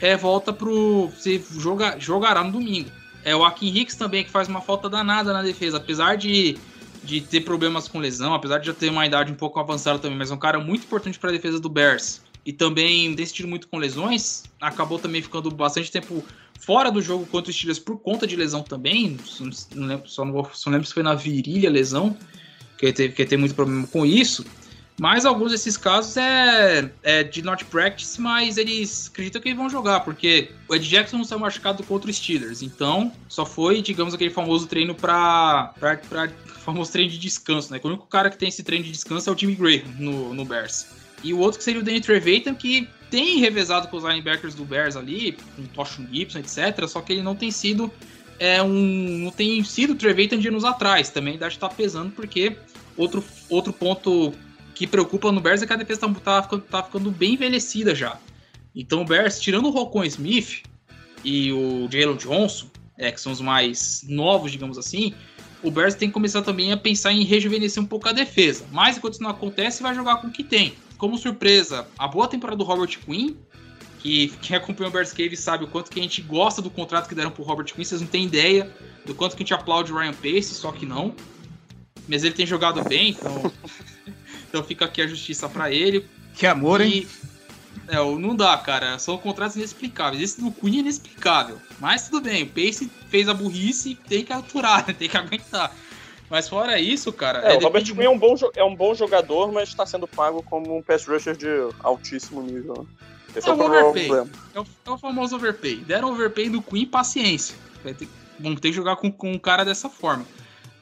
é, 0.00 0.16
volta 0.16 0.52
pro. 0.52 1.10
se 1.18 1.44
joga, 1.58 1.98
jogará 1.98 2.42
no 2.42 2.52
domingo. 2.52 2.90
É 3.24 3.36
o 3.36 3.44
Akin 3.44 3.66
Hicks 3.66 3.96
também, 3.96 4.24
que 4.24 4.30
faz 4.30 4.48
uma 4.48 4.62
falta 4.62 4.88
danada 4.88 5.32
na 5.32 5.42
defesa, 5.42 5.76
apesar 5.76 6.16
de, 6.16 6.56
de 7.04 7.20
ter 7.20 7.42
problemas 7.42 7.86
com 7.86 7.98
lesão, 7.98 8.32
apesar 8.32 8.58
de 8.58 8.66
já 8.66 8.72
ter 8.72 8.90
uma 8.90 9.04
idade 9.04 9.30
um 9.30 9.34
pouco 9.34 9.60
avançada 9.60 9.98
também, 9.98 10.16
mas 10.16 10.30
é 10.30 10.34
um 10.34 10.38
cara 10.38 10.58
muito 10.58 10.84
importante 10.84 11.18
para 11.18 11.28
a 11.28 11.32
defesa 11.32 11.60
do 11.60 11.68
Bears. 11.68 12.22
E 12.46 12.52
também 12.52 13.14
sentido 13.26 13.46
muito 13.46 13.68
com 13.68 13.76
lesões, 13.76 14.44
acabou 14.58 14.98
também 14.98 15.20
ficando 15.20 15.50
bastante 15.50 15.92
tempo 15.92 16.24
fora 16.60 16.90
do 16.92 17.02
jogo 17.02 17.26
contra 17.26 17.50
os 17.50 17.56
Steelers 17.56 17.78
por 17.78 17.98
conta 17.98 18.26
de 18.26 18.36
lesão 18.36 18.62
também. 18.62 19.18
Não 19.74 19.86
lembro, 19.86 20.08
só 20.08 20.24
não, 20.24 20.32
vou, 20.32 20.48
só 20.52 20.70
não 20.70 20.76
lembro 20.76 20.86
se 20.86 20.94
foi 20.94 21.02
na 21.02 21.14
virilha 21.14 21.70
lesão, 21.70 22.16
que 22.78 22.92
teve 22.92 23.14
que 23.14 23.24
ter 23.24 23.36
muito 23.36 23.54
problema 23.54 23.86
com 23.86 24.06
isso. 24.06 24.44
Mas 25.00 25.24
alguns 25.24 25.50
desses 25.50 25.78
casos 25.78 26.18
é, 26.18 26.92
é, 27.02 27.24
de 27.24 27.40
not 27.40 27.64
practice, 27.64 28.20
mas 28.20 28.58
eles 28.58 29.08
acreditam 29.10 29.40
que 29.40 29.54
vão 29.54 29.70
jogar, 29.70 30.00
porque 30.00 30.50
o 30.68 30.74
Ed 30.74 30.86
Jackson 30.86 31.16
não 31.16 31.24
saiu 31.24 31.38
machucado 31.38 31.82
contra 31.82 32.10
os 32.10 32.16
Steelers. 32.18 32.60
Então, 32.60 33.10
só 33.26 33.46
foi, 33.46 33.80
digamos, 33.80 34.12
aquele 34.12 34.28
famoso 34.28 34.66
treino 34.66 34.94
para 34.94 35.72
famoso 36.58 36.92
treino 36.92 37.10
de 37.10 37.18
descanso, 37.18 37.72
né? 37.72 37.80
O 37.82 37.88
único 37.88 38.06
cara 38.06 38.28
que 38.28 38.36
tem 38.36 38.50
esse 38.50 38.62
treino 38.62 38.84
de 38.84 38.92
descanso 38.92 39.30
é 39.30 39.32
o 39.32 39.38
Jimmy 39.38 39.54
Graham 39.54 39.90
no, 39.98 40.34
no 40.34 40.44
Bears. 40.44 40.88
E 41.24 41.32
o 41.32 41.38
outro 41.38 41.58
que 41.58 41.64
seria 41.64 41.80
o 41.80 41.84
Danny 41.84 42.02
Trevathan, 42.02 42.54
que 42.54 42.86
tem 43.10 43.38
revezado 43.38 43.88
com 43.88 43.96
os 43.96 44.04
linebackers 44.04 44.54
do 44.54 44.64
Bears 44.64 44.96
ali, 44.96 45.36
com 45.56 45.64
Toshon 45.64 46.06
Gibson, 46.10 46.38
etc. 46.38 46.86
Só 46.86 47.00
que 47.00 47.12
ele 47.12 47.22
não 47.22 47.34
tem 47.34 47.50
sido 47.50 47.90
é 48.38 48.62
um 48.62 49.18
não 49.24 49.30
tem 49.30 49.62
sido 49.62 49.94
Trevathan 49.94 50.38
de 50.38 50.48
anos 50.48 50.64
atrás. 50.64 51.10
Também 51.10 51.36
deve 51.36 51.52
estar 51.52 51.68
pesando 51.68 52.10
porque 52.12 52.56
outro, 52.96 53.22
outro 53.48 53.72
ponto 53.72 54.32
que 54.74 54.86
preocupa 54.86 55.30
no 55.30 55.40
Bears 55.40 55.62
é 55.62 55.66
que 55.66 55.72
a 55.72 55.76
defesa 55.76 56.08
tá, 56.08 56.42
tá, 56.42 56.58
tá 56.58 56.82
ficando 56.82 57.10
bem 57.10 57.34
envelhecida 57.34 57.94
já. 57.94 58.18
Então 58.74 59.02
o 59.02 59.04
Bears, 59.04 59.38
tirando 59.40 59.66
o 59.66 59.70
Rocco 59.70 60.02
Smith 60.04 60.62
e 61.22 61.52
o 61.52 61.88
Jalen 61.90 62.16
Johnson, 62.16 62.68
é, 62.96 63.10
que 63.10 63.20
são 63.20 63.32
os 63.32 63.40
mais 63.40 64.04
novos, 64.08 64.52
digamos 64.52 64.78
assim, 64.78 65.12
o 65.62 65.70
Bears 65.70 65.94
tem 65.94 66.08
que 66.08 66.14
começar 66.14 66.40
também 66.40 66.72
a 66.72 66.76
pensar 66.76 67.12
em 67.12 67.24
rejuvenescer 67.24 67.82
um 67.82 67.86
pouco 67.86 68.08
a 68.08 68.12
defesa. 68.12 68.64
Mas 68.72 68.96
enquanto 68.96 69.14
isso 69.14 69.22
não 69.22 69.30
acontece, 69.30 69.82
vai 69.82 69.94
jogar 69.94 70.16
com 70.16 70.28
o 70.28 70.30
que 70.30 70.44
tem 70.44 70.74
como 71.00 71.16
surpresa, 71.16 71.88
a 71.98 72.06
boa 72.06 72.28
temporada 72.28 72.58
do 72.58 72.62
Robert 72.62 72.98
Quinn, 72.98 73.34
que 74.00 74.28
quem 74.42 74.54
acompanha 74.54 74.90
o 74.90 74.92
Bears 74.92 75.14
Cave 75.14 75.34
sabe 75.34 75.64
o 75.64 75.66
quanto 75.66 75.90
que 75.90 75.98
a 75.98 76.02
gente 76.02 76.20
gosta 76.20 76.60
do 76.60 76.68
contrato 76.68 77.08
que 77.08 77.14
deram 77.14 77.30
pro 77.30 77.42
Robert 77.42 77.72
Quinn, 77.72 77.82
vocês 77.82 78.02
não 78.02 78.08
têm 78.08 78.26
ideia 78.26 78.70
do 79.06 79.14
quanto 79.14 79.34
que 79.34 79.42
a 79.42 79.44
gente 79.44 79.54
aplaude 79.54 79.90
o 79.90 79.96
Ryan 79.96 80.12
Pace, 80.12 80.54
só 80.54 80.70
que 80.70 80.84
não. 80.84 81.14
Mas 82.06 82.22
ele 82.22 82.34
tem 82.34 82.44
jogado 82.44 82.84
bem, 82.84 83.10
então, 83.10 83.50
então 84.46 84.62
fica 84.62 84.84
aqui 84.84 85.00
a 85.00 85.06
justiça 85.06 85.48
para 85.48 85.72
ele. 85.72 86.06
Que 86.34 86.46
amor, 86.46 86.82
e, 86.82 86.84
hein? 86.84 87.08
É, 87.88 87.96
não 87.96 88.36
dá, 88.36 88.58
cara. 88.58 88.98
São 88.98 89.16
contratos 89.16 89.56
inexplicáveis. 89.56 90.22
Esse 90.22 90.40
do 90.42 90.52
Queen 90.52 90.76
é 90.76 90.80
inexplicável. 90.80 91.58
Mas 91.80 92.08
tudo 92.08 92.24
bem, 92.24 92.42
o 92.42 92.46
Pace 92.46 92.90
fez 93.08 93.26
a 93.26 93.32
burrice, 93.32 93.94
tem 94.06 94.22
que 94.22 94.34
aturar, 94.34 94.84
tem 94.94 95.08
que 95.08 95.16
aguentar. 95.16 95.74
Mas 96.30 96.48
fora 96.48 96.78
isso, 96.78 97.12
cara. 97.12 97.40
É, 97.40 97.54
é 97.54 97.58
o 97.58 97.60
Robert 97.60 97.84
Quinn 97.84 98.02
é 98.02 98.08
um, 98.08 98.16
bom, 98.16 98.36
é 98.54 98.62
um 98.62 98.74
bom 98.74 98.94
jogador, 98.94 99.50
mas 99.50 99.68
está 99.68 99.84
sendo 99.84 100.06
pago 100.06 100.42
como 100.44 100.76
um 100.76 100.80
pass 100.80 101.04
rusher 101.04 101.36
de 101.36 101.48
altíssimo 101.80 102.40
nível. 102.40 102.86
Esse 103.34 103.48
é, 103.48 103.52
é 103.52 103.54
o 103.54 103.60
overpay. 103.60 104.08
É 104.54 104.60
o, 104.60 104.66
é 104.86 104.90
o, 104.90 104.96
famoso 104.96 105.34
overpay. 105.34 105.76
Deram 105.78 106.12
overpay 106.12 106.48
do 106.48 106.62
Queen, 106.62 106.86
paciência. 106.86 107.56
Vai 107.82 107.94
ter, 107.94 108.08
vão 108.38 108.54
ter 108.54 108.68
que 108.68 108.74
jogar 108.74 108.96
com, 108.96 109.10
com 109.10 109.32
um 109.32 109.38
cara 109.38 109.64
dessa 109.64 109.88
forma. 109.88 110.24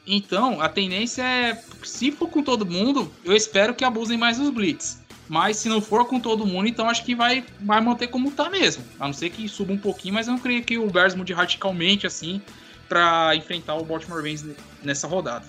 Então, 0.05 0.61
a 0.61 0.69
tendência 0.69 1.23
é, 1.23 1.59
se 1.83 2.11
for 2.11 2.29
com 2.29 2.43
todo 2.43 2.65
mundo, 2.65 3.11
eu 3.25 3.35
espero 3.35 3.73
que 3.73 3.83
abusem 3.83 4.17
mais 4.17 4.39
os 4.39 4.51
blitz. 4.51 4.99
Mas 5.27 5.57
se 5.57 5.69
não 5.69 5.81
for 5.81 6.05
com 6.05 6.19
todo 6.19 6.45
mundo, 6.45 6.67
então 6.67 6.89
acho 6.89 7.03
que 7.03 7.13
vai, 7.13 7.43
vai 7.59 7.81
manter 7.81 8.07
como 8.07 8.31
tá 8.31 8.49
mesmo. 8.49 8.83
A 8.99 9.05
não 9.05 9.13
ser 9.13 9.29
que 9.29 9.47
suba 9.47 9.73
um 9.73 9.77
pouquinho, 9.77 10.13
mas 10.13 10.27
eu 10.27 10.33
não 10.33 10.39
creio 10.39 10.63
que 10.63 10.77
o 10.77 10.89
Bears 10.89 11.13
mude 11.13 11.33
radicalmente 11.33 12.07
assim 12.07 12.41
para 12.89 13.35
enfrentar 13.35 13.75
o 13.75 13.85
Baltimore 13.85 14.17
Ravens 14.17 14.45
nessa 14.83 15.07
rodada. 15.07 15.45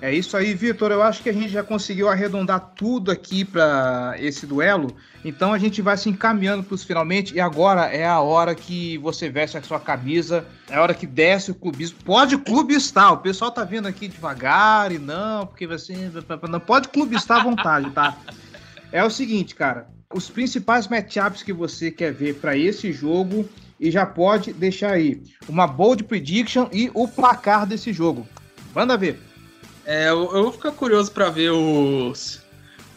É 0.00 0.14
isso 0.14 0.36
aí, 0.36 0.52
Vitor. 0.52 0.92
Eu 0.92 1.02
acho 1.02 1.22
que 1.22 1.30
a 1.30 1.32
gente 1.32 1.48
já 1.48 1.62
conseguiu 1.62 2.08
arredondar 2.08 2.72
tudo 2.76 3.10
aqui 3.10 3.46
para 3.46 4.14
esse 4.18 4.46
duelo. 4.46 4.94
Então 5.24 5.54
a 5.54 5.58
gente 5.58 5.80
vai 5.80 5.96
se 5.96 6.10
encaminhando 6.10 6.62
para 6.62 6.74
os 6.74 6.84
finalmente. 6.84 7.34
E 7.34 7.40
agora 7.40 7.86
é 7.86 8.06
a 8.06 8.20
hora 8.20 8.54
que 8.54 8.98
você 8.98 9.30
veste 9.30 9.56
a 9.56 9.62
sua 9.62 9.80
camisa. 9.80 10.46
É 10.68 10.76
a 10.76 10.82
hora 10.82 10.92
que 10.92 11.06
desce 11.06 11.50
o 11.50 11.54
clubismo. 11.54 11.98
Pode 12.04 12.36
clubistar. 12.36 13.14
O 13.14 13.18
pessoal 13.18 13.50
tá 13.50 13.64
vindo 13.64 13.88
aqui 13.88 14.06
devagar 14.06 14.92
e 14.92 14.98
não, 14.98 15.46
porque 15.46 15.64
assim. 15.64 16.12
Não 16.48 16.60
pode 16.60 16.88
clubistar 16.88 17.40
à 17.40 17.42
vontade, 17.42 17.90
tá? 17.90 18.18
É 18.92 19.02
o 19.02 19.10
seguinte, 19.10 19.54
cara. 19.54 19.88
Os 20.14 20.28
principais 20.28 20.86
matchups 20.86 21.42
que 21.42 21.52
você 21.52 21.90
quer 21.90 22.12
ver 22.12 22.34
para 22.36 22.56
esse 22.56 22.92
jogo 22.92 23.48
e 23.78 23.90
já 23.90 24.06
pode 24.06 24.52
deixar 24.52 24.92
aí 24.92 25.22
uma 25.48 25.66
bold 25.66 26.04
prediction 26.04 26.68
e 26.72 26.90
o 26.94 27.06
placar 27.06 27.66
desse 27.66 27.92
jogo. 27.92 28.26
Manda 28.74 28.96
ver. 28.96 29.18
É, 29.84 30.08
eu, 30.10 30.28
vou 30.28 30.52
ficar 30.52 30.72
curioso 30.72 31.12
para 31.12 31.30
ver 31.30 31.50
os, 31.50 32.42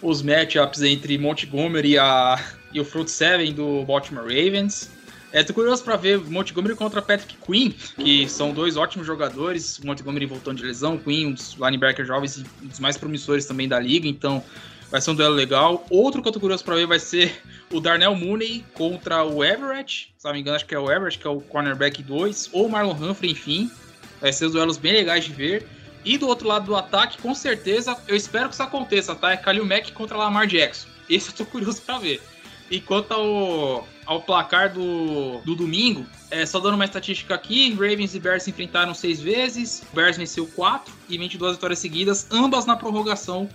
os 0.02 0.22
matchups 0.22 0.82
entre 0.82 1.18
Montgomery 1.18 1.92
e, 1.92 1.98
a, 2.00 2.44
e 2.74 2.80
o 2.80 2.86
Front 2.86 3.08
Seven 3.08 3.54
do 3.54 3.84
Baltimore 3.86 4.24
Ravens. 4.24 4.90
É, 5.32 5.44
tô 5.44 5.54
curioso 5.54 5.84
para 5.84 5.96
ver 5.96 6.18
Montgomery 6.18 6.76
contra 6.76 7.04
Patrick 7.04 7.38
Quinn, 7.46 7.72
que 7.96 8.28
são 8.28 8.52
dois 8.52 8.76
ótimos 8.76 9.06
jogadores. 9.06 9.80
Montgomery 9.80 10.26
voltando 10.26 10.58
de 10.58 10.64
lesão, 10.64 10.98
Quinn, 10.98 11.28
um 11.28 11.34
dos 11.34 11.54
linebackers 11.54 12.08
jovens 12.08 12.38
e 12.38 12.46
um 12.64 12.68
dos 12.68 12.80
mais 12.80 12.98
promissores 12.98 13.46
também 13.46 13.68
da 13.68 13.80
liga, 13.80 14.08
então 14.08 14.44
vai 14.92 15.02
ser 15.02 15.12
um 15.12 15.16
duelo 15.16 15.36
legal. 15.36 15.86
Outro 15.90 16.22
que 16.22 16.28
eu 16.28 16.32
tô 16.32 16.40
curioso 16.40 16.64
para 16.64 16.76
ver 16.76 16.88
vai 16.88 17.00
ser 17.00 17.42
o 17.72 17.80
Darnell 17.80 18.16
Mooney 18.16 18.66
contra 18.74 19.24
o 19.24 19.44
Everett, 19.44 20.14
se 20.18 20.26
não 20.26 20.34
me 20.34 20.40
engano, 20.40 20.56
acho 20.56 20.66
que 20.66 20.76
é 20.76 20.80
o 20.80 20.92
Everett, 20.92 21.20
que 21.20 21.28
é 21.28 21.30
o 21.30 21.40
cornerback 21.42 22.02
2, 22.02 22.50
ou 22.52 22.66
o 22.66 22.70
Marlon 22.70 22.94
Humphrey, 22.94 23.32
enfim. 23.32 23.72
Vai 24.20 24.34
ser 24.34 24.46
os 24.46 24.54
duelos 24.54 24.78
bem 24.78 24.94
legais 24.94 25.26
de 25.26 25.32
ver. 25.32 25.68
E 26.04 26.18
do 26.18 26.28
outro 26.28 26.48
lado 26.48 26.66
do 26.66 26.76
ataque, 26.76 27.22
com 27.22 27.36
certeza, 27.36 27.96
eu 28.08 28.16
espero 28.16 28.48
que 28.48 28.54
isso 28.54 28.64
aconteça, 28.64 29.16
tá? 29.16 29.32
É 29.32 29.38
Kalil 29.38 29.66
Mack 29.66 29.92
contra 29.92 30.18
Lamar 30.18 30.48
Jackson. 30.48 30.88
Esse 31.10 31.30
eu 31.30 31.36
tô 31.36 31.46
curioso 31.46 31.82
para 31.82 32.00
ver. 32.00 32.22
E 32.70 32.80
quanto 32.80 33.12
ao, 33.12 33.88
ao 34.06 34.22
placar 34.22 34.72
do, 34.72 35.40
do 35.40 35.56
domingo, 35.56 36.06
é, 36.30 36.46
só 36.46 36.60
dando 36.60 36.76
uma 36.76 36.86
estatística 36.86 37.34
aqui, 37.34 37.72
Ravens 37.74 38.14
e 38.14 38.20
Bears 38.20 38.44
se 38.44 38.52
enfrentaram 38.52 38.94
seis 38.94 39.20
vezes, 39.20 39.84
Bears 39.92 40.18
venceu 40.18 40.46
quatro 40.46 40.94
e 41.10 41.18
22 41.18 41.56
vitórias 41.56 41.80
seguidas, 41.80 42.28
ambas 42.30 42.68
na 42.68 42.76
prorrogação, 42.76 43.50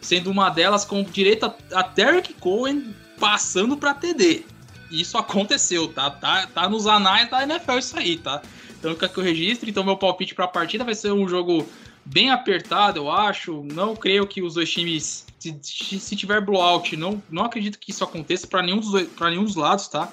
sendo 0.00 0.30
uma 0.30 0.50
delas 0.50 0.84
com 0.84 1.02
direito 1.02 1.46
a, 1.46 1.80
a 1.80 2.22
Cohen 2.40 2.94
passando 3.18 3.76
para 3.76 3.94
TD. 3.94 4.44
Isso 4.90 5.18
aconteceu, 5.18 5.88
tá? 5.88 6.10
tá? 6.10 6.46
Tá 6.46 6.68
nos 6.68 6.86
anais 6.86 7.30
da 7.30 7.42
NFL 7.42 7.78
isso 7.78 7.98
aí, 7.98 8.16
tá? 8.16 8.40
Então 8.78 8.94
fica 8.94 9.08
que 9.08 9.18
eu 9.18 9.24
registre, 9.24 9.70
então 9.70 9.84
meu 9.84 9.96
palpite 9.96 10.34
para 10.34 10.44
a 10.44 10.48
partida 10.48 10.84
vai 10.84 10.94
ser 10.94 11.12
um 11.12 11.28
jogo 11.28 11.66
bem 12.04 12.30
apertado, 12.30 12.98
eu 12.98 13.10
acho. 13.10 13.64
Não 13.64 13.94
creio 13.94 14.26
que 14.26 14.40
os 14.40 14.54
dois 14.54 14.70
times 14.70 15.26
se, 15.38 16.00
se 16.00 16.16
tiver 16.16 16.40
blowout, 16.40 16.96
não, 16.96 17.22
não 17.30 17.44
acredito 17.44 17.78
que 17.78 17.90
isso 17.90 18.02
aconteça 18.02 18.46
para 18.46 18.62
nenhum, 18.62 18.80
dos, 18.80 19.08
nenhum 19.20 19.44
dos 19.44 19.56
lados, 19.56 19.88
tá? 19.88 20.10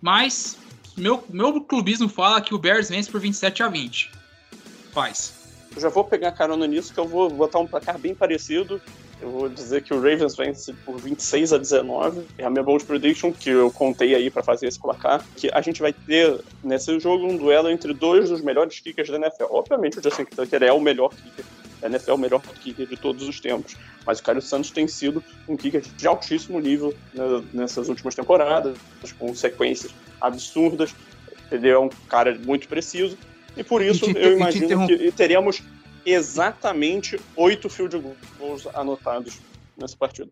Mas 0.00 0.58
meu, 0.96 1.22
meu 1.28 1.60
clubismo 1.60 2.08
fala 2.08 2.40
que 2.40 2.54
o 2.54 2.58
Bears 2.58 2.88
vence 2.88 3.10
por 3.10 3.20
27 3.20 3.62
a 3.62 3.68
20. 3.68 4.10
Faz. 4.92 5.34
Eu 5.74 5.82
já 5.82 5.88
vou 5.90 6.04
pegar 6.04 6.32
carona 6.32 6.66
nisso, 6.66 6.92
que 6.92 6.98
eu 6.98 7.06
vou 7.06 7.28
botar 7.28 7.58
um 7.58 7.66
placar 7.66 7.98
bem 7.98 8.14
parecido. 8.14 8.80
Eu 9.20 9.30
vou 9.30 9.48
dizer 9.48 9.82
que 9.82 9.94
o 9.94 9.96
Ravens 9.96 10.36
vence 10.36 10.72
por 10.84 11.00
26 11.00 11.52
a 11.52 11.58
19. 11.58 12.26
É 12.36 12.44
a 12.44 12.50
minha 12.50 12.62
bold 12.62 12.84
prediction 12.84 13.32
que 13.32 13.50
eu 13.50 13.70
contei 13.70 14.14
aí 14.14 14.30
para 14.30 14.42
fazer 14.42 14.66
esse 14.66 14.78
placar. 14.78 15.24
Que 15.36 15.50
a 15.52 15.60
gente 15.60 15.80
vai 15.80 15.92
ter 15.92 16.38
nesse 16.62 16.98
jogo 17.00 17.26
um 17.26 17.36
duelo 17.36 17.70
entre 17.70 17.94
dois 17.94 18.28
dos 18.28 18.42
melhores 18.42 18.78
kickers 18.78 19.08
da 19.08 19.16
NFL. 19.16 19.46
Obviamente 19.50 19.98
o 19.98 20.02
Justin 20.02 20.24
Tucker 20.24 20.62
é 20.62 20.72
o 20.72 20.80
melhor 20.80 21.10
kicker 21.14 21.44
a 21.82 21.86
NFL 21.86 22.10
é 22.10 22.14
o 22.14 22.18
melhor 22.18 22.42
kicker 22.42 22.86
de 22.86 22.96
todos 22.96 23.26
os 23.28 23.40
tempos. 23.40 23.76
Mas 24.06 24.18
o 24.18 24.22
Caio 24.22 24.42
Santos 24.42 24.70
tem 24.70 24.86
sido 24.86 25.22
um 25.48 25.56
kicker 25.56 25.80
de 25.80 26.06
altíssimo 26.06 26.60
nível 26.60 26.94
né, 27.14 27.44
nessas 27.52 27.88
últimas 27.88 28.14
temporadas, 28.14 28.76
com 29.18 29.34
sequências 29.34 29.94
absurdas. 30.20 30.94
Ele 31.50 31.68
é 31.68 31.78
um 31.78 31.88
cara 32.08 32.36
muito 32.44 32.68
preciso. 32.68 33.16
E 33.56 33.64
por 33.64 33.82
isso 33.82 34.12
te, 34.12 34.18
eu 34.18 34.36
imagino 34.36 34.86
que 34.86 35.12
teremos 35.12 35.62
exatamente 36.06 37.20
oito 37.34 37.68
field 37.68 38.00
goals 38.38 38.66
anotados 38.74 39.40
nessa 39.76 39.96
partida. 39.96 40.30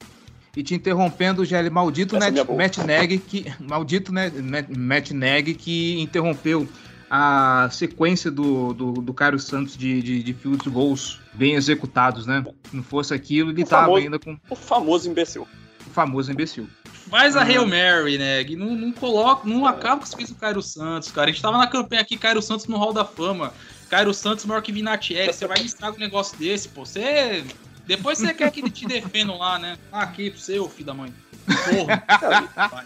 E 0.56 0.62
te 0.62 0.74
interrompendo, 0.74 1.44
Gelli, 1.44 1.68
maldito 1.68 2.16
Net, 2.16 2.38
é 2.38 2.44
Matt 2.44 2.78
Neg, 2.78 3.18
que 3.18 3.52
maldito 3.58 4.12
né, 4.12 4.32
Matt 4.68 5.10
Neg 5.10 5.54
que 5.54 6.00
interrompeu 6.00 6.68
a 7.10 7.68
sequência 7.70 8.30
do, 8.30 8.72
do, 8.72 8.92
do 8.92 9.14
Cairo 9.14 9.38
Santos 9.38 9.76
de, 9.76 10.00
de, 10.00 10.22
de 10.22 10.34
field 10.34 10.68
goals 10.70 11.20
bem 11.32 11.54
executados, 11.54 12.26
né? 12.26 12.44
Se 12.70 12.76
não 12.76 12.82
fosse 12.82 13.12
aquilo, 13.12 13.50
ele 13.50 13.62
o 13.62 13.66
tava 13.66 13.86
famoso, 13.86 14.04
ainda 14.04 14.18
com. 14.18 14.38
O 14.48 14.56
famoso 14.56 15.10
imbecil. 15.10 15.46
O 15.86 15.90
famoso 15.90 16.32
imbecil. 16.32 16.68
Faz 17.10 17.36
a 17.36 17.42
ah. 17.42 17.44
Hail 17.44 17.66
Mary, 17.66 18.16
né? 18.16 18.42
Não, 18.56 18.74
não 18.74 18.92
coloca, 18.92 19.46
não 19.46 19.66
acaba 19.66 20.04
com 20.06 20.20
isso 20.20 20.32
o 20.32 20.36
Cairo 20.36 20.62
Santos, 20.62 21.10
cara. 21.10 21.28
A 21.28 21.32
gente 21.32 21.42
tava 21.42 21.58
na 21.58 21.66
campanha 21.66 22.00
aqui, 22.00 22.16
Cairo 22.16 22.40
Santos 22.40 22.66
no 22.66 22.78
Hall 22.78 22.92
da 22.92 23.04
Fama. 23.04 23.52
Cairo 23.94 24.12
Santos 24.12 24.44
maior 24.44 24.60
que 24.60 24.72
Vinatieri. 24.72 25.32
Você 25.32 25.46
vai 25.46 25.56
listar 25.58 25.92
um 25.92 25.96
negócio 25.96 26.36
desse, 26.36 26.68
pô. 26.68 26.84
Você. 26.84 27.44
Depois 27.86 28.18
você 28.18 28.34
quer 28.34 28.50
que 28.50 28.58
ele 28.58 28.70
te 28.70 28.86
defendam 28.86 29.38
lá, 29.38 29.56
né? 29.56 29.78
Ah, 29.92 30.02
aqui 30.02 30.32
pro 30.32 30.40
seu, 30.40 30.68
filho 30.68 30.86
da 30.86 30.94
mãe. 30.94 31.14
Porra. 31.46 32.02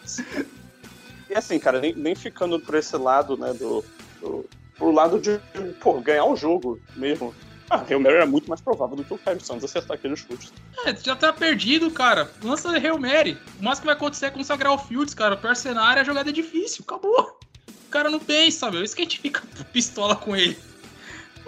e 1.30 1.34
assim, 1.34 1.59
cara, 1.59 1.80
nem, 1.80 1.94
nem 1.94 2.14
ficando 2.14 2.61
por 2.61 2.74
esse 2.74 2.94
lado, 2.98 3.38
né, 3.38 3.54
do, 3.54 3.82
pro, 4.20 4.44
pro 4.76 4.90
lado 4.90 5.18
de 5.18 5.40
pô, 5.80 5.98
ganhar 5.98 6.26
o 6.26 6.36
jogo 6.36 6.78
mesmo. 6.94 7.34
Ah, 7.70 7.82
Hail 7.88 8.00
Mary 8.00 8.16
era 8.16 8.26
muito 8.26 8.46
mais 8.46 8.61
provável 8.61 8.96
do 8.96 9.04
que 9.04 9.14
o 9.14 9.18
Caio 9.18 9.40
Santos 9.40 9.64
acertar 9.64 9.96
aqueles 9.96 10.18
chutes. 10.18 10.52
É, 10.84 10.94
já 10.94 11.16
tá 11.16 11.32
perdido, 11.32 11.90
cara. 11.90 12.30
Lança 12.42 12.70
Hail 12.70 12.98
Mary. 12.98 13.38
O 13.59 13.64
máximo 13.64 13.82
que 13.82 13.86
vai 13.86 13.94
acontecer 13.94 14.26
é 14.26 14.30
consagrar 14.30 14.72
o 14.72 14.78
Fields, 14.78 15.14
cara. 15.14 15.36
O 15.36 15.38
pior 15.38 15.56
cenário 15.56 16.00
é 16.00 16.02
a 16.02 16.04
jogada 16.04 16.28
é 16.28 16.32
difícil. 16.34 16.84
Acabou. 16.86 17.38
O 17.86 17.90
cara 17.90 18.11
não 18.11 18.20
pensa, 18.20 18.70
meu. 18.70 18.84
Isso 18.84 18.94
que 18.94 19.00
a 19.00 19.04
gente 19.04 19.20
fica 19.20 19.42
pistola 19.72 20.14
com 20.14 20.36
ele. 20.36 20.68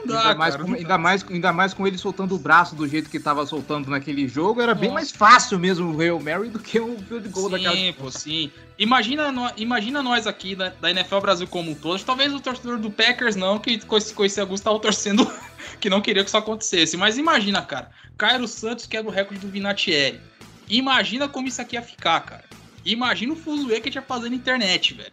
Dá, 0.07 0.21
ainda, 0.21 0.35
mais 0.35 0.57
cara, 0.57 0.67
com, 0.67 0.75
ainda, 0.75 0.99
mais, 0.99 1.25
ainda 1.29 1.53
mais 1.53 1.75
com 1.75 1.87
ele 1.87 1.99
soltando 1.99 2.35
o 2.35 2.39
braço 2.39 2.75
do 2.75 2.87
jeito 2.87 3.11
que 3.11 3.21
tava 3.21 3.45
soltando 3.47 3.91
naquele 3.91 4.27
jogo, 4.27 4.61
era 4.61 4.75
bem 4.75 4.91
mais 4.91 5.11
fácil 5.11 5.59
mesmo 5.59 5.95
o 5.95 6.01
Hail 6.01 6.19
Mary 6.21 6.49
do 6.49 6.59
que 6.59 6.81
o 6.81 6.99
field 6.99 7.29
goal 7.29 7.47
sim, 7.47 7.53
daquela. 7.53 7.77
Sim, 7.77 7.93
pô, 7.93 8.11
sim. 8.11 8.53
Imagina, 8.79 9.53
imagina 9.57 10.03
nós 10.03 10.27
aqui 10.27 10.55
da, 10.55 10.71
da, 10.71 10.91
NFL 10.91 11.19
Brasil 11.19 11.47
como 11.47 11.73
um 11.73 11.75
todo. 11.75 12.03
Talvez 12.03 12.33
o 12.33 12.41
torcedor 12.41 12.79
do 12.79 12.91
Packers 12.91 13.37
não, 13.37 13.59
que 13.59 13.79
com 13.85 13.97
esse, 13.97 14.15
com 14.15 14.25
esse 14.25 14.41
Augusto 14.41 14.65
tava 14.65 14.79
torcendo 14.79 15.31
que 15.79 15.91
não 15.91 16.01
queria 16.01 16.23
que 16.23 16.29
isso 16.29 16.37
acontecesse. 16.37 16.97
Mas 16.97 17.19
imagina, 17.19 17.61
cara. 17.63 17.91
Cairo 18.17 18.49
Santos 18.49 18.87
quebra 18.87 19.11
o 19.11 19.15
recorde 19.15 19.45
do 19.45 19.53
Vinatieri. 19.53 20.21
Imagina 20.69 21.29
como 21.29 21.49
isso 21.49 21.61
aqui 21.61 21.77
ia 21.77 21.83
ficar, 21.83 22.21
cara. 22.21 22.45
Imagina 22.85 23.33
o 23.33 23.37
fuzuê 23.37 23.81
que 23.81 23.89
a 23.89 23.93
gente 23.93 23.97
ia 23.97 24.03
fazer 24.03 24.31
na 24.31 24.37
internet, 24.37 24.95
velho. 24.95 25.13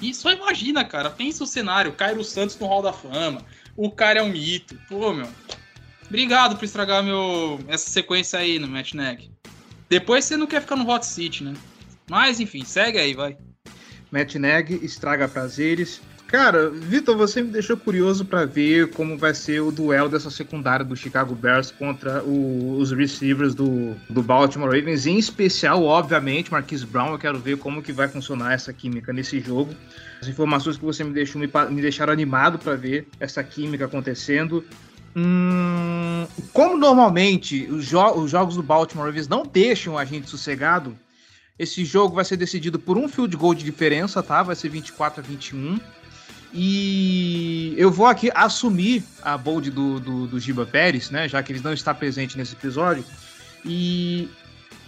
E 0.00 0.14
só 0.14 0.32
imagina, 0.32 0.84
cara. 0.84 1.10
Pensa 1.10 1.44
o 1.44 1.46
cenário. 1.46 1.92
Cairo 1.92 2.22
Santos 2.22 2.58
no 2.58 2.66
Hall 2.66 2.82
da 2.82 2.92
Fama 2.92 3.44
o 3.76 3.90
cara 3.90 4.20
é 4.20 4.22
um 4.22 4.30
mito. 4.30 4.78
Pô, 4.88 5.12
meu. 5.12 5.28
Obrigado 6.06 6.56
por 6.56 6.64
estragar 6.64 7.04
meu, 7.04 7.60
essa 7.68 7.88
sequência 7.88 8.38
aí 8.38 8.58
no 8.58 8.66
Match 8.66 8.94
Neck. 8.94 9.30
Depois 9.88 10.24
você 10.24 10.36
não 10.36 10.46
quer 10.46 10.60
ficar 10.60 10.76
no 10.76 10.88
Hot 10.88 11.06
City, 11.06 11.44
né? 11.44 11.54
Mas 12.08 12.40
enfim, 12.40 12.64
segue 12.64 12.98
aí, 12.98 13.14
vai. 13.14 13.36
Matt 14.10 14.34
Neg 14.34 14.84
estraga 14.84 15.28
prazeres. 15.28 16.00
Cara, 16.30 16.70
Vitor, 16.70 17.16
você 17.16 17.42
me 17.42 17.50
deixou 17.50 17.76
curioso 17.76 18.24
para 18.24 18.44
ver 18.44 18.90
como 18.92 19.18
vai 19.18 19.34
ser 19.34 19.60
o 19.62 19.72
duelo 19.72 20.08
dessa 20.08 20.30
secundária 20.30 20.84
do 20.84 20.94
Chicago 20.94 21.34
Bears 21.34 21.72
contra 21.72 22.22
o, 22.22 22.76
os 22.78 22.92
receivers 22.92 23.52
do, 23.52 23.96
do 24.08 24.22
Baltimore 24.22 24.70
Ravens, 24.70 25.06
em 25.06 25.18
especial, 25.18 25.82
obviamente, 25.82 26.52
Marquise 26.52 26.86
Brown. 26.86 27.10
Eu 27.10 27.18
quero 27.18 27.40
ver 27.40 27.58
como 27.58 27.82
que 27.82 27.92
vai 27.92 28.06
funcionar 28.06 28.52
essa 28.52 28.72
química 28.72 29.12
nesse 29.12 29.40
jogo. 29.40 29.74
As 30.22 30.28
informações 30.28 30.76
que 30.76 30.84
você 30.84 31.02
me 31.02 31.12
deixou 31.12 31.40
me, 31.40 31.50
me 31.68 31.82
deixaram 31.82 32.12
animado 32.12 32.60
para 32.60 32.76
ver 32.76 33.08
essa 33.18 33.42
química 33.42 33.86
acontecendo. 33.86 34.64
Hum, 35.16 36.28
como 36.52 36.78
normalmente 36.78 37.66
os, 37.68 37.86
jo 37.86 38.08
os 38.12 38.30
jogos 38.30 38.54
do 38.54 38.62
Baltimore 38.62 39.06
Ravens 39.06 39.26
não 39.26 39.42
deixam 39.42 39.98
a 39.98 40.04
gente 40.04 40.30
sossegado, 40.30 40.96
esse 41.58 41.84
jogo 41.84 42.14
vai 42.14 42.24
ser 42.24 42.36
decidido 42.36 42.78
por 42.78 42.96
um 42.96 43.08
field 43.08 43.36
goal 43.36 43.52
de 43.52 43.64
diferença, 43.64 44.22
tá? 44.22 44.44
Vai 44.44 44.54
ser 44.54 44.68
24 44.68 45.20
a 45.20 45.26
21. 45.26 45.80
E 46.52 47.74
eu 47.76 47.90
vou 47.90 48.06
aqui 48.06 48.30
assumir 48.34 49.04
a 49.22 49.38
bold 49.38 49.70
do, 49.70 50.00
do, 50.00 50.26
do 50.26 50.40
Giba 50.40 50.66
Pérez, 50.66 51.10
né? 51.10 51.28
Já 51.28 51.42
que 51.42 51.52
ele 51.52 51.60
não 51.60 51.72
está 51.72 51.94
presente 51.94 52.36
nesse 52.36 52.54
episódio. 52.54 53.04
E 53.64 54.28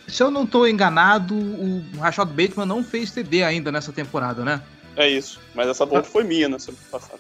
se 0.09 0.23
eu 0.23 0.31
não 0.31 0.45
estou 0.45 0.67
enganado, 0.67 1.35
o 1.35 1.85
Rashad 1.99 2.29
Bateman 2.29 2.67
não 2.67 2.83
fez 2.83 3.11
TD 3.11 3.45
ainda 3.45 3.71
nessa 3.71 3.93
temporada, 3.93 4.45
né? 4.45 4.61
É 4.97 5.09
isso. 5.09 5.41
Mas 5.55 5.69
essa 5.69 5.87
bold 5.87 6.07
foi 6.07 6.25
minha 6.25 6.49
na 6.49 6.59
semana 6.59 6.83
passada. 6.91 7.19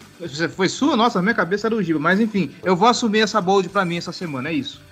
Foi 0.51 0.69
sua? 0.69 0.97
Nossa, 0.97 1.23
minha 1.23 1.35
cabeça 1.35 1.69
era 1.69 1.75
o 1.75 1.83
Giba. 1.83 1.99
Mas 1.99 2.21
enfim, 2.21 2.51
eu 2.65 2.77
vou 2.77 2.89
assumir 2.89 3.21
essa 3.21 3.41
bold 3.41 3.69
para 3.69 3.85
mim 3.85 3.97
essa 3.97 4.13
semana, 4.13 4.51
é 4.51 4.53
isso. 4.53 4.83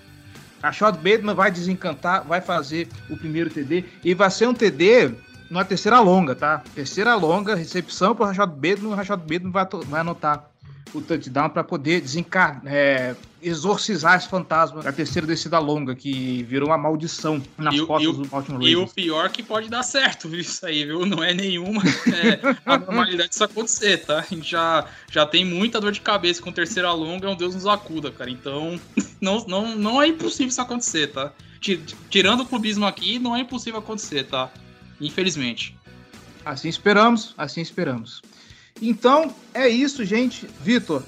Rashad 0.63 0.97
Bateman 0.97 1.35
vai 1.35 1.51
desencantar, 1.51 2.25
vai 2.25 2.41
fazer 2.41 2.89
o 3.09 3.17
primeiro 3.17 3.51
TD 3.51 3.85
e 4.05 4.15
vai 4.15 4.31
ser 4.31 4.47
um 4.47 4.55
TD 4.55 5.15
numa 5.51 5.65
terceira 5.65 5.99
longa, 5.99 6.35
tá? 6.35 6.63
Terceira 6.75 7.15
longa, 7.17 7.57
recepção 7.57 8.15
para 8.15 8.25
o 8.25 8.29
Rashad 8.29 8.51
Bateman, 8.51 8.93
o 8.93 8.95
Rashad 8.95 9.21
Bateman 9.21 9.51
vai, 9.51 9.67
vai 9.87 10.01
anotar 10.01 10.49
o 10.95 11.01
touchdown 11.01 11.49
para 11.49 11.63
poder 11.63 12.01
desencar, 12.01 12.61
é, 12.65 13.15
exorcizar 13.43 14.17
esse 14.17 14.29
fantasma 14.29 14.83
da 14.83 14.93
terceira 14.93 15.27
descida 15.27 15.59
longa, 15.59 15.95
que 15.95 16.43
virou 16.45 16.69
uma 16.69 16.79
maldição 16.79 17.43
nas 17.57 17.75
e, 17.75 17.87
costas 17.87 18.17
do 18.17 18.27
Baltimore 18.27 18.61
Ravens. 18.61 18.73
E 18.73 18.77
o 18.77 18.87
pior 18.89 19.31
que 19.31 19.43
pode 19.43 19.69
dar 19.69 19.83
certo, 19.83 20.29
viu? 20.29 20.41
Isso 20.41 20.65
aí, 20.67 20.85
viu? 20.85 21.07
Não 21.07 21.23
é 21.23 21.33
nenhuma 21.33 21.83
é, 21.83 22.41
a 22.67 22.79
normalidade 22.79 23.31
disso 23.31 23.45
acontecer, 23.45 23.99
tá? 23.99 24.19
A 24.19 24.23
gente 24.23 24.51
já, 24.51 24.87
já 25.11 25.27
tem 25.27 25.45
muita 25.45 25.81
dor 25.81 25.93
de 25.93 26.01
cabeça 26.01 26.43
com 26.43 26.53
terceira 26.53 26.93
longa, 26.93 27.27
é 27.29 27.31
um 27.31 27.37
Deus 27.37 27.55
nos 27.55 27.67
acuda, 27.67 28.11
cara. 28.11 28.31
Então, 28.31 28.79
não, 29.21 29.45
não, 29.47 29.77
não 29.77 30.03
é 30.03 30.09
impossível 30.09 30.49
isso 30.49 30.61
acontecer, 30.61 31.09
tá? 31.09 31.33
Tirando 32.09 32.41
o 32.41 32.47
clubismo 32.47 32.87
aqui, 32.87 33.19
não 33.19 33.37
é 33.37 33.41
impossível 33.41 33.79
acontecer, 33.79 34.25
tá? 34.25 34.51
Infelizmente. 35.01 35.77
Assim 36.45 36.69
esperamos, 36.69 37.35
assim 37.37 37.61
esperamos. 37.61 38.23
Então, 38.81 39.35
é 39.53 39.69
isso, 39.69 40.05
gente. 40.05 40.47
Vitor, 40.63 41.03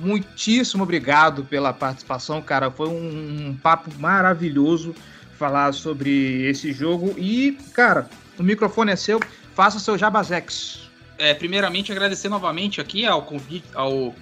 muitíssimo 0.00 0.82
obrigado 0.82 1.44
pela 1.44 1.72
participação, 1.72 2.42
cara. 2.42 2.70
Foi 2.70 2.88
um, 2.88 3.48
um 3.48 3.56
papo 3.56 3.90
maravilhoso 3.98 4.94
falar 5.38 5.72
sobre 5.72 6.48
esse 6.48 6.72
jogo. 6.72 7.14
E, 7.18 7.58
cara, 7.74 8.08
o 8.38 8.42
microfone 8.42 8.92
é 8.92 8.96
seu. 8.96 9.20
Faça 9.54 9.78
seu 9.78 9.98
jabazex. 9.98 10.90
É, 11.18 11.34
primeiramente, 11.34 11.92
agradecer 11.92 12.28
novamente 12.28 12.80
aqui 12.80 13.06
ao 13.06 13.22
convite, 13.22 13.66
ao, 13.74 14.14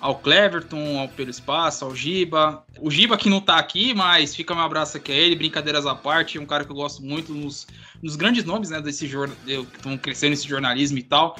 ao 0.00 0.18
Cleverton, 0.18 0.98
ao 0.98 1.08
Pelo 1.08 1.30
Espaço, 1.30 1.84
ao 1.84 1.94
Giba. 1.94 2.64
O 2.80 2.90
Giba 2.90 3.16
que 3.16 3.28
não 3.28 3.40
tá 3.40 3.56
aqui, 3.56 3.94
mas 3.94 4.34
fica 4.34 4.54
meu 4.54 4.64
abraço 4.64 4.96
aqui 4.96 5.12
a 5.12 5.14
ele, 5.14 5.34
brincadeiras 5.34 5.86
à 5.86 5.94
parte, 5.94 6.38
é 6.38 6.40
um 6.40 6.46
cara 6.46 6.64
que 6.64 6.70
eu 6.70 6.76
gosto 6.76 7.02
muito 7.02 7.32
nos, 7.32 7.66
nos 8.02 8.16
grandes 8.16 8.44
nomes, 8.44 8.70
né, 8.70 8.80
desse 8.80 9.06
jornal, 9.06 9.36
que 9.44 9.52
estão 9.52 9.96
crescendo 9.98 10.30
nesse 10.30 10.48
jornalismo 10.48 10.98
e 10.98 11.02
tal. 11.02 11.36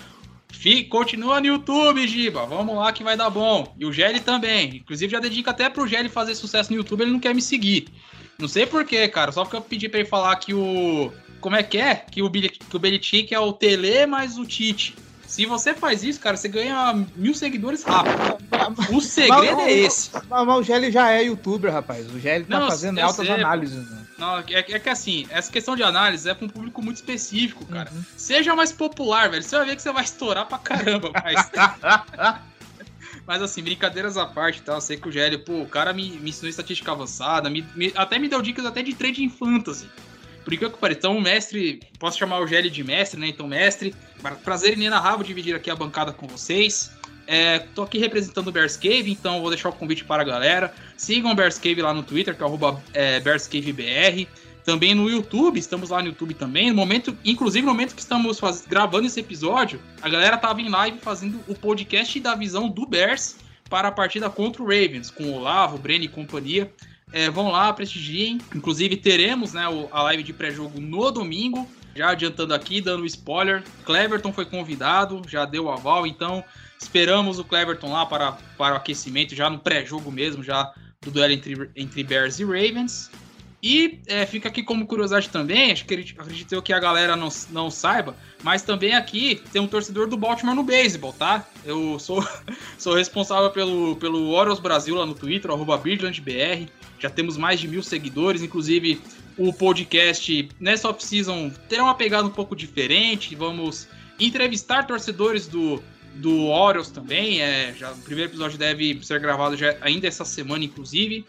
Fique, 0.51 0.85
continua 0.85 1.41
no 1.41 1.47
YouTube, 1.47 2.09
Giba. 2.09 2.47
Vamos 2.47 2.75
lá 2.75 2.93
que 2.93 3.05
vai 3.05 3.17
dar 3.17 3.31
bom. 3.31 3.75
E 3.79 3.85
o 3.85 3.93
Gelli 3.93 4.19
também. 4.19 4.77
Inclusive, 4.77 5.13
já 5.13 5.21
dedico 5.21 5.51
até 5.51 5.69
pro 5.69 5.87
Gelli 5.87 6.09
fazer 6.09 6.35
sucesso 6.35 6.71
no 6.73 6.79
YouTube, 6.79 7.03
ele 7.03 7.13
não 7.13 7.21
quer 7.21 7.35
me 7.35 7.43
seguir. 7.43 7.89
Não 8.39 8.49
sei 8.49 8.67
porquê, 8.67 9.07
cara. 9.09 9.31
Só 9.31 9.45
porque 9.45 9.57
eu 9.57 9.61
pedi 9.61 9.89
pra 9.89 10.01
ele 10.01 10.09
falar 10.09 10.35
que 10.37 10.55
o. 10.55 11.13
Como 11.41 11.55
é 11.55 11.63
que 11.63 11.79
é? 11.79 11.95
Que 11.95 12.23
o, 12.23 12.31
que 12.31 12.77
o 12.77 12.79
Belichick 12.79 13.33
é 13.33 13.39
o 13.39 13.53
Tele 13.53 14.07
mais 14.07 14.39
o 14.39 14.45
Tite. 14.45 14.97
Se 15.29 15.45
você 15.45 15.75
faz 15.75 16.03
isso, 16.03 16.19
cara, 16.19 16.39
você 16.39 16.49
ganha 16.49 17.05
mil 17.15 17.35
seguidores 17.35 17.85
rápido. 17.85 18.17
O 18.91 19.01
segredo 19.01 19.57
mas, 19.57 19.69
é 19.69 19.73
esse. 19.73 20.11
Mas, 20.13 20.47
mas, 20.47 20.59
o 20.59 20.63
Gelli 20.63 20.91
já 20.91 21.13
é 21.13 21.25
youtuber, 21.25 21.71
rapaz. 21.71 22.11
O 22.11 22.19
Gelli 22.19 22.47
tá 22.47 22.59
não, 22.59 22.69
fazendo 22.69 22.99
altas 22.99 23.27
sei, 23.27 23.35
análises. 23.35 23.91
Né? 23.91 24.07
Não, 24.17 24.39
é, 24.39 24.45
é, 24.49 24.79
que 24.79 24.89
assim, 24.89 25.27
essa 25.29 25.53
questão 25.53 25.77
de 25.77 25.83
análise 25.83 26.29
é 26.29 26.33
pra 26.33 26.47
um 26.47 26.49
público 26.49 26.83
muito 26.83 26.97
específico, 26.97 27.67
cara. 27.67 27.91
Uhum. 27.93 28.03
Seja 28.17 28.57
mais 28.57 28.73
popular, 28.73 29.31
velho. 29.31 29.43
Você 29.43 29.55
vai 29.55 29.67
ver 29.67 29.77
que 29.77 29.83
você 29.83 29.93
vai 29.93 30.03
estourar 30.03 30.47
pra 30.47 30.59
caramba, 30.59 31.11
mas. 31.13 31.51
Mas 33.27 33.43
assim, 33.43 33.63
brincadeiras 33.63 34.17
à 34.17 34.25
parte, 34.25 34.63
tá? 34.63 34.73
Eu 34.73 34.81
sei 34.81 34.97
que 34.97 35.07
o 35.07 35.13
Gelli, 35.13 35.37
pô, 35.37 35.61
o 35.61 35.67
cara 35.67 35.93
me, 35.93 36.13
me 36.13 36.31
ensinou 36.31 36.49
estatística 36.49 36.91
avançada, 36.91 37.51
me, 37.51 37.63
me, 37.75 37.93
até 37.95 38.19
me 38.19 38.27
deu 38.27 38.41
dicas 38.41 38.65
até 38.65 38.83
de 38.83 38.95
trading 38.95 39.29
fantasy. 39.29 39.87
Por 40.49 40.57
que 40.57 40.71
que 40.71 40.79
pareça. 40.79 41.01
Então, 41.01 41.21
mestre, 41.21 41.79
posso 41.99 42.17
chamar 42.17 42.41
o 42.41 42.47
Gelli 42.47 42.71
de 42.71 42.83
mestre, 42.83 43.21
né? 43.21 43.29
Então, 43.29 43.47
mestre, 43.47 43.95
prazer 44.43 44.73
inenarrável 44.73 45.23
dividir 45.23 45.55
aqui 45.55 45.71
a 45.71 45.77
bancada 45.77 46.11
com 46.11 46.27
vocês. 46.27 46.91
É, 47.27 47.59
tô 47.75 47.83
aqui 47.83 47.99
representando 47.99 48.49
o 48.49 48.53
Bears 48.53 48.75
Cave, 48.75 49.13
então 49.13 49.43
vou 49.43 49.51
deixar 49.51 49.69
o 49.69 49.73
convite 49.73 50.07
para 50.07 50.23
a 50.23 50.25
galera. 50.25 50.73
Sigam 50.97 51.33
o 51.33 51.35
Bears 51.35 51.59
Cave 51.59 51.83
lá 51.83 51.93
no 51.93 52.03
Twitter, 52.03 52.35
que 52.35 52.43
é 52.43 52.47
arroba 52.47 52.83
é, 52.95 53.21
BearsCaveBR. 53.21 54.27
Também 54.65 54.95
no 54.95 55.11
YouTube, 55.11 55.59
estamos 55.59 55.91
lá 55.91 56.01
no 56.01 56.09
YouTube 56.09 56.33
também. 56.33 56.71
No 56.71 56.77
momento, 56.77 57.15
inclusive 57.27 57.67
no 57.67 57.73
momento 57.73 57.95
que 57.95 58.01
estamos 58.01 58.41
faz, 58.41 58.65
gravando 58.67 59.07
esse 59.07 59.21
episódio, 59.21 59.79
a 60.01 60.09
galera 60.09 60.39
tava 60.39 60.63
em 60.63 60.71
live 60.71 60.99
fazendo 60.99 61.41
o 61.47 61.55
podcast 61.55 62.19
da 62.21 62.35
visão 62.35 62.71
do 62.71 62.87
Bears 62.87 63.37
para 63.69 63.89
a 63.89 63.93
partida 63.93 64.31
contra 64.31 64.63
o 64.63 64.65
Ravens, 64.65 65.11
com 65.11 65.25
o 65.25 65.35
Olavo, 65.35 65.77
o 65.77 65.79
Breno 65.79 66.05
e 66.05 66.09
companhia. 66.09 66.73
É, 67.13 67.31
vão 67.31 67.51
lá, 67.51 67.73
prestigiem. 67.73 68.39
Inclusive, 68.55 68.97
teremos 68.97 69.53
né, 69.53 69.65
a 69.91 70.03
live 70.03 70.23
de 70.23 70.33
pré-jogo 70.33 70.81
no 70.81 71.11
domingo. 71.11 71.69
Já 71.95 72.11
adiantando 72.11 72.55
aqui, 72.55 72.81
dando 72.81 73.05
spoiler, 73.07 73.65
Cleverton 73.85 74.33
foi 74.33 74.45
convidado, 74.45 75.21
já 75.27 75.45
deu 75.45 75.65
o 75.65 75.71
aval, 75.71 76.07
então 76.07 76.45
esperamos 76.81 77.41
o 77.41 77.45
Cleverton 77.45 77.91
lá 77.91 78.07
para, 78.07 78.33
para 78.57 78.75
o 78.75 78.77
aquecimento, 78.77 79.35
já 79.35 79.51
no 79.51 79.59
pré-jogo 79.59 80.13
mesmo, 80.13 80.45
já 80.45 80.73
do 81.03 81.11
duelo 81.11 81.33
entre, 81.33 81.71
entre 81.75 82.05
Bears 82.05 82.39
e 82.39 82.45
Ravens. 82.45 83.11
E 83.63 84.01
é, 84.07 84.25
fica 84.25 84.49
aqui 84.49 84.63
como 84.63 84.87
curiosidade 84.87 85.29
também, 85.31 85.73
acho 85.73 85.85
que 85.85 85.95
acredito 85.95 86.63
que 86.63 86.73
a 86.73 86.79
galera 86.79 87.17
não, 87.17 87.29
não 87.51 87.71
saiba, 87.71 88.17
mas 88.43 88.63
também 88.63 88.95
aqui 88.95 89.43
tem 89.53 89.61
um 89.61 89.67
torcedor 89.67 90.07
do 90.07 90.17
Baltimore 90.17 90.55
no 90.55 90.63
beisebol, 90.63 91.13
tá? 91.13 91.45
Eu 91.65 91.99
sou, 91.99 92.25
sou 92.79 92.95
responsável 92.95 93.51
pelo, 93.51 93.97
pelo 93.97 94.29
Orioles 94.31 94.61
Brasil 94.61 94.95
lá 94.95 95.05
no 95.05 95.15
Twitter, 95.15 95.51
arroba 95.51 95.77
BR. 95.77 96.71
Já 97.01 97.11
temos 97.11 97.37
mais 97.37 97.59
de 97.59 97.67
mil 97.67 97.83
seguidores, 97.83 98.43
inclusive 98.43 99.01
o 99.37 99.53
podcast 99.53 100.49
nessa 100.59 100.89
off-season 100.89 101.51
terá 101.69 101.85
uma 101.85 101.95
pegada 101.95 102.27
um 102.27 102.31
pouco 102.31 102.55
diferente. 102.55 103.35
Vamos 103.35 103.89
entrevistar 104.21 104.87
torcedores 104.87 105.47
do, 105.47 105.83
do 106.15 106.47
Orioles 106.47 106.91
também. 106.91 107.41
É, 107.41 107.73
já, 107.77 107.93
o 107.93 107.99
primeiro 107.99 108.31
episódio 108.31 108.59
deve 108.59 109.01
ser 109.03 109.21
gravado 109.21 109.57
já, 109.57 109.77
ainda 109.81 110.07
essa 110.07 110.25
semana, 110.25 110.65
inclusive. 110.65 111.25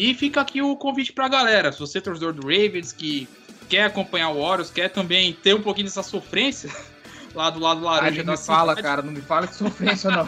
E 0.00 0.14
fica 0.14 0.40
aqui 0.40 0.62
o 0.62 0.74
convite 0.76 1.12
pra 1.12 1.28
galera. 1.28 1.70
Se 1.70 1.78
você 1.78 1.98
é 1.98 2.00
torcedor 2.00 2.32
do 2.32 2.46
Ravens, 2.46 2.90
que 2.90 3.28
quer 3.68 3.84
acompanhar 3.84 4.30
o 4.30 4.38
Orioles, 4.38 4.70
quer 4.70 4.88
também 4.88 5.34
ter 5.34 5.54
um 5.54 5.60
pouquinho 5.60 5.88
dessa 5.88 6.02
sofrência 6.02 6.70
lá 7.34 7.50
do 7.50 7.60
lado 7.60 7.82
laranja 7.82 8.22
Ai, 8.22 8.24
da 8.24 8.32
me 8.32 8.38
cidade. 8.38 8.58
fala, 8.58 8.76
cara, 8.76 9.02
não 9.02 9.12
me 9.12 9.20
fala 9.20 9.46
de 9.46 9.54
sofrência, 9.54 10.10
não. 10.10 10.26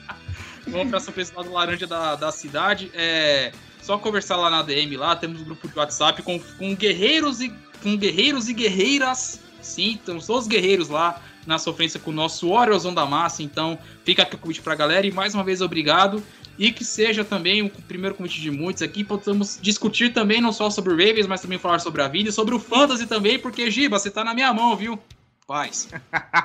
Vamos 0.66 0.88
pra 0.88 0.98
sofrência 0.98 1.34
lá 1.36 1.42
do 1.42 1.52
laranja 1.52 1.86
da, 1.86 2.16
da 2.16 2.32
cidade. 2.32 2.90
É 2.94 3.52
só 3.82 3.98
conversar 3.98 4.36
lá 4.36 4.48
na 4.48 4.62
DM 4.62 4.96
lá, 4.96 5.14
temos 5.14 5.42
um 5.42 5.44
grupo 5.44 5.68
de 5.68 5.78
WhatsApp 5.78 6.22
com, 6.22 6.40
com 6.40 6.74
guerreiros 6.74 7.42
e 7.42 7.52
com 7.82 7.94
guerreiros 7.98 8.48
e 8.48 8.54
guerreiras. 8.54 9.40
Sim, 9.60 10.00
temos 10.06 10.26
todos 10.26 10.44
os 10.44 10.48
guerreiros 10.48 10.88
lá 10.88 11.20
na 11.46 11.58
sofrência 11.58 12.00
com 12.00 12.10
o 12.10 12.14
nosso 12.14 12.48
Orioles 12.48 12.84
da 12.84 13.04
Massa. 13.04 13.42
Então, 13.42 13.78
fica 14.04 14.22
aqui 14.22 14.36
o 14.36 14.38
convite 14.38 14.62
pra 14.62 14.74
galera 14.74 15.06
e 15.06 15.12
mais 15.12 15.34
uma 15.34 15.44
vez 15.44 15.60
obrigado. 15.60 16.24
E 16.58 16.70
que 16.70 16.84
seja 16.84 17.24
também 17.24 17.62
o 17.62 17.70
primeiro 17.70 18.14
convite 18.14 18.40
de 18.40 18.50
muitos 18.50 18.82
aqui, 18.82 19.02
possamos 19.02 19.58
discutir 19.60 20.12
também 20.12 20.40
não 20.40 20.52
só 20.52 20.70
sobre 20.70 20.92
o 20.92 20.96
Ravens, 20.96 21.26
mas 21.26 21.40
também 21.40 21.58
falar 21.58 21.78
sobre 21.78 22.02
a 22.02 22.08
vida 22.08 22.28
e 22.28 22.32
sobre 22.32 22.54
o 22.54 22.58
Fantasy 22.58 23.06
também, 23.06 23.38
porque 23.38 23.70
Giba, 23.70 23.98
você 23.98 24.10
tá 24.10 24.22
na 24.22 24.34
minha 24.34 24.52
mão, 24.52 24.76
viu? 24.76 24.98
Paz. 25.46 25.88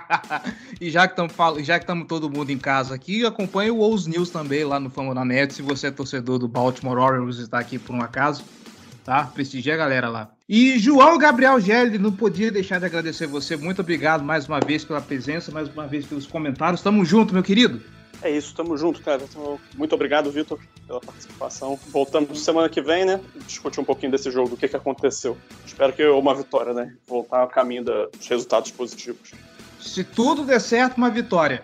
e 0.82 0.90
já 0.90 1.08
que 1.08 1.22
estamos 1.22 2.08
todo 2.08 2.30
mundo 2.30 2.52
em 2.52 2.58
casa 2.58 2.96
aqui, 2.96 3.26
acompanhe 3.26 3.70
o 3.70 3.80
Ous 3.80 4.08
News 4.08 4.30
também 4.30 4.64
lá 4.64 4.80
no 4.80 4.90
Fama 4.90 5.14
da 5.14 5.24
Net, 5.24 5.54
se 5.54 5.62
você 5.62 5.88
é 5.88 5.92
torcedor 5.92 6.40
do 6.40 6.48
Baltimore 6.48 6.98
Orioles 6.98 7.38
e 7.38 7.44
está 7.44 7.60
aqui 7.60 7.78
por 7.78 7.96
um 7.96 8.02
acaso, 8.02 8.44
tá? 9.04 9.24
Prestigia 9.26 9.76
a 9.76 9.78
galera 9.78 10.10
lá. 10.10 10.32
E 10.50 10.80
João 10.80 11.18
Gabriel 11.18 11.60
Gelli, 11.60 11.98
não 11.98 12.12
podia 12.12 12.52
deixar 12.52 12.80
de 12.80 12.86
agradecer 12.86 13.28
você. 13.28 13.56
Muito 13.56 13.82
obrigado 13.82 14.24
mais 14.24 14.48
uma 14.48 14.60
vez 14.60 14.84
pela 14.84 15.02
presença, 15.02 15.52
mais 15.52 15.68
uma 15.68 15.86
vez 15.86 16.06
pelos 16.06 16.26
comentários. 16.26 16.82
Tamo 16.82 17.06
junto, 17.06 17.34
meu 17.34 17.44
querido. 17.44 17.82
É 18.22 18.32
isso, 18.32 18.56
tamo 18.56 18.76
junto, 18.78 19.02
cara. 19.02 19.22
Então, 19.24 19.60
muito 19.76 19.94
obrigado, 19.94 20.32
Vitor, 20.32 20.60
pela 20.86 21.00
participação. 21.00 21.80
Voltamos 21.88 22.42
semana 22.42 22.68
que 22.68 22.82
vem, 22.82 23.06
né? 23.06 23.20
Discutir 23.46 23.80
um 23.80 23.84
pouquinho 23.84 24.12
desse 24.12 24.32
jogo, 24.32 24.56
o 24.56 24.58
que, 24.58 24.68
que 24.68 24.76
aconteceu. 24.76 25.38
Espero 25.66 25.94
que 25.94 26.04
uma 26.08 26.34
vitória, 26.34 26.74
né? 26.74 26.96
Voltar 27.06 27.42
ao 27.42 27.48
caminho 27.48 27.84
dos 27.84 28.28
resultados 28.28 28.72
positivos. 28.72 29.32
Se 29.80 30.04
tudo 30.04 30.44
der 30.44 30.60
certo, 30.60 30.98
uma 30.98 31.10
vitória. 31.10 31.64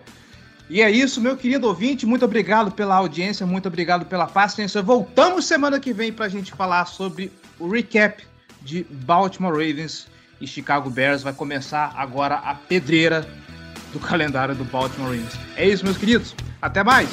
E 0.70 0.80
é 0.80 0.90
isso, 0.90 1.20
meu 1.20 1.36
querido 1.36 1.66
ouvinte. 1.66 2.06
Muito 2.06 2.24
obrigado 2.24 2.70
pela 2.70 2.94
audiência, 2.94 3.44
muito 3.44 3.66
obrigado 3.66 4.06
pela 4.06 4.26
paciência. 4.26 4.80
Voltamos 4.80 5.44
semana 5.44 5.78
que 5.78 5.92
vem 5.92 6.12
para 6.12 6.26
a 6.26 6.28
gente 6.28 6.52
falar 6.52 6.86
sobre 6.86 7.30
o 7.58 7.68
recap 7.68 8.24
de 8.62 8.84
Baltimore 8.88 9.52
Ravens 9.52 10.06
e 10.40 10.46
Chicago 10.46 10.88
Bears. 10.88 11.22
Vai 11.22 11.32
começar 11.32 11.92
agora 11.96 12.36
a 12.36 12.54
pedreira 12.54 13.28
do 13.94 14.00
calendário 14.00 14.54
do 14.54 14.64
Baltimore 14.64 15.10
Ravens. 15.10 15.38
É 15.56 15.66
isso, 15.66 15.84
meus 15.84 15.96
queridos. 15.96 16.34
Até 16.60 16.82
mais! 16.82 17.08